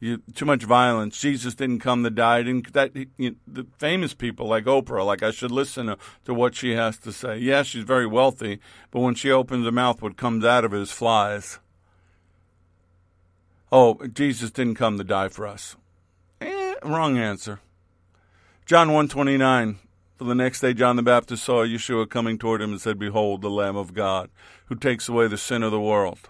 you, 0.00 0.22
too 0.34 0.44
much 0.44 0.62
violence. 0.62 1.20
Jesus 1.20 1.54
didn't 1.54 1.80
come 1.80 2.04
to 2.04 2.10
die. 2.10 2.42
Didn't 2.42 2.72
that 2.72 2.92
you, 3.16 3.36
the 3.46 3.66
famous 3.78 4.14
people 4.14 4.46
like 4.46 4.64
Oprah? 4.64 5.04
Like 5.04 5.22
I 5.22 5.30
should 5.30 5.50
listen 5.50 5.86
to, 5.86 5.98
to 6.24 6.34
what 6.34 6.54
she 6.54 6.72
has 6.72 6.98
to 6.98 7.12
say. 7.12 7.38
Yes, 7.38 7.66
she's 7.66 7.84
very 7.84 8.06
wealthy, 8.06 8.60
but 8.90 9.00
when 9.00 9.14
she 9.14 9.30
opens 9.30 9.64
her 9.64 9.72
mouth, 9.72 10.00
what 10.00 10.16
comes 10.16 10.44
out 10.44 10.64
of 10.64 10.72
it 10.72 10.80
is 10.80 10.92
flies. 10.92 11.58
Oh, 13.70 13.98
Jesus 14.12 14.50
didn't 14.50 14.76
come 14.76 14.96
to 14.98 15.04
die 15.04 15.28
for 15.28 15.46
us. 15.46 15.76
Eh, 16.40 16.74
wrong 16.82 17.18
answer. 17.18 17.60
John 18.64 18.92
one 18.92 19.08
twenty 19.08 19.36
nine. 19.36 19.78
For 20.16 20.24
the 20.24 20.34
next 20.34 20.60
day, 20.60 20.74
John 20.74 20.96
the 20.96 21.02
Baptist 21.02 21.44
saw 21.44 21.64
Yeshua 21.64 22.10
coming 22.10 22.38
toward 22.38 22.60
him 22.60 22.72
and 22.72 22.80
said, 22.80 22.98
"Behold, 22.98 23.40
the 23.40 23.50
Lamb 23.50 23.76
of 23.76 23.94
God, 23.94 24.30
who 24.66 24.74
takes 24.74 25.08
away 25.08 25.28
the 25.28 25.38
sin 25.38 25.62
of 25.62 25.70
the 25.70 25.80
world." 25.80 26.28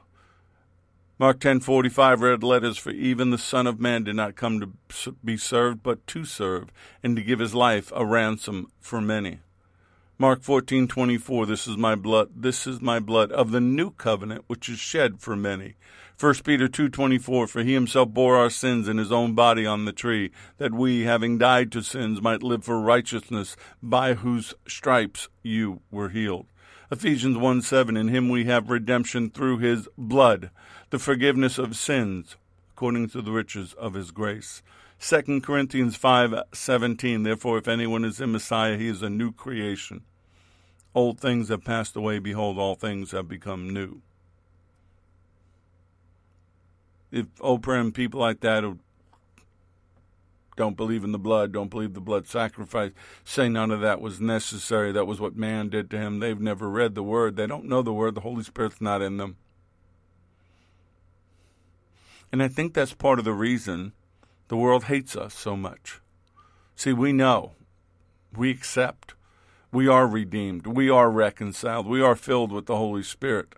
Mark 1.20 1.40
10:45 1.40 2.20
red 2.20 2.44
letters 2.44 2.78
for 2.78 2.90
even 2.90 3.30
the 3.30 3.38
son 3.38 3.66
of 3.66 3.80
man 3.80 4.04
did 4.04 4.14
not 4.14 4.36
come 4.36 4.60
to 4.60 5.16
be 5.24 5.36
served 5.36 5.82
but 5.82 6.06
to 6.06 6.24
serve 6.24 6.70
and 7.02 7.16
to 7.16 7.22
give 7.22 7.40
his 7.40 7.56
life 7.56 7.90
a 7.96 8.06
ransom 8.06 8.70
for 8.80 9.00
many. 9.00 9.40
Mark 10.16 10.42
14:24 10.42 11.44
This 11.44 11.66
is 11.66 11.76
my 11.76 11.96
blood 11.96 12.28
this 12.36 12.68
is 12.68 12.80
my 12.80 13.00
blood 13.00 13.32
of 13.32 13.50
the 13.50 13.60
new 13.60 13.90
covenant 13.90 14.44
which 14.46 14.68
is 14.68 14.78
shed 14.78 15.20
for 15.20 15.34
many. 15.34 15.74
1 16.20 16.44
Peter 16.44 16.68
2:24 16.68 17.48
For 17.48 17.64
he 17.64 17.74
himself 17.74 18.10
bore 18.10 18.36
our 18.36 18.50
sins 18.50 18.86
in 18.86 18.98
his 18.98 19.10
own 19.10 19.34
body 19.34 19.66
on 19.66 19.86
the 19.86 19.92
tree 19.92 20.30
that 20.58 20.72
we 20.72 21.00
having 21.00 21.36
died 21.36 21.72
to 21.72 21.82
sins 21.82 22.22
might 22.22 22.44
live 22.44 22.62
for 22.62 22.80
righteousness 22.80 23.56
by 23.82 24.14
whose 24.14 24.54
stripes 24.68 25.28
you 25.42 25.80
were 25.90 26.10
healed. 26.10 26.46
Ephesians 26.90 27.36
1 27.36 27.60
7 27.60 27.98
In 27.98 28.08
him 28.08 28.30
we 28.30 28.44
have 28.44 28.70
redemption 28.70 29.28
through 29.28 29.58
his 29.58 29.88
blood, 29.98 30.50
the 30.88 30.98
forgiveness 30.98 31.58
of 31.58 31.76
sins, 31.76 32.36
according 32.72 33.10
to 33.10 33.20
the 33.20 33.30
riches 33.30 33.74
of 33.74 33.92
his 33.92 34.10
grace. 34.10 34.62
2 34.98 35.42
Corinthians 35.42 35.98
5:17 35.98 37.24
Therefore 37.24 37.58
if 37.58 37.68
anyone 37.68 38.06
is 38.06 38.22
in 38.22 38.32
Messiah 38.32 38.78
he 38.78 38.88
is 38.88 39.02
a 39.02 39.10
new 39.10 39.32
creation. 39.32 40.02
Old 40.94 41.20
things 41.20 41.50
have 41.50 41.62
passed 41.62 41.94
away 41.94 42.20
behold 42.20 42.58
all 42.58 42.74
things 42.74 43.10
have 43.10 43.28
become 43.28 43.68
new. 43.68 44.00
If 47.10 47.26
Oprah 47.36 47.80
and 47.80 47.94
people 47.94 48.20
like 48.20 48.40
that 48.40 48.64
who 48.64 48.78
don't 50.58 50.76
believe 50.76 51.04
in 51.04 51.12
the 51.12 51.18
blood, 51.18 51.52
don't 51.52 51.70
believe 51.70 51.94
the 51.94 52.00
blood 52.00 52.26
sacrifice, 52.26 52.90
say 53.24 53.48
none 53.48 53.70
of 53.70 53.80
that 53.80 54.00
was 54.00 54.20
necessary, 54.20 54.90
that 54.92 55.06
was 55.06 55.20
what 55.20 55.36
man 55.36 55.68
did 55.68 55.88
to 55.90 55.98
him, 55.98 56.18
they've 56.18 56.40
never 56.40 56.68
read 56.68 56.96
the 56.96 57.02
word, 57.02 57.36
they 57.36 57.46
don't 57.46 57.64
know 57.64 57.80
the 57.80 57.92
word, 57.92 58.16
the 58.16 58.22
Holy 58.22 58.42
Spirit's 58.42 58.80
not 58.80 59.00
in 59.00 59.16
them. 59.16 59.36
And 62.32 62.42
I 62.42 62.48
think 62.48 62.74
that's 62.74 62.92
part 62.92 63.20
of 63.20 63.24
the 63.24 63.32
reason 63.32 63.92
the 64.48 64.56
world 64.56 64.84
hates 64.84 65.14
us 65.14 65.32
so 65.32 65.56
much. 65.56 66.00
See, 66.74 66.92
we 66.92 67.12
know, 67.12 67.52
we 68.36 68.50
accept, 68.50 69.14
we 69.70 69.86
are 69.86 70.08
redeemed, 70.08 70.66
we 70.66 70.90
are 70.90 71.10
reconciled, 71.10 71.86
we 71.86 72.02
are 72.02 72.16
filled 72.16 72.50
with 72.50 72.66
the 72.66 72.76
Holy 72.76 73.04
Spirit. 73.04 73.54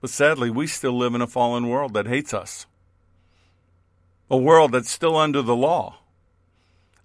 But 0.00 0.10
sadly, 0.10 0.50
we 0.50 0.66
still 0.66 0.98
live 0.98 1.14
in 1.14 1.22
a 1.22 1.28
fallen 1.28 1.68
world 1.68 1.94
that 1.94 2.08
hates 2.08 2.34
us, 2.34 2.66
a 4.34 4.36
world 4.36 4.72
that's 4.72 4.90
still 4.90 5.16
under 5.16 5.42
the 5.42 5.54
law 5.54 6.00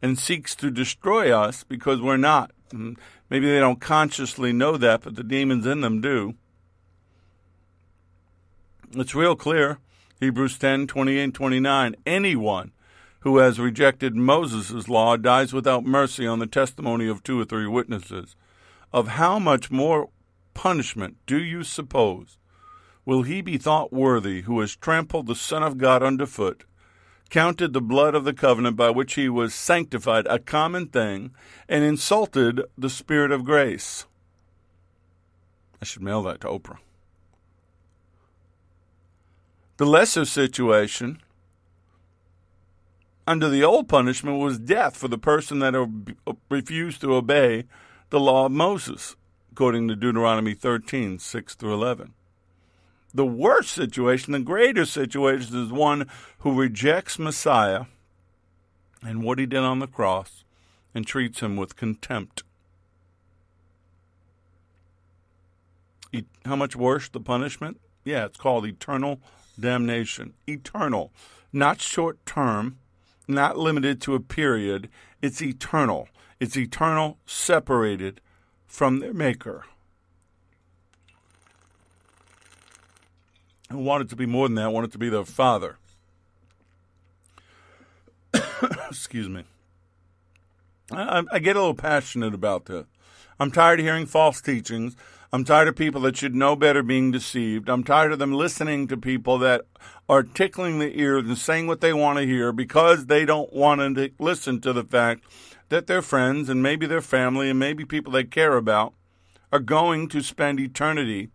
and 0.01 0.17
seeks 0.17 0.55
to 0.55 0.71
destroy 0.71 1.31
us 1.31 1.63
because 1.63 2.01
we're 2.01 2.17
not. 2.17 2.51
Hmm. 2.71 2.93
Maybe 3.29 3.47
they 3.47 3.59
don't 3.59 3.79
consciously 3.79 4.51
know 4.51 4.77
that, 4.77 5.01
but 5.01 5.15
the 5.15 5.23
demons 5.23 5.67
in 5.67 5.81
them 5.81 6.01
do. 6.01 6.33
It's 8.95 9.13
real 9.13 9.35
clear. 9.35 9.77
Hebrews 10.19 10.57
10 10.57 10.87
28 10.87 11.23
and 11.23 11.35
29. 11.35 11.95
Anyone 12.07 12.71
who 13.19 13.37
has 13.37 13.59
rejected 13.59 14.15
Moses' 14.15 14.89
law 14.89 15.15
dies 15.15 15.53
without 15.53 15.85
mercy 15.85 16.25
on 16.25 16.39
the 16.39 16.47
testimony 16.47 17.07
of 17.07 17.21
two 17.21 17.39
or 17.39 17.45
three 17.45 17.67
witnesses. 17.67 18.35
Of 18.91 19.09
how 19.09 19.37
much 19.37 19.69
more 19.69 20.09
punishment 20.55 21.17
do 21.27 21.37
you 21.39 21.63
suppose 21.63 22.39
will 23.05 23.21
he 23.21 23.41
be 23.41 23.59
thought 23.59 23.93
worthy 23.93 24.41
who 24.41 24.59
has 24.61 24.75
trampled 24.75 25.27
the 25.27 25.35
Son 25.35 25.61
of 25.61 25.77
God 25.77 26.01
underfoot, 26.01 26.63
counted 27.29 27.73
the 27.73 27.81
blood 27.81 28.15
of 28.15 28.23
the 28.23 28.33
covenant 28.33 28.75
by 28.75 28.89
which 28.89 29.13
he 29.13 29.29
was 29.29 29.53
sanctified 29.53 30.25
a 30.27 30.39
common 30.39 30.87
thing, 30.87 31.31
and 31.67 31.83
insulted 31.83 32.61
the 32.77 32.89
Spirit 32.89 33.31
of 33.31 33.45
grace? 33.45 34.05
I 35.81 35.85
should 35.85 36.01
mail 36.01 36.23
that 36.23 36.41
to 36.41 36.47
Oprah. 36.47 36.79
The 39.77 39.85
lesser 39.85 40.25
situation 40.25 41.21
under 43.25 43.47
the 43.47 43.63
old 43.63 43.87
punishment 43.87 44.39
was 44.39 44.57
death 44.57 44.97
for 44.97 45.07
the 45.07 45.17
person 45.17 45.59
that 45.59 45.75
refused 46.49 46.99
to 47.01 47.13
obey 47.13 47.65
the 48.09 48.19
law 48.19 48.47
of 48.47 48.51
Moses, 48.51 49.15
according 49.51 49.87
to 49.87 49.95
Deuteronomy 49.95 50.55
13 50.55 51.19
6 51.19 51.55
through 51.55 51.73
11. 51.73 52.13
The 53.13 53.25
worst 53.25 53.71
situation, 53.71 54.33
the 54.33 54.39
greater 54.39 54.85
situation, 54.85 55.63
is 55.63 55.71
one 55.71 56.07
who 56.39 56.59
rejects 56.59 57.17
Messiah 57.17 57.85
and 59.01 59.23
what 59.23 59.39
he 59.39 59.45
did 59.45 59.59
on 59.59 59.79
the 59.79 59.87
cross 59.87 60.43
and 60.93 61.07
treats 61.07 61.39
him 61.39 61.55
with 61.55 61.75
contempt. 61.75 62.43
How 66.45 66.55
much 66.55 66.75
worse 66.75 67.07
the 67.09 67.19
punishment? 67.19 67.79
Yeah, 68.03 68.25
it's 68.25 68.37
called 68.37 68.65
eternal 68.65 69.19
damnation. 69.59 70.33
Eternal, 70.47 71.11
not 71.53 71.79
short 71.79 72.25
term, 72.25 72.79
not 73.27 73.57
limited 73.57 74.01
to 74.01 74.15
a 74.15 74.19
period. 74.19 74.89
It's 75.21 75.41
eternal. 75.41 76.09
It's 76.39 76.57
eternal, 76.57 77.17
separated 77.27 78.21
from 78.65 78.99
their 78.99 79.13
Maker. 79.13 79.65
And 83.69 83.85
wanted 83.85 84.09
to 84.09 84.15
be 84.15 84.25
more 84.25 84.47
than 84.47 84.55
that, 84.55 84.71
wanted 84.71 84.89
it 84.89 84.93
to 84.93 84.97
be 84.97 85.09
their 85.09 85.25
Father. 85.25 85.77
Excuse 88.89 89.29
me. 89.29 89.43
I, 90.91 91.23
I 91.31 91.39
get 91.39 91.55
a 91.55 91.59
little 91.59 91.75
passionate 91.75 92.33
about 92.33 92.65
this. 92.65 92.85
I'm 93.39 93.51
tired 93.51 93.79
of 93.79 93.85
hearing 93.85 94.05
false 94.05 94.41
teachings. 94.41 94.95
I'm 95.31 95.45
tired 95.45 95.67
of 95.67 95.75
people 95.75 96.01
that 96.01 96.17
should 96.17 96.33
know 96.33 96.55
better 96.55 96.81
being 96.81 97.11
deceived. 97.11 97.69
I'm 97.69 97.83
tired 97.83 98.11
of 98.11 98.17
them 98.17 98.33
listening 98.33 98.87
to 98.87 98.97
people 98.97 99.37
that 99.39 99.65
are 100.09 100.23
tickling 100.23 100.79
the 100.79 100.99
ears 100.99 101.25
and 101.27 101.37
saying 101.37 101.67
what 101.67 101.81
they 101.81 101.93
want 101.93 102.17
to 102.17 102.25
hear 102.25 102.51
because 102.51 103.05
they 103.05 103.25
don't 103.25 103.53
want 103.53 103.95
to 103.95 104.11
listen 104.17 104.59
to 104.61 104.73
the 104.73 104.83
fact 104.83 105.23
that 105.69 105.85
their 105.85 106.01
friends 106.01 106.49
and 106.49 106.63
maybe 106.63 106.87
their 106.87 107.01
family 107.01 107.51
and 107.51 107.59
maybe 107.59 107.85
people 107.85 108.11
they 108.11 108.23
care 108.23 108.57
about 108.57 108.93
are 109.51 109.59
going 109.59 110.07
to 110.07 110.21
spend 110.21 110.59
eternity 110.59 111.29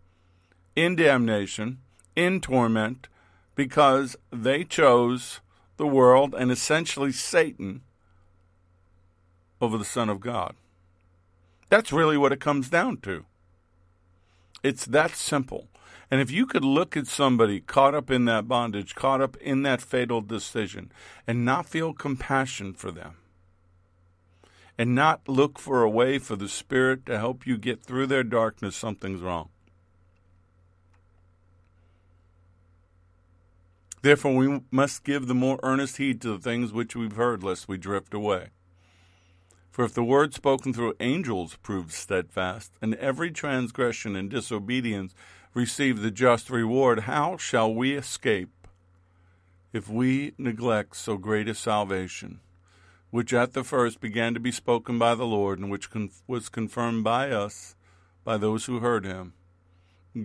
in 0.74 0.96
damnation, 0.96 1.78
in 2.16 2.40
torment, 2.40 3.08
because 3.54 4.16
they 4.30 4.64
chose 4.64 5.40
the 5.76 5.86
world 5.86 6.34
and 6.34 6.50
essentially 6.50 7.12
Satan 7.12 7.82
over 9.60 9.78
the 9.78 9.84
Son 9.84 10.08
of 10.08 10.20
God. 10.20 10.54
That's 11.68 11.92
really 11.92 12.16
what 12.16 12.32
it 12.32 12.40
comes 12.40 12.68
down 12.68 12.98
to. 12.98 13.24
It's 14.62 14.84
that 14.86 15.12
simple. 15.12 15.68
And 16.10 16.20
if 16.20 16.30
you 16.30 16.46
could 16.46 16.64
look 16.64 16.96
at 16.96 17.06
somebody 17.06 17.60
caught 17.60 17.94
up 17.94 18.10
in 18.10 18.26
that 18.26 18.46
bondage, 18.46 18.94
caught 18.94 19.20
up 19.20 19.36
in 19.38 19.62
that 19.62 19.80
fatal 19.80 20.20
decision, 20.20 20.92
and 21.26 21.44
not 21.44 21.66
feel 21.66 21.92
compassion 21.92 22.74
for 22.74 22.90
them, 22.90 23.16
and 24.76 24.94
not 24.94 25.28
look 25.28 25.58
for 25.58 25.82
a 25.82 25.90
way 25.90 26.18
for 26.18 26.36
the 26.36 26.48
Spirit 26.48 27.06
to 27.06 27.18
help 27.18 27.46
you 27.46 27.56
get 27.56 27.82
through 27.82 28.06
their 28.06 28.22
darkness, 28.22 28.76
something's 28.76 29.22
wrong. 29.22 29.48
Therefore, 34.04 34.34
we 34.34 34.60
must 34.70 35.02
give 35.02 35.28
the 35.28 35.34
more 35.34 35.58
earnest 35.62 35.96
heed 35.96 36.20
to 36.20 36.36
the 36.36 36.38
things 36.38 36.74
which 36.74 36.94
we've 36.94 37.16
heard, 37.16 37.42
lest 37.42 37.68
we 37.68 37.78
drift 37.78 38.12
away. 38.12 38.50
For 39.70 39.82
if 39.82 39.94
the 39.94 40.04
word 40.04 40.34
spoken 40.34 40.74
through 40.74 40.96
angels 41.00 41.56
proved 41.62 41.90
steadfast, 41.90 42.72
and 42.82 42.96
every 42.96 43.30
transgression 43.30 44.14
and 44.14 44.28
disobedience 44.28 45.14
received 45.54 46.02
the 46.02 46.10
just 46.10 46.50
reward, 46.50 47.00
how 47.08 47.38
shall 47.38 47.74
we 47.74 47.94
escape 47.94 48.68
if 49.72 49.88
we 49.88 50.34
neglect 50.36 50.96
so 50.96 51.16
great 51.16 51.48
a 51.48 51.54
salvation, 51.54 52.40
which 53.10 53.32
at 53.32 53.54
the 53.54 53.64
first 53.64 54.02
began 54.02 54.34
to 54.34 54.38
be 54.40 54.52
spoken 54.52 54.98
by 54.98 55.14
the 55.14 55.24
Lord, 55.24 55.58
and 55.58 55.70
which 55.70 55.90
con- 55.90 56.10
was 56.26 56.50
confirmed 56.50 57.04
by 57.04 57.30
us, 57.30 57.74
by 58.22 58.36
those 58.36 58.66
who 58.66 58.80
heard 58.80 59.06
him? 59.06 59.32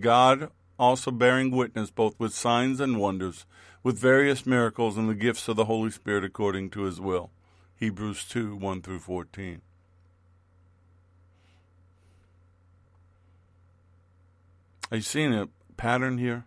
God 0.00 0.50
also 0.80 1.10
bearing 1.10 1.50
witness 1.50 1.90
both 1.90 2.18
with 2.18 2.34
signs 2.34 2.80
and 2.80 2.98
wonders, 2.98 3.44
with 3.82 3.98
various 3.98 4.44
miracles 4.44 4.96
and 4.96 5.08
the 5.08 5.14
gifts 5.14 5.48
of 5.48 5.56
the 5.56 5.64
Holy 5.64 5.90
Spirit 5.90 6.24
according 6.24 6.70
to 6.70 6.82
his 6.82 7.00
will 7.00 7.30
Hebrews 7.76 8.26
2 8.26 8.56
1 8.56 8.82
through 8.82 8.98
14. 8.98 9.62
Are 14.90 14.96
you 14.96 15.02
seeing 15.02 15.32
a 15.32 15.48
pattern 15.78 16.18
here? 16.18 16.44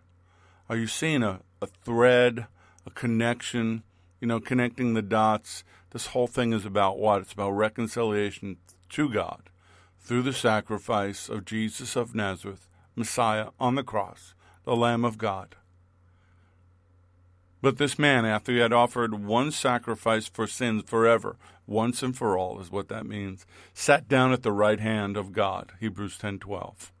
Are 0.68 0.76
you 0.76 0.86
seeing 0.86 1.24
a, 1.24 1.40
a 1.60 1.66
thread, 1.66 2.46
a 2.86 2.90
connection, 2.90 3.82
you 4.20 4.28
know, 4.28 4.38
connecting 4.38 4.94
the 4.94 5.02
dots? 5.02 5.64
This 5.90 6.06
whole 6.08 6.28
thing 6.28 6.52
is 6.52 6.64
about 6.64 6.98
what? 6.98 7.22
It's 7.22 7.32
about 7.32 7.50
reconciliation 7.50 8.58
to 8.90 9.08
God 9.08 9.50
through 10.00 10.22
the 10.22 10.32
sacrifice 10.32 11.28
of 11.28 11.44
Jesus 11.44 11.96
of 11.96 12.14
Nazareth, 12.14 12.68
Messiah 12.94 13.48
on 13.58 13.74
the 13.74 13.82
cross, 13.82 14.34
the 14.64 14.76
Lamb 14.76 15.04
of 15.04 15.18
God. 15.18 15.56
But 17.64 17.78
this 17.78 17.98
man, 17.98 18.26
after 18.26 18.52
he 18.52 18.58
had 18.58 18.74
offered 18.74 19.24
one 19.24 19.50
sacrifice 19.50 20.28
for 20.28 20.46
sins 20.46 20.82
forever, 20.86 21.38
once 21.66 22.02
and 22.02 22.14
for 22.14 22.36
all 22.36 22.60
is 22.60 22.70
what 22.70 22.88
that 22.88 23.06
means, 23.06 23.46
sat 23.72 24.06
down 24.06 24.34
at 24.34 24.42
the 24.42 24.52
right 24.52 24.78
hand 24.78 25.16
of 25.16 25.32
God. 25.32 25.72
Hebrews 25.80 26.18
10:12. 26.18 26.92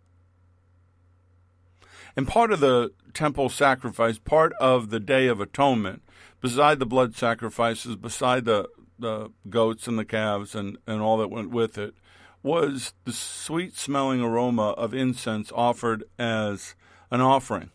And 2.16 2.26
part 2.26 2.50
of 2.50 2.60
the 2.60 2.94
temple 3.12 3.50
sacrifice, 3.50 4.18
part 4.18 4.54
of 4.54 4.88
the 4.88 5.00
day 5.00 5.26
of 5.26 5.38
atonement, 5.38 6.02
beside 6.40 6.78
the 6.78 6.86
blood 6.86 7.14
sacrifices, 7.14 7.96
beside 7.96 8.46
the, 8.46 8.70
the 8.98 9.32
goats 9.50 9.86
and 9.86 9.98
the 9.98 10.06
calves 10.06 10.54
and, 10.54 10.78
and 10.86 11.02
all 11.02 11.18
that 11.18 11.28
went 11.28 11.50
with 11.50 11.76
it, 11.76 11.94
was 12.42 12.94
the 13.04 13.12
sweet 13.12 13.76
smelling 13.76 14.22
aroma 14.22 14.70
of 14.70 14.94
incense 14.94 15.52
offered 15.54 16.04
as 16.18 16.74
an 17.10 17.20
offering. 17.20 17.70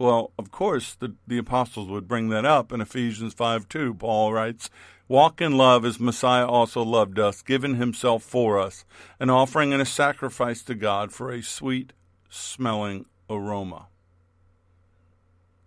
Well, 0.00 0.32
of 0.38 0.50
course, 0.50 0.94
the, 0.94 1.14
the 1.26 1.36
apostles 1.36 1.90
would 1.90 2.08
bring 2.08 2.30
that 2.30 2.46
up 2.46 2.72
in 2.72 2.80
Ephesians 2.80 3.34
5 3.34 3.68
2. 3.68 3.92
Paul 3.92 4.32
writes, 4.32 4.70
Walk 5.08 5.42
in 5.42 5.58
love 5.58 5.84
as 5.84 6.00
Messiah 6.00 6.46
also 6.46 6.82
loved 6.82 7.18
us, 7.18 7.42
giving 7.42 7.74
himself 7.74 8.22
for 8.22 8.58
us, 8.58 8.86
an 9.18 9.28
offering 9.28 9.74
and 9.74 9.82
a 9.82 9.84
sacrifice 9.84 10.62
to 10.62 10.74
God 10.74 11.12
for 11.12 11.30
a 11.30 11.42
sweet 11.42 11.92
smelling 12.30 13.04
aroma. 13.28 13.88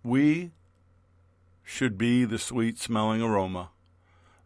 We 0.02 0.50
should 1.62 1.96
be 1.96 2.24
the 2.24 2.40
sweet 2.40 2.80
smelling 2.80 3.22
aroma 3.22 3.70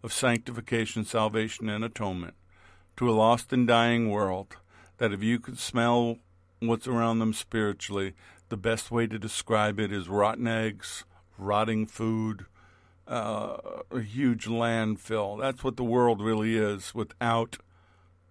of 0.02 0.12
sanctification, 0.12 1.06
salvation, 1.06 1.70
and 1.70 1.82
atonement 1.82 2.34
to 2.98 3.08
a 3.08 3.12
lost 3.12 3.54
and 3.54 3.66
dying 3.66 4.10
world 4.10 4.56
that 4.98 5.14
if 5.14 5.22
you 5.22 5.40
could 5.40 5.58
smell 5.58 6.18
what's 6.60 6.86
around 6.86 7.20
them 7.20 7.32
spiritually, 7.32 8.12
the 8.48 8.56
best 8.56 8.90
way 8.90 9.06
to 9.06 9.18
describe 9.18 9.78
it 9.78 9.92
is 9.92 10.08
rotten 10.08 10.46
eggs, 10.46 11.04
rotting 11.36 11.86
food, 11.86 12.46
uh, 13.06 13.56
a 13.90 14.00
huge 14.00 14.46
landfill. 14.46 15.40
That's 15.40 15.64
what 15.64 15.76
the 15.76 15.84
world 15.84 16.20
really 16.20 16.56
is 16.56 16.94
without 16.94 17.58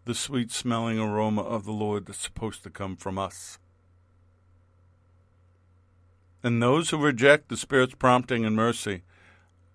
the 0.05 0.15
sweet 0.15 0.51
smelling 0.51 0.99
aroma 0.99 1.41
of 1.41 1.65
the 1.65 1.72
Lord 1.72 2.05
that's 2.05 2.20
supposed 2.20 2.63
to 2.63 2.70
come 2.70 2.95
from 2.95 3.18
us. 3.18 3.59
And 6.43 6.61
those 6.61 6.91
who 6.91 6.97
reject 6.97 7.49
the 7.49 7.57
Spirit's 7.57 7.95
prompting 7.95 8.45
and 8.45 8.55
mercy 8.55 9.01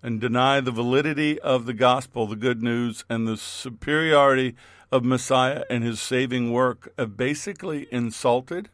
and 0.02 0.20
deny 0.20 0.60
the 0.60 0.70
validity 0.70 1.38
of 1.40 1.66
the 1.66 1.74
gospel, 1.74 2.26
the 2.26 2.36
good 2.36 2.62
news, 2.62 3.04
and 3.08 3.26
the 3.28 3.36
superiority 3.36 4.54
of 4.90 5.04
Messiah 5.04 5.64
and 5.68 5.84
his 5.84 6.00
saving 6.00 6.52
work 6.52 6.92
have 6.98 7.16
basically 7.16 7.86
insulted 7.90 8.68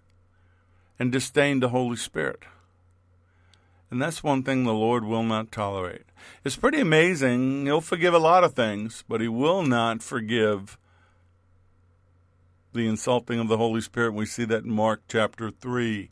and 0.98 1.12
disdained 1.12 1.62
the 1.62 1.68
Holy 1.68 1.96
Spirit. 1.96 2.44
And 3.90 4.02
that's 4.02 4.22
one 4.22 4.42
thing 4.42 4.64
the 4.64 4.74
Lord 4.74 5.04
will 5.04 5.22
not 5.22 5.50
tolerate. 5.50 6.04
It's 6.44 6.56
pretty 6.56 6.80
amazing. 6.80 7.64
He'll 7.64 7.80
forgive 7.80 8.12
a 8.12 8.18
lot 8.18 8.44
of 8.44 8.54
things, 8.54 9.04
but 9.08 9.20
He 9.20 9.28
will 9.28 9.62
not 9.62 10.02
forgive 10.02 10.76
the 12.72 12.86
insulting 12.86 13.40
of 13.40 13.48
the 13.48 13.56
Holy 13.56 13.80
Spirit. 13.80 14.12
We 14.12 14.26
see 14.26 14.44
that 14.44 14.64
in 14.64 14.70
Mark 14.70 15.02
chapter 15.08 15.50
3, 15.50 16.10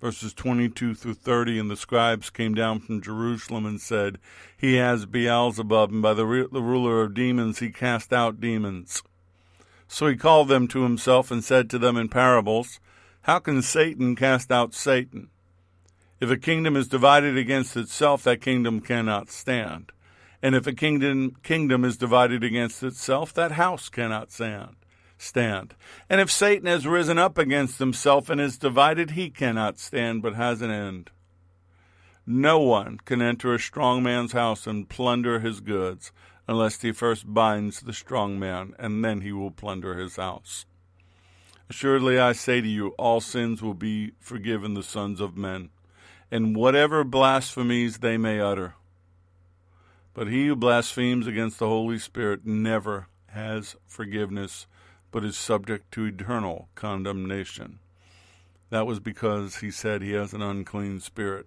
verses 0.00 0.32
22 0.32 0.94
through 0.94 1.14
30. 1.14 1.58
And 1.58 1.70
the 1.70 1.76
scribes 1.76 2.30
came 2.30 2.54
down 2.54 2.80
from 2.80 3.02
Jerusalem 3.02 3.66
and 3.66 3.80
said, 3.80 4.18
He 4.56 4.76
has 4.76 5.04
Beelzebub, 5.04 5.90
and 5.90 6.02
by 6.02 6.14
the, 6.14 6.48
the 6.50 6.62
ruler 6.62 7.02
of 7.02 7.14
demons 7.14 7.58
he 7.58 7.70
cast 7.70 8.12
out 8.12 8.40
demons. 8.40 9.02
So 9.88 10.06
he 10.06 10.16
called 10.16 10.48
them 10.48 10.66
to 10.68 10.82
himself 10.82 11.30
and 11.30 11.44
said 11.44 11.70
to 11.70 11.78
them 11.78 11.96
in 11.96 12.08
parables, 12.08 12.80
how 13.22 13.38
can 13.38 13.62
Satan 13.62 14.16
cast 14.16 14.50
out 14.52 14.74
Satan? 14.74 15.30
If 16.20 16.30
a 16.30 16.36
kingdom 16.36 16.76
is 16.76 16.88
divided 16.88 17.36
against 17.36 17.76
itself, 17.76 18.22
that 18.24 18.40
kingdom 18.40 18.80
cannot 18.80 19.30
stand. 19.30 19.92
And 20.42 20.54
if 20.54 20.66
a 20.66 20.74
kingdom 20.74 21.36
kingdom 21.42 21.84
is 21.84 21.96
divided 21.96 22.44
against 22.44 22.82
itself, 22.82 23.32
that 23.32 23.52
house 23.52 23.88
cannot 23.88 24.30
stand. 24.30 24.76
Stand. 25.16 25.74
And 26.10 26.20
if 26.20 26.30
Satan 26.30 26.66
has 26.66 26.86
risen 26.86 27.18
up 27.18 27.38
against 27.38 27.78
himself 27.78 28.28
and 28.28 28.40
is 28.40 28.58
divided, 28.58 29.12
he 29.12 29.30
cannot 29.30 29.78
stand, 29.78 30.20
but 30.20 30.34
has 30.34 30.60
an 30.60 30.70
end. 30.70 31.10
No 32.26 32.58
one 32.58 32.98
can 33.04 33.22
enter 33.22 33.54
a 33.54 33.58
strong 33.58 34.02
man's 34.02 34.32
house 34.32 34.66
and 34.66 34.88
plunder 34.88 35.40
his 35.40 35.60
goods 35.60 36.12
unless 36.46 36.80
he 36.80 36.92
first 36.92 37.32
binds 37.32 37.80
the 37.80 37.92
strong 37.92 38.38
man, 38.38 38.74
and 38.78 39.04
then 39.04 39.20
he 39.20 39.32
will 39.32 39.50
plunder 39.50 39.96
his 39.96 40.16
house. 40.16 40.66
Assuredly, 41.70 42.18
I 42.18 42.32
say 42.32 42.60
to 42.60 42.68
you, 42.68 42.88
all 42.98 43.20
sins 43.20 43.62
will 43.62 43.74
be 43.74 44.12
forgiven 44.20 44.74
the 44.74 44.82
sons 44.82 45.20
of 45.20 45.36
men, 45.36 45.70
and 46.30 46.54
whatever 46.54 47.04
blasphemies 47.04 47.98
they 47.98 48.16
may 48.16 48.40
utter. 48.40 48.74
But 50.12 50.28
he 50.28 50.46
who 50.46 50.56
blasphemes 50.56 51.26
against 51.26 51.58
the 51.58 51.68
Holy 51.68 51.98
Spirit 51.98 52.46
never 52.46 53.08
has 53.28 53.76
forgiveness, 53.86 54.66
but 55.10 55.24
is 55.24 55.36
subject 55.36 55.90
to 55.92 56.04
eternal 56.04 56.68
condemnation. 56.74 57.78
That 58.70 58.86
was 58.86 59.00
because 59.00 59.56
he 59.56 59.70
said 59.70 60.02
he 60.02 60.12
has 60.12 60.32
an 60.32 60.42
unclean 60.42 61.00
spirit. 61.00 61.46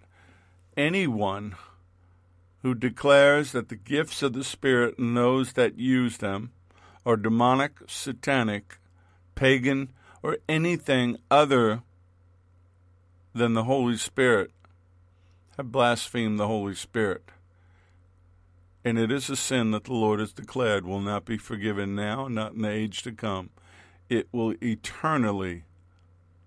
Anyone 0.75 1.55
who 2.61 2.73
declares 2.73 3.51
that 3.51 3.69
the 3.69 3.75
gifts 3.75 4.21
of 4.21 4.33
the 4.33 4.43
Spirit 4.43 4.97
and 4.97 5.15
those 5.15 5.53
that 5.53 5.77
use 5.77 6.17
them 6.17 6.51
are 7.05 7.15
demonic, 7.15 7.73
satanic, 7.87 8.79
pagan, 9.35 9.89
or 10.23 10.37
anything 10.49 11.17
other 11.29 11.81
than 13.33 13.53
the 13.53 13.63
Holy 13.63 13.97
Spirit 13.97 14.51
have 15.55 15.71
blasphemed 15.71 16.39
the 16.39 16.47
Holy 16.47 16.75
Spirit. 16.75 17.23
And 18.83 18.97
it 18.97 19.11
is 19.11 19.29
a 19.29 19.35
sin 19.35 19.71
that 19.71 19.85
the 19.85 19.93
Lord 19.93 20.19
has 20.19 20.31
declared 20.31 20.85
will 20.85 21.01
not 21.01 21.25
be 21.25 21.37
forgiven 21.37 21.95
now, 21.95 22.27
not 22.27 22.53
in 22.53 22.61
the 22.61 22.69
age 22.69 23.03
to 23.03 23.11
come. 23.11 23.49
It 24.09 24.27
will 24.31 24.55
eternally 24.63 25.63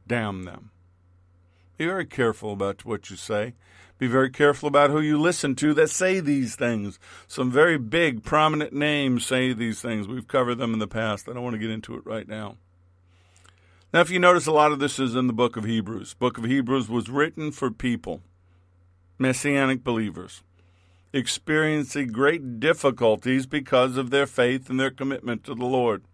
damn 0.06 0.44
them. 0.44 0.70
Be 1.76 1.86
very 1.86 2.06
careful 2.06 2.52
about 2.52 2.84
what 2.84 3.10
you 3.10 3.16
say. 3.16 3.54
Be 4.00 4.06
very 4.06 4.30
careful 4.30 4.66
about 4.66 4.88
who 4.88 5.00
you 5.00 5.20
listen 5.20 5.54
to 5.56 5.74
that 5.74 5.90
say 5.90 6.20
these 6.20 6.56
things. 6.56 6.98
Some 7.28 7.50
very 7.50 7.76
big, 7.76 8.24
prominent 8.24 8.72
names 8.72 9.26
say 9.26 9.52
these 9.52 9.82
things. 9.82 10.08
We've 10.08 10.26
covered 10.26 10.54
them 10.54 10.72
in 10.72 10.78
the 10.78 10.88
past. 10.88 11.28
I 11.28 11.34
don't 11.34 11.42
want 11.42 11.52
to 11.52 11.58
get 11.60 11.68
into 11.68 11.94
it 11.96 12.06
right 12.06 12.26
now. 12.26 12.56
Now, 13.92 14.00
if 14.00 14.08
you 14.08 14.18
notice, 14.18 14.46
a 14.46 14.52
lot 14.52 14.72
of 14.72 14.78
this 14.78 14.98
is 14.98 15.14
in 15.14 15.26
the 15.26 15.34
book 15.34 15.58
of 15.58 15.64
Hebrews. 15.64 16.14
Book 16.14 16.38
of 16.38 16.44
Hebrews 16.44 16.88
was 16.88 17.10
written 17.10 17.52
for 17.52 17.70
people, 17.70 18.22
messianic 19.18 19.84
believers, 19.84 20.42
experiencing 21.12 22.08
great 22.08 22.58
difficulties 22.58 23.44
because 23.44 23.98
of 23.98 24.08
their 24.08 24.26
faith 24.26 24.70
and 24.70 24.80
their 24.80 24.90
commitment 24.90 25.44
to 25.44 25.54
the 25.54 25.66
Lord. 25.66 26.04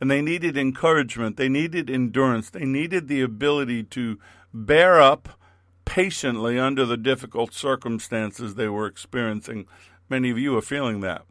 And 0.00 0.10
they 0.10 0.20
needed 0.20 0.58
encouragement, 0.58 1.36
they 1.36 1.48
needed 1.48 1.88
endurance, 1.88 2.50
they 2.50 2.64
needed 2.64 3.06
the 3.06 3.20
ability 3.20 3.84
to 3.84 4.18
bear 4.52 5.00
up 5.00 5.38
patiently 5.84 6.58
under 6.58 6.84
the 6.84 6.96
difficult 6.96 7.54
circumstances 7.54 8.54
they 8.54 8.68
were 8.68 8.86
experiencing. 8.86 9.66
Many 10.08 10.30
of 10.30 10.38
you 10.38 10.56
are 10.56 10.62
feeling 10.62 11.00
that. 11.00 11.22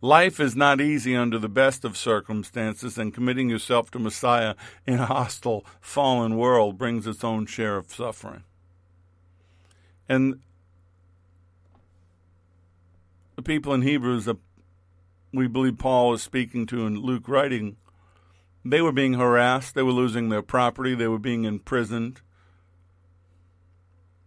Life 0.00 0.38
is 0.38 0.54
not 0.54 0.82
easy 0.82 1.16
under 1.16 1.38
the 1.38 1.48
best 1.48 1.82
of 1.82 1.96
circumstances, 1.96 2.98
and 2.98 3.14
committing 3.14 3.48
yourself 3.48 3.90
to 3.92 3.98
Messiah 3.98 4.54
in 4.86 4.98
a 4.98 5.06
hostile, 5.06 5.64
fallen 5.80 6.36
world 6.36 6.76
brings 6.76 7.06
its 7.06 7.24
own 7.24 7.46
share 7.46 7.78
of 7.78 7.90
suffering. 7.90 8.44
And 10.06 10.40
the 13.36 13.42
people 13.42 13.72
in 13.72 13.80
Hebrews 13.80 14.26
that 14.26 14.36
we 15.32 15.46
believe 15.46 15.78
Paul 15.78 16.12
is 16.12 16.22
speaking 16.22 16.66
to 16.66 16.86
in 16.86 17.00
Luke 17.00 17.26
writing, 17.26 17.76
they 18.62 18.82
were 18.82 18.92
being 18.92 19.14
harassed, 19.14 19.74
they 19.74 19.82
were 19.82 19.90
losing 19.92 20.28
their 20.28 20.42
property, 20.42 20.94
they 20.94 21.08
were 21.08 21.18
being 21.18 21.44
imprisoned. 21.44 22.20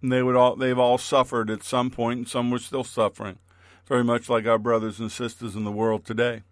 They 0.01 0.21
would 0.21 0.35
all 0.35 0.55
they've 0.55 0.77
all 0.77 0.97
suffered 0.97 1.49
at 1.49 1.63
some 1.63 1.89
point, 1.89 2.17
and 2.19 2.27
some 2.27 2.51
were 2.51 2.59
still 2.59 2.83
suffering 2.83 3.39
very 3.87 4.03
much 4.03 4.29
like 4.29 4.45
our 4.45 4.59
brothers 4.59 4.99
and 4.99 5.11
sisters 5.11 5.55
in 5.55 5.63
the 5.63 5.71
world 5.71 6.05
today. 6.05 6.43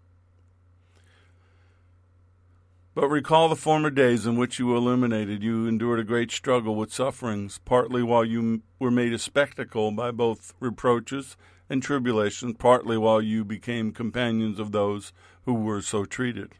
But 2.93 3.09
recall 3.09 3.49
the 3.49 3.57
former 3.57 3.89
days 3.89 4.25
in 4.25 4.37
which 4.37 4.57
you 4.57 4.67
were 4.67 4.77
illuminated. 4.77 5.43
You 5.43 5.67
endured 5.67 5.99
a 5.99 6.05
great 6.05 6.31
struggle 6.31 6.75
with 6.75 6.93
sufferings, 6.93 7.59
partly 7.65 8.01
while 8.01 8.23
you 8.23 8.61
were 8.79 8.91
made 8.91 9.11
a 9.11 9.19
spectacle 9.19 9.91
by 9.91 10.11
both 10.11 10.53
reproaches 10.61 11.35
and 11.69 11.83
tribulations, 11.83 12.55
partly 12.57 12.97
while 12.97 13.21
you 13.21 13.43
became 13.43 13.91
companions 13.91 14.59
of 14.59 14.71
those 14.71 15.11
who 15.43 15.53
were 15.53 15.81
so 15.81 16.05
treated. 16.05 16.53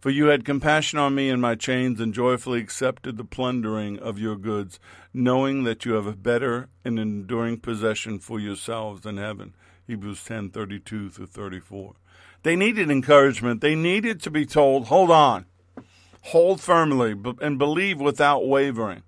For 0.00 0.10
you 0.10 0.26
had 0.26 0.44
compassion 0.44 0.98
on 1.00 1.16
me 1.16 1.28
in 1.28 1.40
my 1.40 1.56
chains, 1.56 1.98
and 2.00 2.14
joyfully 2.14 2.60
accepted 2.60 3.16
the 3.16 3.24
plundering 3.24 3.98
of 3.98 4.18
your 4.18 4.36
goods, 4.36 4.78
knowing 5.12 5.64
that 5.64 5.84
you 5.84 5.94
have 5.94 6.06
a 6.06 6.14
better 6.14 6.68
and 6.84 7.00
enduring 7.00 7.58
possession 7.58 8.20
for 8.20 8.38
yourselves 8.38 9.04
in 9.04 9.16
heaven. 9.16 9.54
Hebrews 9.88 10.22
10 10.24 10.50
32 10.50 11.10
through 11.10 11.26
34. 11.26 11.94
They 12.44 12.54
needed 12.54 12.90
encouragement. 12.90 13.60
They 13.60 13.74
needed 13.74 14.22
to 14.22 14.30
be 14.30 14.46
told, 14.46 14.86
hold 14.86 15.10
on, 15.10 15.46
hold 16.22 16.60
firmly, 16.60 17.16
and 17.40 17.58
believe 17.58 18.00
without 18.00 18.46
wavering. 18.46 19.02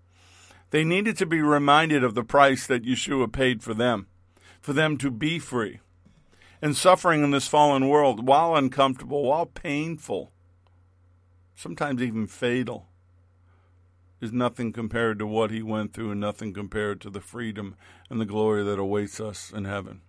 They 0.70 0.82
needed 0.82 1.16
to 1.18 1.26
be 1.26 1.40
reminded 1.40 2.02
of 2.02 2.14
the 2.14 2.24
price 2.24 2.66
that 2.66 2.84
Yeshua 2.84 3.30
paid 3.30 3.62
for 3.62 3.74
them, 3.74 4.08
for 4.60 4.72
them 4.72 4.96
to 4.98 5.10
be 5.10 5.38
free. 5.38 5.80
And 6.60 6.76
suffering 6.76 7.22
in 7.22 7.30
this 7.30 7.46
fallen 7.46 7.88
world, 7.88 8.26
while 8.26 8.56
uncomfortable, 8.56 9.22
while 9.24 9.46
painful, 9.46 10.32
sometimes 11.60 12.00
even 12.00 12.26
fatal, 12.26 12.86
is 14.20 14.32
nothing 14.32 14.72
compared 14.72 15.18
to 15.18 15.26
what 15.26 15.50
he 15.50 15.62
went 15.62 15.92
through 15.92 16.10
and 16.10 16.20
nothing 16.20 16.54
compared 16.54 17.00
to 17.00 17.10
the 17.10 17.20
freedom 17.20 17.76
and 18.08 18.18
the 18.18 18.26
glory 18.26 18.64
that 18.64 18.78
awaits 18.78 19.20
us 19.20 19.52
in 19.52 19.66
heaven. 19.66 20.00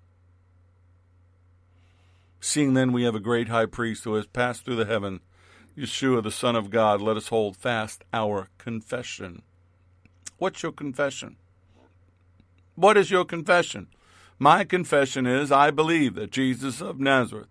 Seeing 2.39 2.73
then 2.73 2.93
we 2.93 3.03
have 3.03 3.15
a 3.15 3.19
great 3.19 3.49
high 3.49 3.65
priest 3.65 4.05
who 4.05 4.15
has 4.15 4.27
passed 4.27 4.63
through 4.63 4.77
the 4.77 4.85
heaven, 4.85 5.19
Yeshua, 5.77 6.23
the 6.23 6.31
Son 6.31 6.55
of 6.55 6.69
God, 6.69 7.01
let 7.01 7.17
us 7.17 7.27
hold 7.27 7.57
fast 7.57 8.03
our 8.13 8.47
confession. 8.57 9.41
What's 10.37 10.63
your 10.63 10.71
confession? 10.71 11.35
What 12.75 12.97
is 12.97 13.11
your 13.11 13.25
confession? 13.25 13.87
My 14.39 14.63
confession 14.63 15.27
is 15.27 15.51
I 15.51 15.69
believe 15.69 16.15
that 16.15 16.31
Jesus 16.31 16.81
of 16.81 16.99
Nazareth 16.99 17.49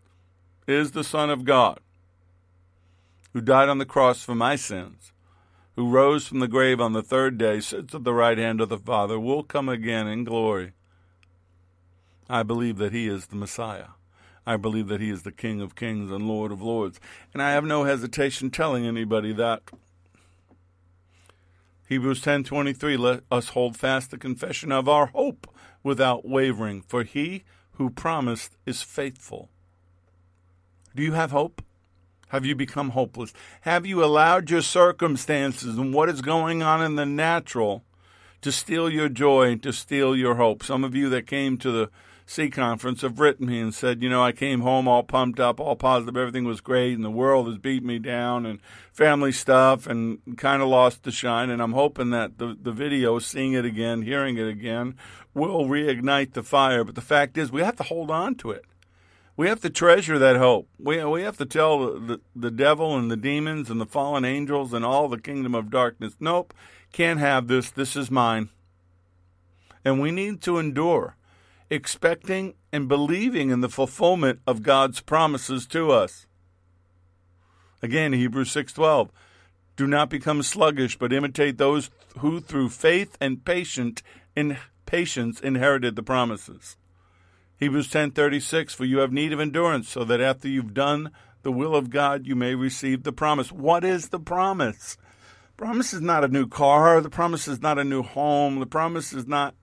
is 0.66 0.92
the 0.92 1.04
Son 1.04 1.30
of 1.30 1.44
God, 1.44 1.80
who 3.32 3.40
died 3.40 3.68
on 3.68 3.78
the 3.78 3.84
cross 3.84 4.22
for 4.22 4.34
my 4.34 4.56
sins, 4.56 5.12
who 5.76 5.88
rose 5.88 6.26
from 6.26 6.40
the 6.40 6.48
grave 6.48 6.80
on 6.80 6.92
the 6.92 7.02
third 7.02 7.38
day, 7.38 7.60
sits 7.60 7.94
at 7.94 8.04
the 8.04 8.14
right 8.14 8.38
hand 8.38 8.60
of 8.60 8.68
the 8.68 8.78
Father, 8.78 9.18
will 9.18 9.42
come 9.42 9.68
again 9.68 10.06
in 10.06 10.24
glory. 10.24 10.72
I 12.28 12.42
believe 12.42 12.78
that 12.78 12.92
he 12.92 13.08
is 13.08 13.26
the 13.26 13.36
Messiah. 13.36 13.88
I 14.46 14.56
believe 14.56 14.88
that 14.88 15.00
he 15.00 15.10
is 15.10 15.22
the 15.22 15.32
King 15.32 15.60
of 15.60 15.74
kings 15.74 16.10
and 16.10 16.26
Lord 16.26 16.52
of 16.52 16.62
lords. 16.62 16.98
And 17.32 17.42
I 17.42 17.52
have 17.52 17.64
no 17.64 17.84
hesitation 17.84 18.50
telling 18.50 18.86
anybody 18.86 19.32
that. 19.34 19.62
Hebrews 21.88 22.22
10:23 22.22 22.96
let 22.96 23.24
us 23.30 23.48
hold 23.48 23.76
fast 23.76 24.10
the 24.10 24.18
confession 24.18 24.70
of 24.70 24.88
our 24.88 25.06
hope 25.06 25.52
without 25.82 26.24
wavering 26.24 26.82
for 26.82 27.02
he 27.02 27.42
who 27.72 27.90
promised 27.90 28.56
is 28.64 28.82
faithful. 28.82 29.50
Do 30.94 31.02
you 31.02 31.12
have 31.12 31.32
hope? 31.32 31.62
Have 32.30 32.46
you 32.46 32.54
become 32.54 32.90
hopeless? 32.90 33.32
Have 33.62 33.86
you 33.86 34.04
allowed 34.04 34.50
your 34.50 34.62
circumstances 34.62 35.76
and 35.76 35.92
what 35.92 36.08
is 36.08 36.22
going 36.22 36.62
on 36.62 36.82
in 36.82 36.94
the 36.94 37.06
natural 37.06 37.84
to 38.40 38.50
steal 38.52 38.88
your 38.88 39.08
joy, 39.08 39.56
to 39.56 39.72
steal 39.72 40.16
your 40.16 40.36
hope? 40.36 40.62
Some 40.62 40.84
of 40.84 40.94
you 40.94 41.08
that 41.10 41.26
came 41.26 41.58
to 41.58 41.70
the 41.70 41.90
C 42.26 42.48
conference 42.48 43.00
have 43.02 43.18
written 43.18 43.46
me 43.46 43.58
and 43.58 43.74
said, 43.74 44.00
you 44.00 44.08
know, 44.08 44.22
I 44.22 44.30
came 44.30 44.60
home 44.60 44.86
all 44.86 45.02
pumped 45.02 45.40
up, 45.40 45.58
all 45.58 45.74
positive, 45.74 46.16
everything 46.16 46.44
was 46.44 46.60
great, 46.60 46.94
and 46.94 47.04
the 47.04 47.10
world 47.10 47.48
has 47.48 47.58
beat 47.58 47.82
me 47.82 47.98
down, 47.98 48.46
and 48.46 48.60
family 48.92 49.32
stuff, 49.32 49.88
and 49.88 50.20
kind 50.36 50.62
of 50.62 50.68
lost 50.68 51.02
the 51.02 51.10
shine. 51.10 51.50
And 51.50 51.60
I'm 51.60 51.72
hoping 51.72 52.10
that 52.10 52.38
the 52.38 52.56
the 52.62 52.70
video, 52.70 53.18
seeing 53.18 53.54
it 53.54 53.64
again, 53.64 54.02
hearing 54.02 54.36
it 54.36 54.46
again, 54.46 54.94
will 55.34 55.64
reignite 55.64 56.34
the 56.34 56.44
fire. 56.44 56.84
But 56.84 56.94
the 56.94 57.00
fact 57.00 57.36
is, 57.36 57.50
we 57.50 57.62
have 57.62 57.74
to 57.76 57.82
hold 57.82 58.12
on 58.12 58.36
to 58.36 58.52
it. 58.52 58.64
We 59.40 59.48
have 59.48 59.62
to 59.62 59.70
treasure 59.70 60.18
that 60.18 60.36
hope. 60.36 60.68
We 60.78 61.02
we 61.02 61.22
have 61.22 61.38
to 61.38 61.46
tell 61.46 61.98
the, 61.98 62.20
the, 62.36 62.50
devil 62.50 62.94
and 62.94 63.10
the 63.10 63.16
demons 63.16 63.70
and 63.70 63.80
the 63.80 63.86
fallen 63.86 64.22
angels 64.22 64.74
and 64.74 64.84
all 64.84 65.08
the 65.08 65.18
kingdom 65.18 65.54
of 65.54 65.70
darkness, 65.70 66.14
nope, 66.20 66.52
can't 66.92 67.18
have 67.18 67.48
this. 67.48 67.70
This 67.70 67.96
is 67.96 68.10
mine. 68.10 68.50
And 69.82 69.98
we 69.98 70.10
need 70.10 70.42
to 70.42 70.58
endure 70.58 71.16
expecting 71.70 72.52
and 72.70 72.86
believing 72.86 73.48
in 73.48 73.62
the 73.62 73.70
fulfillment 73.70 74.40
of 74.46 74.62
God's 74.62 75.00
promises 75.00 75.66
to 75.68 75.90
us. 75.90 76.26
Again, 77.80 78.12
Hebrews 78.12 78.50
6:12, 78.50 79.08
do 79.74 79.86
not 79.86 80.10
become 80.10 80.42
sluggish, 80.42 80.98
but 80.98 81.14
imitate 81.14 81.56
those 81.56 81.88
who 82.18 82.40
through 82.40 82.68
faith 82.68 83.16
and 83.22 83.42
patient 83.42 84.02
in 84.36 84.58
patience 84.84 85.40
inherited 85.40 85.96
the 85.96 86.02
promises. 86.02 86.76
Hebrews 87.60 87.88
10:36, 87.88 88.74
for 88.74 88.86
you 88.86 88.98
have 88.98 89.12
need 89.12 89.32
of 89.34 89.38
endurance, 89.38 89.88
so 89.90 90.02
that 90.04 90.20
after 90.20 90.48
you've 90.48 90.74
done 90.74 91.10
the 91.42 91.52
will 91.52 91.76
of 91.76 91.90
God, 91.90 92.26
you 92.26 92.34
may 92.34 92.54
receive 92.54 93.02
the 93.02 93.12
promise. 93.12 93.52
What 93.52 93.84
is 93.84 94.08
the 94.08 94.18
promise? 94.18 94.96
Promise 95.58 95.92
is 95.92 96.00
not 96.00 96.24
a 96.24 96.28
new 96.28 96.46
car. 96.46 97.02
The 97.02 97.10
promise 97.10 97.46
is 97.46 97.60
not 97.60 97.78
a 97.78 97.84
new 97.84 98.02
home. 98.02 98.60
The 98.60 98.66
promise 98.66 99.12
is 99.12 99.26
not 99.26 99.54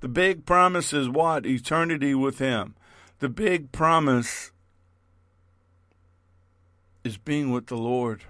the 0.00 0.08
big 0.08 0.46
promise 0.46 0.92
is 0.92 1.08
what? 1.08 1.46
Eternity 1.46 2.12
with 2.12 2.38
Him. 2.40 2.74
The 3.20 3.28
big 3.28 3.70
promise 3.70 4.50
is 7.04 7.18
being 7.18 7.52
with 7.52 7.66
the 7.66 7.76
Lord, 7.76 8.22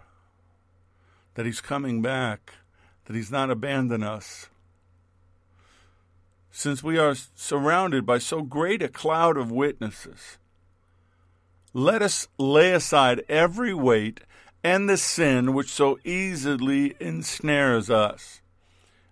that 1.35 1.47
He's 1.47 1.63
coming 1.63 2.03
back, 2.03 2.53
that 3.07 3.17
He's 3.17 3.31
not 3.31 3.51
abandoned 3.51 4.05
us. 4.05 4.49
Since 6.55 6.83
we 6.83 6.99
are 6.99 7.17
surrounded 7.35 8.05
by 8.05 8.19
so 8.19 8.43
great 8.43 8.83
a 8.83 8.89
cloud 8.89 9.39
of 9.39 9.51
witnesses, 9.51 10.37
let 11.73 12.03
us 12.03 12.29
lay 12.37 12.73
aside 12.73 13.25
every 13.27 13.73
weight 13.73 14.21
and 14.63 14.87
the 14.87 14.99
sin 14.99 15.55
which 15.55 15.71
so 15.71 15.99
easily 16.05 16.95
ensnares 17.01 17.89
us, 17.89 18.43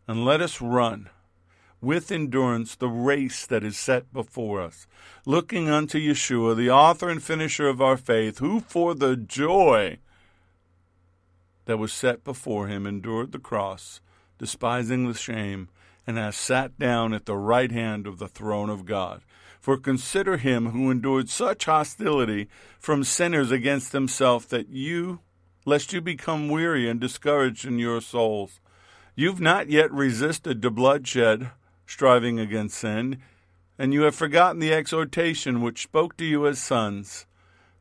and 0.06 0.22
let 0.22 0.42
us 0.42 0.60
run 0.60 1.08
with 1.80 2.12
endurance 2.12 2.76
the 2.76 2.88
race 2.88 3.46
that 3.46 3.64
is 3.64 3.78
set 3.78 4.12
before 4.12 4.60
us, 4.60 4.86
looking 5.24 5.70
unto 5.70 5.98
Yeshua, 5.98 6.54
the 6.54 6.70
author 6.70 7.08
and 7.08 7.22
finisher 7.22 7.68
of 7.68 7.80
our 7.80 7.96
faith, 7.96 8.38
who 8.38 8.60
for 8.60 8.94
the 8.94 9.16
joy 9.16 9.96
that 11.64 11.78
was 11.78 11.90
set 11.90 12.22
before 12.22 12.66
him 12.66 12.86
endured 12.86 13.32
the 13.32 13.38
cross, 13.38 14.02
despising 14.38 15.08
the 15.08 15.18
shame, 15.18 15.70
and 16.10 16.18
has 16.18 16.34
sat 16.34 16.76
down 16.76 17.14
at 17.14 17.24
the 17.24 17.36
right 17.36 17.70
hand 17.70 18.04
of 18.04 18.18
the 18.18 18.26
throne 18.26 18.68
of 18.68 18.84
God. 18.84 19.22
For 19.60 19.76
consider 19.76 20.38
him 20.38 20.70
who 20.70 20.90
endured 20.90 21.28
such 21.28 21.66
hostility 21.66 22.48
from 22.80 23.04
sinners 23.04 23.52
against 23.52 23.92
himself, 23.92 24.48
that 24.48 24.70
you, 24.70 25.20
lest 25.64 25.92
you 25.92 26.00
become 26.00 26.48
weary 26.48 26.90
and 26.90 26.98
discouraged 26.98 27.64
in 27.64 27.78
your 27.78 28.00
souls. 28.00 28.58
You've 29.14 29.40
not 29.40 29.70
yet 29.70 29.92
resisted 29.92 30.60
to 30.62 30.70
bloodshed 30.70 31.52
striving 31.86 32.40
against 32.40 32.78
sin, 32.78 33.18
and 33.78 33.92
you 33.92 34.02
have 34.02 34.16
forgotten 34.16 34.58
the 34.58 34.72
exhortation 34.72 35.62
which 35.62 35.84
spoke 35.84 36.16
to 36.16 36.24
you 36.24 36.44
as 36.44 36.58
sons. 36.58 37.26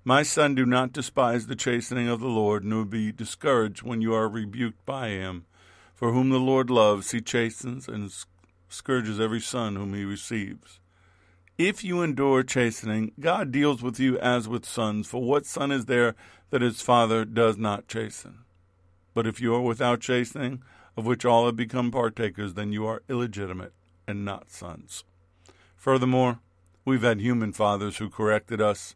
My 0.04 0.22
son, 0.22 0.54
do 0.54 0.68
not 0.68 0.94
despise 0.94 1.48
the 1.48 1.56
chastening 1.56 2.08
of 2.08 2.20
the 2.20 2.28
Lord, 2.28 2.64
nor 2.64 2.86
be 2.86 3.12
discouraged 3.12 3.82
when 3.82 4.02
you 4.02 4.14
are 4.14 4.30
rebuked 4.30 4.86
by 4.86 5.10
him. 5.10 5.46
For 6.00 6.14
whom 6.14 6.30
the 6.30 6.40
Lord 6.40 6.70
loves, 6.70 7.12
he 7.12 7.20
chastens 7.20 7.90
and 7.90 8.10
scourges 8.70 9.20
every 9.20 9.42
son 9.42 9.76
whom 9.76 9.94
he 9.94 10.06
receives. 10.06 10.80
If 11.58 11.84
you 11.84 12.02
endure 12.02 12.42
chastening, 12.42 13.12
God 13.20 13.52
deals 13.52 13.84
with 13.84 14.00
you 14.00 14.18
as 14.20 14.48
with 14.48 14.66
sons. 14.66 15.08
For 15.08 15.22
what 15.22 15.46
son 15.46 15.74
is 15.74 15.88
there 15.88 16.16
that 16.52 16.62
his 16.62 16.82
father 16.82 17.26
does 17.26 17.58
not 17.58 17.90
chasten? 17.90 18.46
But 19.14 19.28
if 19.28 19.42
you 19.42 19.54
are 19.54 19.60
without 19.60 20.00
chastening, 20.00 20.64
of 20.96 21.06
which 21.06 21.26
all 21.26 21.48
have 21.48 21.58
become 21.58 21.92
partakers, 21.92 22.54
then 22.54 22.72
you 22.72 22.86
are 22.86 23.04
illegitimate 23.10 23.74
and 24.08 24.24
not 24.24 24.52
sons. 24.52 25.04
Furthermore, 25.76 26.40
we've 26.86 27.04
had 27.04 27.20
human 27.20 27.52
fathers 27.52 27.98
who 27.98 28.10
corrected 28.10 28.62
us 28.62 28.96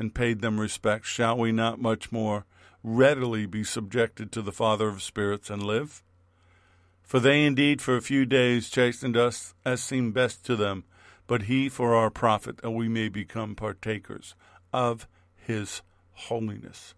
and 0.00 0.16
paid 0.16 0.40
them 0.40 0.58
respect. 0.58 1.06
Shall 1.06 1.38
we 1.38 1.52
not 1.52 1.80
much 1.80 2.10
more 2.10 2.44
readily 2.82 3.46
be 3.46 3.62
subjected 3.62 4.32
to 4.32 4.42
the 4.42 4.50
Father 4.50 4.88
of 4.88 5.00
spirits 5.00 5.48
and 5.48 5.62
live? 5.62 6.02
For 7.10 7.18
they 7.18 7.44
indeed 7.44 7.82
for 7.82 7.96
a 7.96 8.00
few 8.00 8.24
days 8.24 8.70
chastened 8.70 9.16
us 9.16 9.52
as 9.64 9.82
seemed 9.82 10.14
best 10.14 10.46
to 10.46 10.54
them, 10.54 10.84
but 11.26 11.42
he 11.42 11.68
for 11.68 11.92
our 11.92 12.08
profit, 12.08 12.58
that 12.58 12.70
we 12.70 12.88
may 12.88 13.08
become 13.08 13.56
partakers 13.56 14.36
of 14.72 15.08
his 15.34 15.82
holiness. 16.12 16.94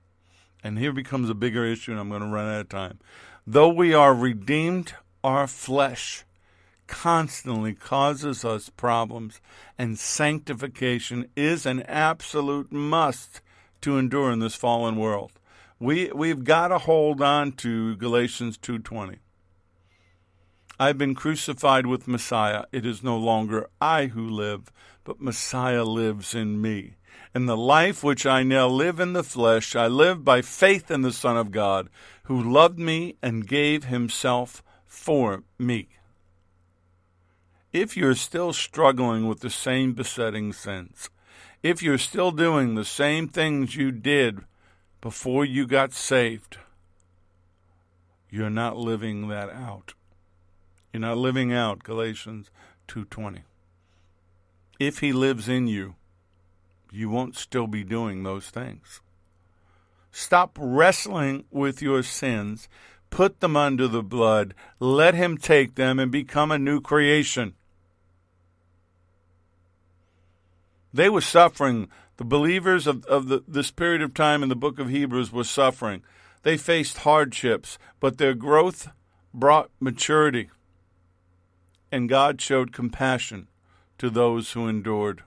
And 0.63 0.79
here 0.79 0.93
becomes 0.93 1.31
a 1.31 1.35
bigger 1.35 1.65
issue, 1.65 1.93
and 1.93 1.99
I'm 1.99 2.11
going 2.11 2.21
to 2.21 2.27
run 2.27 2.45
out 2.45 2.61
of 2.61 2.69
time. 2.69 2.99
Though 3.47 3.71
we 3.71 3.95
are 3.95 4.13
redeemed, 4.13 4.93
our 5.25 5.47
flesh 5.47 6.27
constantly 6.87 7.73
causes 7.73 8.45
us 8.45 8.69
problems, 8.69 9.41
and 9.79 9.99
sanctification 9.99 11.31
is 11.37 11.65
an 11.65 11.85
absolute 11.85 12.71
must 12.71 13.41
to 13.81 13.97
endure 13.97 14.31
in 14.31 14.41
this 14.41 14.57
fallen 14.57 14.97
world. 14.97 15.33
We 15.79 16.13
we've 16.13 16.45
got 16.45 16.69
to 16.69 16.77
hold 16.77 17.23
on 17.23 17.53
to 17.53 17.97
Galatians 17.97 18.59
2:20. 18.59 19.22
I've 20.83 20.99
been 20.99 21.15
crucified 21.15 21.87
with 21.87 22.09
Messiah. 22.09 22.65
It 22.73 22.85
is 22.85 23.03
no 23.03 23.17
longer 23.17 23.69
I 23.81 24.07
who 24.07 24.29
live, 24.29 24.73
but 25.05 25.21
Messiah 25.21 25.85
lives 25.85 26.35
in 26.35 26.61
me. 26.61 26.95
And 27.35 27.49
the 27.49 27.57
life 27.57 28.03
which 28.03 28.27
I 28.27 28.43
now 28.43 28.69
live 28.69 29.01
in 29.01 29.13
the 29.13 29.25
flesh, 29.25 29.75
I 29.77 29.87
live 29.87 30.25
by 30.25 30.43
faith 30.43 30.91
in 30.91 31.03
the 31.03 31.13
Son 31.13 31.37
of 31.37 31.51
God, 31.51 31.89
who 32.25 32.43
loved 32.43 32.79
me 32.79 33.17
and 33.23 33.47
gave 33.47 33.85
himself 33.85 34.63
for 34.87 35.45
me 35.59 35.89
if 37.73 37.97
you're 37.97 38.15
still 38.15 38.53
struggling 38.53 39.27
with 39.27 39.41
the 39.41 39.51
same 39.51 39.95
besetting 39.95 40.53
sins, 40.53 41.09
if 41.63 41.83
you're 41.83 41.99
still 41.99 42.31
doing 42.31 42.75
the 42.75 42.85
same 42.85 43.29
things 43.29 43.77
you 43.77 43.91
did 43.91 44.41
before 45.01 45.45
you 45.45 45.67
got 45.67 45.93
saved, 45.93 46.59
you're 48.31 48.51
not 48.51 48.77
living 48.77 49.29
that 49.29 49.51
out. 49.51 49.95
You're 50.93 51.01
not 51.01 51.17
living 51.17 51.53
out 51.53 51.83
Galatians 51.83 52.51
2:20. 52.87 53.45
If 54.79 54.99
he 54.99 55.13
lives 55.13 55.49
in 55.49 55.67
you, 55.67 55.95
you 56.91 57.09
won't 57.09 57.37
still 57.37 57.67
be 57.67 57.83
doing 57.83 58.23
those 58.23 58.51
things. 58.51 59.01
Stop 60.11 60.59
wrestling 60.61 61.45
with 61.51 61.81
your 61.81 62.03
sins, 62.03 62.69
put 63.09 63.41
them 63.41 63.57
under 63.57 63.89
the 63.89 64.03
blood, 64.03 64.55
let 64.79 65.15
him 65.15 65.39
take 65.39 65.77
them 65.77 65.99
and 65.99 66.13
become 66.13 66.51
a 66.51 66.59
new 66.59 66.81
creation. 66.81 67.55
They 70.93 71.09
were 71.09 71.23
suffering 71.23 71.89
The 72.19 72.25
believers 72.25 72.87
of, 72.87 73.05
of 73.07 73.29
the, 73.29 73.43
this 73.49 73.71
period 73.71 74.03
of 74.03 74.13
time 74.13 74.43
in 74.43 74.51
the 74.51 74.55
book 74.55 74.79
of 74.79 74.91
Hebrews 74.91 75.33
were 75.33 75.45
suffering. 75.45 76.03
They 76.43 76.59
faced 76.59 76.99
hardships, 76.99 77.79
but 77.99 78.19
their 78.19 78.35
growth 78.35 78.91
brought 79.33 79.71
maturity. 79.81 80.51
And 81.93 82.09
God 82.09 82.41
showed 82.41 82.73
compassion 82.73 83.49
to 83.99 84.09
those 84.09 84.53
who 84.53 84.67
endured. 84.67 85.23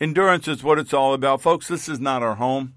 Endurance 0.00 0.48
is 0.48 0.64
what 0.64 0.78
it's 0.78 0.92
all 0.92 1.14
about. 1.14 1.40
Folks, 1.40 1.68
this 1.68 1.88
is 1.88 2.00
not 2.00 2.22
our 2.22 2.34
home. 2.34 2.74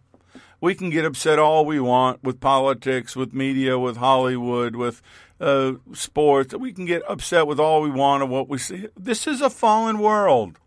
We 0.61 0.75
can 0.75 0.91
get 0.91 1.05
upset 1.05 1.39
all 1.39 1.65
we 1.65 1.79
want 1.79 2.23
with 2.23 2.39
politics, 2.39 3.15
with 3.15 3.33
media, 3.33 3.79
with 3.79 3.97
Hollywood, 3.97 4.75
with 4.75 5.01
uh, 5.39 5.73
sports. 5.93 6.53
We 6.53 6.71
can 6.71 6.85
get 6.85 7.01
upset 7.09 7.47
with 7.47 7.59
all 7.59 7.81
we 7.81 7.89
want 7.89 8.21
of 8.21 8.29
what 8.29 8.47
we 8.47 8.59
see. 8.59 8.87
This 8.95 9.25
is 9.25 9.41
a 9.41 9.49
fallen 9.49 9.97
world. 9.97 10.59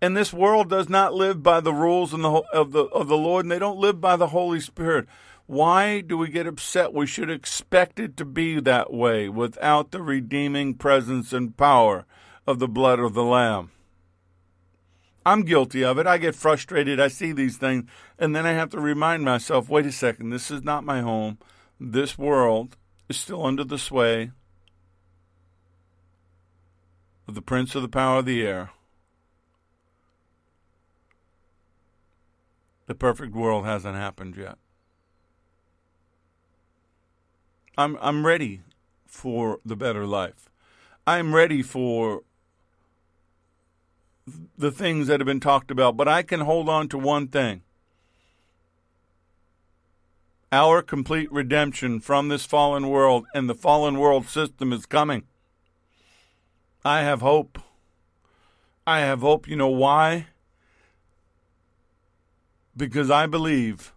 And 0.00 0.16
this 0.16 0.32
world 0.32 0.70
does 0.70 0.88
not 0.88 1.12
live 1.12 1.42
by 1.42 1.60
the 1.60 1.74
rules 1.74 2.12
the, 2.12 2.42
of 2.54 2.72
the, 2.72 2.84
of 2.84 3.08
the 3.08 3.18
Lord, 3.18 3.44
and 3.44 3.52
they 3.52 3.58
don't 3.58 3.78
live 3.78 4.00
by 4.00 4.16
the 4.16 4.28
Holy 4.28 4.60
Spirit. 4.60 5.06
Why 5.50 6.00
do 6.00 6.16
we 6.16 6.28
get 6.28 6.46
upset? 6.46 6.94
We 6.94 7.08
should 7.08 7.28
expect 7.28 7.98
it 7.98 8.16
to 8.18 8.24
be 8.24 8.60
that 8.60 8.92
way 8.92 9.28
without 9.28 9.90
the 9.90 10.00
redeeming 10.00 10.74
presence 10.74 11.32
and 11.32 11.56
power 11.56 12.06
of 12.46 12.60
the 12.60 12.68
blood 12.68 13.00
of 13.00 13.14
the 13.14 13.24
Lamb. 13.24 13.72
I'm 15.26 15.42
guilty 15.42 15.82
of 15.82 15.98
it. 15.98 16.06
I 16.06 16.18
get 16.18 16.36
frustrated. 16.36 17.00
I 17.00 17.08
see 17.08 17.32
these 17.32 17.56
things, 17.56 17.90
and 18.16 18.36
then 18.36 18.46
I 18.46 18.52
have 18.52 18.70
to 18.70 18.80
remind 18.80 19.24
myself 19.24 19.68
wait 19.68 19.86
a 19.86 19.90
second, 19.90 20.30
this 20.30 20.52
is 20.52 20.62
not 20.62 20.84
my 20.84 21.00
home. 21.00 21.36
This 21.80 22.16
world 22.16 22.76
is 23.08 23.16
still 23.16 23.44
under 23.44 23.64
the 23.64 23.76
sway 23.76 24.30
of 27.26 27.34
the 27.34 27.42
prince 27.42 27.74
of 27.74 27.82
the 27.82 27.88
power 27.88 28.20
of 28.20 28.24
the 28.24 28.46
air. 28.46 28.70
The 32.86 32.94
perfect 32.94 33.34
world 33.34 33.64
hasn't 33.64 33.96
happened 33.96 34.36
yet. 34.36 34.56
I'm 37.80 37.96
I'm 38.02 38.26
ready 38.26 38.60
for 39.06 39.58
the 39.64 39.74
better 39.74 40.04
life. 40.04 40.50
I'm 41.06 41.34
ready 41.34 41.62
for 41.62 42.22
the 44.58 44.70
things 44.70 45.06
that 45.06 45.18
have 45.18 45.26
been 45.26 45.40
talked 45.40 45.70
about, 45.70 45.96
but 45.96 46.06
I 46.06 46.22
can 46.22 46.40
hold 46.40 46.68
on 46.68 46.88
to 46.88 46.98
one 46.98 47.28
thing. 47.28 47.62
Our 50.52 50.82
complete 50.82 51.32
redemption 51.32 52.00
from 52.00 52.28
this 52.28 52.44
fallen 52.44 52.88
world 52.88 53.24
and 53.34 53.48
the 53.48 53.54
fallen 53.54 53.98
world 53.98 54.26
system 54.26 54.74
is 54.74 54.84
coming. 54.84 55.22
I 56.84 57.00
have 57.00 57.22
hope. 57.22 57.58
I 58.86 59.00
have 59.00 59.20
hope. 59.20 59.48
You 59.48 59.56
know 59.56 59.68
why? 59.68 60.26
Because 62.76 63.10
I 63.10 63.26
believe 63.26 63.94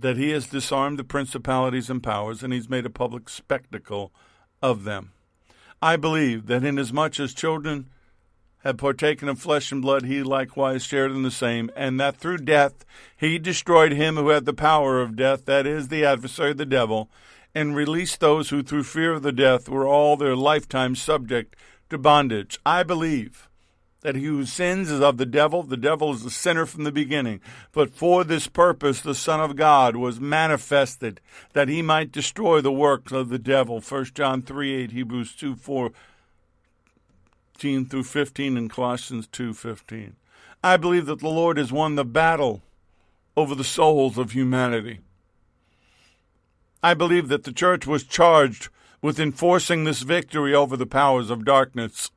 that 0.00 0.16
he 0.16 0.30
has 0.30 0.46
disarmed 0.46 0.98
the 0.98 1.04
principalities 1.04 1.90
and 1.90 2.02
powers 2.02 2.42
and 2.42 2.52
he's 2.52 2.68
made 2.68 2.86
a 2.86 2.90
public 2.90 3.28
spectacle 3.28 4.12
of 4.62 4.84
them. 4.84 5.12
I 5.82 5.96
believe 5.96 6.46
that 6.46 6.64
inasmuch 6.64 7.20
as 7.20 7.34
children 7.34 7.90
have 8.66 8.78
partaken 8.78 9.28
of 9.28 9.38
flesh 9.38 9.70
and 9.70 9.80
blood, 9.80 10.04
he 10.04 10.22
likewise 10.22 10.84
shared 10.84 11.12
in 11.12 11.22
the 11.22 11.30
same, 11.30 11.70
and 11.76 12.00
that 12.00 12.16
through 12.16 12.38
death 12.38 12.84
he 13.16 13.38
destroyed 13.38 13.92
him 13.92 14.16
who 14.16 14.30
had 14.30 14.44
the 14.44 14.52
power 14.52 15.00
of 15.00 15.14
death, 15.14 15.44
that 15.44 15.66
is, 15.66 15.88
the 15.88 16.04
adversary, 16.04 16.52
the 16.52 16.66
devil, 16.66 17.08
and 17.54 17.76
released 17.76 18.18
those 18.18 18.50
who 18.50 18.62
through 18.62 18.82
fear 18.82 19.12
of 19.12 19.22
the 19.22 19.32
death 19.32 19.68
were 19.68 19.86
all 19.86 20.16
their 20.16 20.34
lifetime 20.34 20.96
subject 20.96 21.54
to 21.90 21.96
bondage. 21.96 22.58
I 22.66 22.82
believe 22.82 23.48
that 24.02 24.14
he 24.14 24.24
who 24.24 24.44
sins 24.44 24.90
is 24.90 25.00
of 25.00 25.16
the 25.16 25.26
devil. 25.26 25.62
The 25.62 25.76
devil 25.76 26.12
is 26.12 26.24
a 26.24 26.30
sinner 26.30 26.66
from 26.66 26.84
the 26.84 26.92
beginning. 26.92 27.40
But 27.72 27.90
for 27.90 28.24
this 28.24 28.46
purpose 28.46 29.00
the 29.00 29.14
Son 29.14 29.40
of 29.40 29.56
God 29.56 29.96
was 29.96 30.20
manifested, 30.20 31.20
that 31.54 31.68
he 31.68 31.82
might 31.82 32.12
destroy 32.12 32.60
the 32.60 32.72
works 32.72 33.12
of 33.12 33.28
the 33.28 33.38
devil. 33.38 33.80
1 33.80 34.04
John 34.14 34.42
3 34.42 34.74
8, 34.74 34.90
Hebrews 34.92 35.34
2 35.34 35.56
4 35.56 35.92
through 37.58 38.04
15, 38.04 38.56
and 38.56 38.70
Colossians 38.70 39.26
2 39.28 39.54
15. 39.54 40.16
I 40.62 40.76
believe 40.76 41.06
that 41.06 41.20
the 41.20 41.28
Lord 41.28 41.56
has 41.58 41.72
won 41.72 41.94
the 41.94 42.04
battle 42.04 42.62
over 43.36 43.54
the 43.54 43.64
souls 43.64 44.18
of 44.18 44.32
humanity. 44.32 45.00
I 46.82 46.94
believe 46.94 47.28
that 47.28 47.44
the 47.44 47.52
church 47.52 47.86
was 47.86 48.04
charged 48.04 48.68
with 49.02 49.20
enforcing 49.20 49.84
this 49.84 50.02
victory 50.02 50.54
over 50.54 50.76
the 50.76 50.86
powers 50.86 51.30
of 51.30 51.44
darkness. 51.44 52.10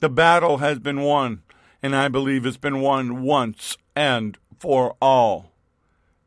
The 0.00 0.08
battle 0.08 0.58
has 0.58 0.78
been 0.78 1.00
won, 1.00 1.42
and 1.82 1.94
I 1.94 2.08
believe 2.08 2.44
it's 2.44 2.56
been 2.56 2.80
won 2.80 3.22
once 3.22 3.76
and 3.94 4.36
for 4.58 4.96
all. 5.00 5.52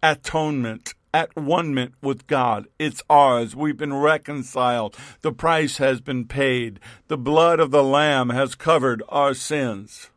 Atonement, 0.02 0.94
at 1.14 1.36
one 1.36 1.94
with 2.02 2.28
God. 2.28 2.68
It's 2.78 3.02
ours. 3.10 3.56
We've 3.56 3.78
been 3.78 3.94
reconciled. 3.94 4.96
The 5.22 5.32
price 5.32 5.78
has 5.78 6.00
been 6.00 6.26
paid. 6.26 6.80
The 7.08 7.18
blood 7.18 7.60
of 7.60 7.72
the 7.72 7.84
Lamb 7.84 8.30
has 8.30 8.56
covered 8.56 9.02
our 9.10 9.34
sins. 9.34 10.12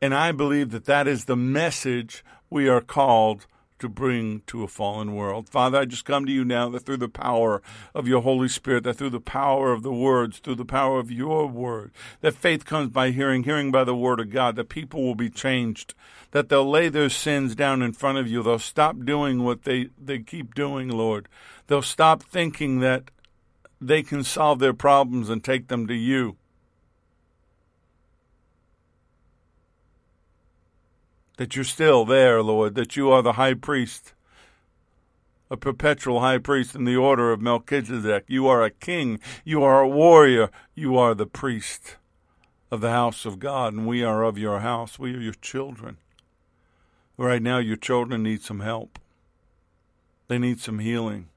And 0.00 0.14
I 0.14 0.32
believe 0.32 0.70
that 0.70 0.86
that 0.86 1.06
is 1.06 1.24
the 1.24 1.36
message 1.36 2.24
we 2.50 2.68
are 2.68 2.80
called 2.80 3.46
to 3.78 3.88
bring 3.88 4.42
to 4.46 4.62
a 4.62 4.68
fallen 4.68 5.14
world. 5.14 5.48
Father, 5.48 5.78
I 5.78 5.84
just 5.84 6.04
come 6.04 6.26
to 6.26 6.32
you 6.32 6.44
now 6.44 6.68
that 6.70 6.80
through 6.80 6.96
the 6.98 7.08
power 7.08 7.62
of 7.94 8.08
your 8.08 8.22
Holy 8.22 8.48
Spirit, 8.48 8.84
that 8.84 8.94
through 8.94 9.10
the 9.10 9.20
power 9.20 9.72
of 9.72 9.82
the 9.82 9.92
words, 9.92 10.38
through 10.38 10.56
the 10.56 10.64
power 10.64 10.98
of 10.98 11.10
your 11.10 11.46
word, 11.46 11.92
that 12.20 12.34
faith 12.34 12.64
comes 12.64 12.90
by 12.90 13.10
hearing, 13.10 13.44
hearing 13.44 13.70
by 13.70 13.84
the 13.84 13.94
word 13.94 14.20
of 14.20 14.30
God, 14.30 14.56
that 14.56 14.68
people 14.68 15.02
will 15.02 15.14
be 15.14 15.30
changed, 15.30 15.94
that 16.32 16.48
they'll 16.48 16.68
lay 16.68 16.88
their 16.88 17.10
sins 17.10 17.54
down 17.54 17.82
in 17.82 17.92
front 17.92 18.18
of 18.18 18.28
you. 18.28 18.42
They'll 18.42 18.58
stop 18.58 19.04
doing 19.04 19.44
what 19.44 19.62
they, 19.62 19.88
they 20.02 20.18
keep 20.18 20.54
doing, 20.54 20.88
Lord. 20.88 21.28
They'll 21.66 21.82
stop 21.82 22.22
thinking 22.22 22.80
that 22.80 23.10
they 23.80 24.02
can 24.02 24.24
solve 24.24 24.58
their 24.58 24.74
problems 24.74 25.28
and 25.28 25.42
take 25.42 25.68
them 25.68 25.86
to 25.86 25.94
you. 25.94 26.36
That 31.38 31.54
you're 31.54 31.64
still 31.64 32.04
there, 32.04 32.42
Lord, 32.42 32.74
that 32.74 32.96
you 32.96 33.10
are 33.10 33.22
the 33.22 33.34
high 33.34 33.54
priest, 33.54 34.12
a 35.50 35.56
perpetual 35.56 36.20
high 36.20 36.38
priest 36.38 36.74
in 36.74 36.84
the 36.84 36.96
order 36.96 37.32
of 37.32 37.40
Melchizedek. 37.40 38.24
You 38.26 38.48
are 38.48 38.62
a 38.62 38.70
king, 38.70 39.20
you 39.44 39.62
are 39.62 39.80
a 39.80 39.88
warrior, 39.88 40.50
you 40.74 40.98
are 40.98 41.14
the 41.14 41.26
priest 41.26 41.96
of 42.70 42.80
the 42.80 42.90
house 42.90 43.24
of 43.24 43.38
God, 43.38 43.72
and 43.72 43.86
we 43.86 44.02
are 44.02 44.24
of 44.24 44.36
your 44.36 44.60
house. 44.60 44.98
We 44.98 45.14
are 45.14 45.20
your 45.20 45.32
children. 45.32 45.96
Right 47.16 47.42
now, 47.42 47.58
your 47.58 47.76
children 47.76 48.24
need 48.24 48.42
some 48.42 48.60
help. 48.60 48.98
They 50.26 50.38
need 50.38 50.60
some 50.60 50.80
healing. 50.80 51.28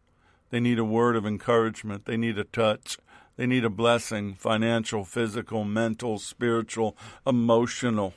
They 0.50 0.60
need 0.60 0.80
a 0.80 0.84
word 0.84 1.16
of 1.16 1.26
encouragement. 1.26 2.06
They 2.06 2.18
need 2.18 2.38
a 2.38 2.44
touch. 2.44 2.98
They 3.38 3.46
need 3.46 3.64
a 3.64 3.70
blessing 3.70 4.34
financial, 4.34 5.06
physical, 5.06 5.64
mental, 5.64 6.20
spiritual, 6.20 6.98
emotional. 7.26 8.14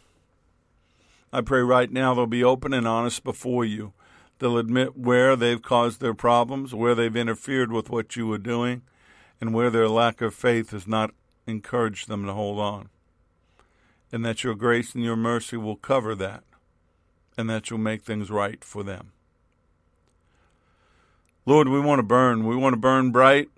I 1.34 1.40
pray 1.40 1.62
right 1.62 1.90
now 1.90 2.14
they'll 2.14 2.28
be 2.28 2.44
open 2.44 2.72
and 2.72 2.86
honest 2.86 3.24
before 3.24 3.64
you. 3.64 3.92
They'll 4.38 4.56
admit 4.56 4.96
where 4.96 5.34
they've 5.34 5.60
caused 5.60 6.00
their 6.00 6.14
problems, 6.14 6.72
where 6.72 6.94
they've 6.94 7.16
interfered 7.16 7.72
with 7.72 7.90
what 7.90 8.14
you 8.14 8.28
were 8.28 8.38
doing, 8.38 8.82
and 9.40 9.52
where 9.52 9.68
their 9.68 9.88
lack 9.88 10.20
of 10.20 10.32
faith 10.32 10.70
has 10.70 10.86
not 10.86 11.10
encouraged 11.44 12.06
them 12.06 12.24
to 12.26 12.32
hold 12.32 12.60
on. 12.60 12.88
And 14.12 14.24
that 14.24 14.44
your 14.44 14.54
grace 14.54 14.94
and 14.94 15.02
your 15.02 15.16
mercy 15.16 15.56
will 15.56 15.74
cover 15.74 16.14
that, 16.14 16.44
and 17.36 17.50
that 17.50 17.68
you'll 17.68 17.80
make 17.80 18.04
things 18.04 18.30
right 18.30 18.62
for 18.62 18.84
them. 18.84 19.10
Lord, 21.44 21.66
we 21.66 21.80
want 21.80 21.98
to 21.98 22.04
burn. 22.04 22.46
We 22.46 22.54
want 22.54 22.74
to 22.74 22.80
burn 22.80 23.10
bright. 23.10 23.48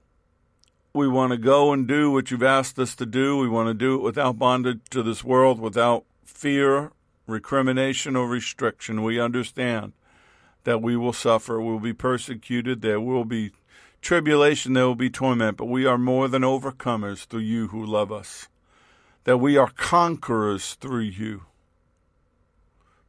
We 0.94 1.08
want 1.08 1.32
to 1.32 1.38
go 1.38 1.74
and 1.74 1.86
do 1.86 2.10
what 2.10 2.30
you've 2.30 2.42
asked 2.42 2.78
us 2.78 2.94
to 2.94 3.04
do. 3.04 3.36
We 3.36 3.50
want 3.50 3.68
to 3.68 3.74
do 3.74 3.96
it 3.96 4.02
without 4.02 4.38
bondage 4.38 4.80
to 4.92 5.02
this 5.02 5.22
world, 5.22 5.60
without 5.60 6.06
fear 6.24 6.92
recrimination 7.26 8.16
or 8.16 8.28
restriction, 8.28 9.02
we 9.02 9.20
understand 9.20 9.92
that 10.64 10.82
we 10.82 10.96
will 10.96 11.12
suffer, 11.12 11.60
we 11.60 11.72
will 11.72 11.80
be 11.80 11.92
persecuted, 11.92 12.82
there 12.82 13.00
will 13.00 13.24
be 13.24 13.52
tribulation, 14.00 14.72
there 14.72 14.86
will 14.86 14.94
be 14.94 15.10
torment, 15.10 15.56
but 15.56 15.66
we 15.66 15.86
are 15.86 15.98
more 15.98 16.28
than 16.28 16.42
overcomers 16.42 17.24
through 17.24 17.40
you 17.40 17.68
who 17.68 17.84
love 17.84 18.12
us. 18.12 18.48
That 19.24 19.38
we 19.38 19.56
are 19.56 19.70
conquerors 19.70 20.74
through 20.74 21.00
you. 21.00 21.46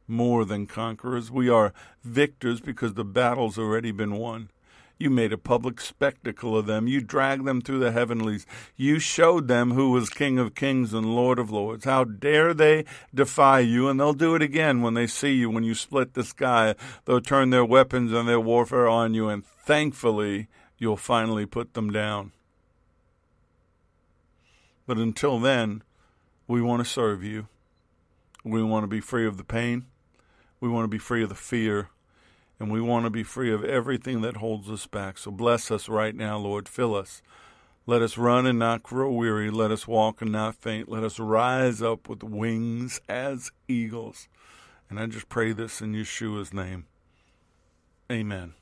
More 0.06 0.44
than 0.44 0.66
conquerors. 0.66 1.30
We 1.30 1.48
are 1.48 1.72
victors 2.02 2.60
because 2.60 2.94
the 2.94 3.04
battle's 3.04 3.58
already 3.58 3.92
been 3.92 4.14
won. 4.14 4.50
You 4.98 5.10
made 5.10 5.32
a 5.32 5.38
public 5.38 5.80
spectacle 5.80 6.58
of 6.58 6.66
them. 6.66 6.88
You 6.88 7.00
dragged 7.00 7.44
them 7.44 7.60
through 7.60 7.78
the 7.78 7.92
heavenlies. 7.92 8.46
You 8.76 8.98
showed 8.98 9.46
them 9.46 9.70
who 9.70 9.92
was 9.92 10.10
King 10.10 10.40
of 10.40 10.56
kings 10.56 10.92
and 10.92 11.14
Lord 11.14 11.38
of 11.38 11.52
lords. 11.52 11.84
How 11.84 12.02
dare 12.02 12.52
they 12.52 12.84
defy 13.14 13.60
you? 13.60 13.88
And 13.88 14.00
they'll 14.00 14.12
do 14.12 14.34
it 14.34 14.42
again 14.42 14.82
when 14.82 14.94
they 14.94 15.06
see 15.06 15.34
you, 15.34 15.50
when 15.50 15.62
you 15.62 15.76
split 15.76 16.14
the 16.14 16.24
sky. 16.24 16.74
They'll 17.04 17.20
turn 17.20 17.50
their 17.50 17.64
weapons 17.64 18.12
and 18.12 18.28
their 18.28 18.40
warfare 18.40 18.88
on 18.88 19.14
you, 19.14 19.28
and 19.28 19.46
thankfully, 19.46 20.48
you'll 20.78 20.96
finally 20.96 21.46
put 21.46 21.74
them 21.74 21.92
down. 21.92 22.32
But 24.84 24.98
until 24.98 25.38
then, 25.38 25.84
we 26.48 26.60
want 26.60 26.82
to 26.82 26.90
serve 26.90 27.22
you. 27.22 27.46
We 28.42 28.64
want 28.64 28.82
to 28.82 28.88
be 28.88 29.00
free 29.00 29.26
of 29.26 29.36
the 29.36 29.44
pain. 29.44 29.86
We 30.58 30.68
want 30.68 30.84
to 30.84 30.88
be 30.88 30.98
free 30.98 31.22
of 31.22 31.28
the 31.28 31.34
fear. 31.36 31.90
And 32.60 32.72
we 32.72 32.80
want 32.80 33.06
to 33.06 33.10
be 33.10 33.22
free 33.22 33.52
of 33.52 33.64
everything 33.64 34.20
that 34.22 34.38
holds 34.38 34.68
us 34.68 34.86
back. 34.86 35.18
So 35.18 35.30
bless 35.30 35.70
us 35.70 35.88
right 35.88 36.14
now, 36.14 36.38
Lord. 36.38 36.68
Fill 36.68 36.94
us. 36.94 37.22
Let 37.86 38.02
us 38.02 38.18
run 38.18 38.46
and 38.46 38.58
not 38.58 38.82
grow 38.82 39.10
weary. 39.10 39.50
Let 39.50 39.70
us 39.70 39.88
walk 39.88 40.20
and 40.20 40.32
not 40.32 40.56
faint. 40.56 40.88
Let 40.88 41.04
us 41.04 41.18
rise 41.18 41.80
up 41.80 42.08
with 42.08 42.22
wings 42.22 43.00
as 43.08 43.50
eagles. 43.66 44.28
And 44.90 44.98
I 44.98 45.06
just 45.06 45.28
pray 45.28 45.52
this 45.52 45.80
in 45.80 45.94
Yeshua's 45.94 46.52
name. 46.52 46.86
Amen. 48.10 48.54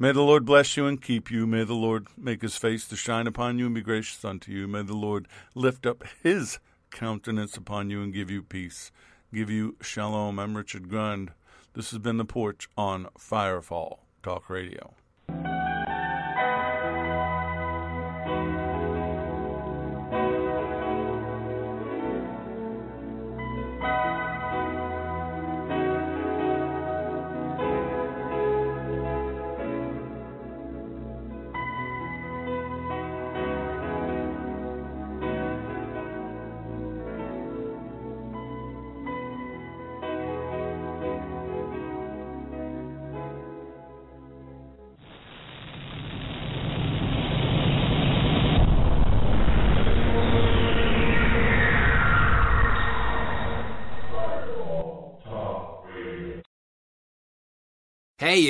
May 0.00 0.12
the 0.12 0.22
Lord 0.22 0.44
bless 0.44 0.76
you 0.76 0.86
and 0.86 1.02
keep 1.02 1.30
you. 1.30 1.46
May 1.46 1.64
the 1.64 1.74
Lord 1.74 2.06
make 2.16 2.42
his 2.42 2.56
face 2.56 2.86
to 2.88 2.96
shine 2.96 3.26
upon 3.26 3.58
you 3.58 3.66
and 3.66 3.74
be 3.74 3.80
gracious 3.80 4.24
unto 4.24 4.52
you. 4.52 4.68
May 4.68 4.82
the 4.82 4.94
Lord 4.94 5.26
lift 5.56 5.86
up 5.86 6.04
his 6.22 6.60
countenance 6.90 7.56
upon 7.56 7.90
you 7.90 8.02
and 8.02 8.14
give 8.14 8.30
you 8.30 8.42
peace. 8.42 8.92
Give 9.34 9.50
you 9.50 9.76
shalom. 9.80 10.38
I'm 10.38 10.56
Richard 10.56 10.88
Grund. 10.88 11.32
This 11.74 11.90
has 11.90 11.98
been 11.98 12.16
The 12.16 12.24
Porch 12.24 12.68
on 12.76 13.08
Firefall 13.18 13.98
Talk 14.22 14.50
Radio. 14.50 14.94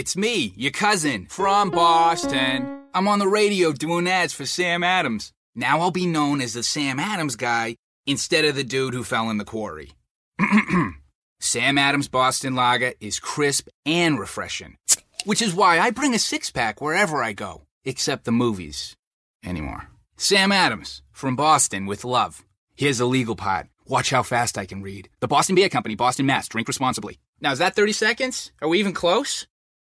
It's 0.09 0.17
me, 0.17 0.55
your 0.57 0.71
cousin, 0.71 1.27
from 1.27 1.69
Boston. 1.69 2.81
I'm 2.95 3.09
on 3.09 3.19
the 3.19 3.29
radio 3.29 3.73
doing 3.73 4.09
ads 4.09 4.33
for 4.33 4.47
Sam 4.47 4.83
Adams. 4.83 5.35
Now 5.55 5.83
I'll 5.83 5.91
be 5.91 6.07
known 6.07 6.41
as 6.41 6.55
the 6.55 6.63
Sam 6.63 6.99
Adams 6.99 7.37
guy 7.37 7.77
instead 8.07 8.47
of 8.47 8.55
the 8.55 8.65
dude 8.65 8.95
who 8.95 9.05
fell 9.05 9.29
in 9.29 9.37
the 9.37 9.45
quarry. 9.45 9.93
Sam 11.41 11.77
Adams 11.77 12.09
Boston 12.09 12.55
Lager 12.55 12.95
is 13.03 13.21
crisp 13.21 13.69
and 13.85 14.19
refreshing, 14.19 14.79
which 15.27 15.43
is 15.43 15.53
why 15.53 15.79
I 15.79 15.91
bring 15.91 16.15
a 16.15 16.19
six 16.19 16.51
pack 16.51 16.81
wherever 16.81 17.23
I 17.23 17.35
go, 17.35 17.67
except 17.85 18.25
the 18.25 18.33
movies 18.33 18.97
anymore. 19.45 19.91
Sam 20.17 20.53
Adams, 20.53 21.03
from 21.13 21.37
Boston 21.37 21.85
with 21.85 22.03
love. 22.03 22.47
Here's 22.77 22.97
the 22.97 23.05
legal 23.05 23.37
part. 23.37 23.67
Watch 23.87 24.09
how 24.09 24.23
fast 24.23 24.57
I 24.57 24.65
can 24.65 24.81
read. 24.81 25.11
The 25.21 25.29
Boston 25.29 25.55
Beer 25.55 25.69
Company, 25.69 25.97
Boston, 25.97 26.25
Mass. 26.25 26.49
Drink 26.49 26.67
responsibly. 26.67 27.19
Now, 27.43 27.53
is 27.53 27.59
that 27.59 27.77
30 27.77 27.93
seconds? 27.93 28.53
Are 28.63 28.69
we 28.69 28.81
even 28.81 28.95
close? 28.95 29.47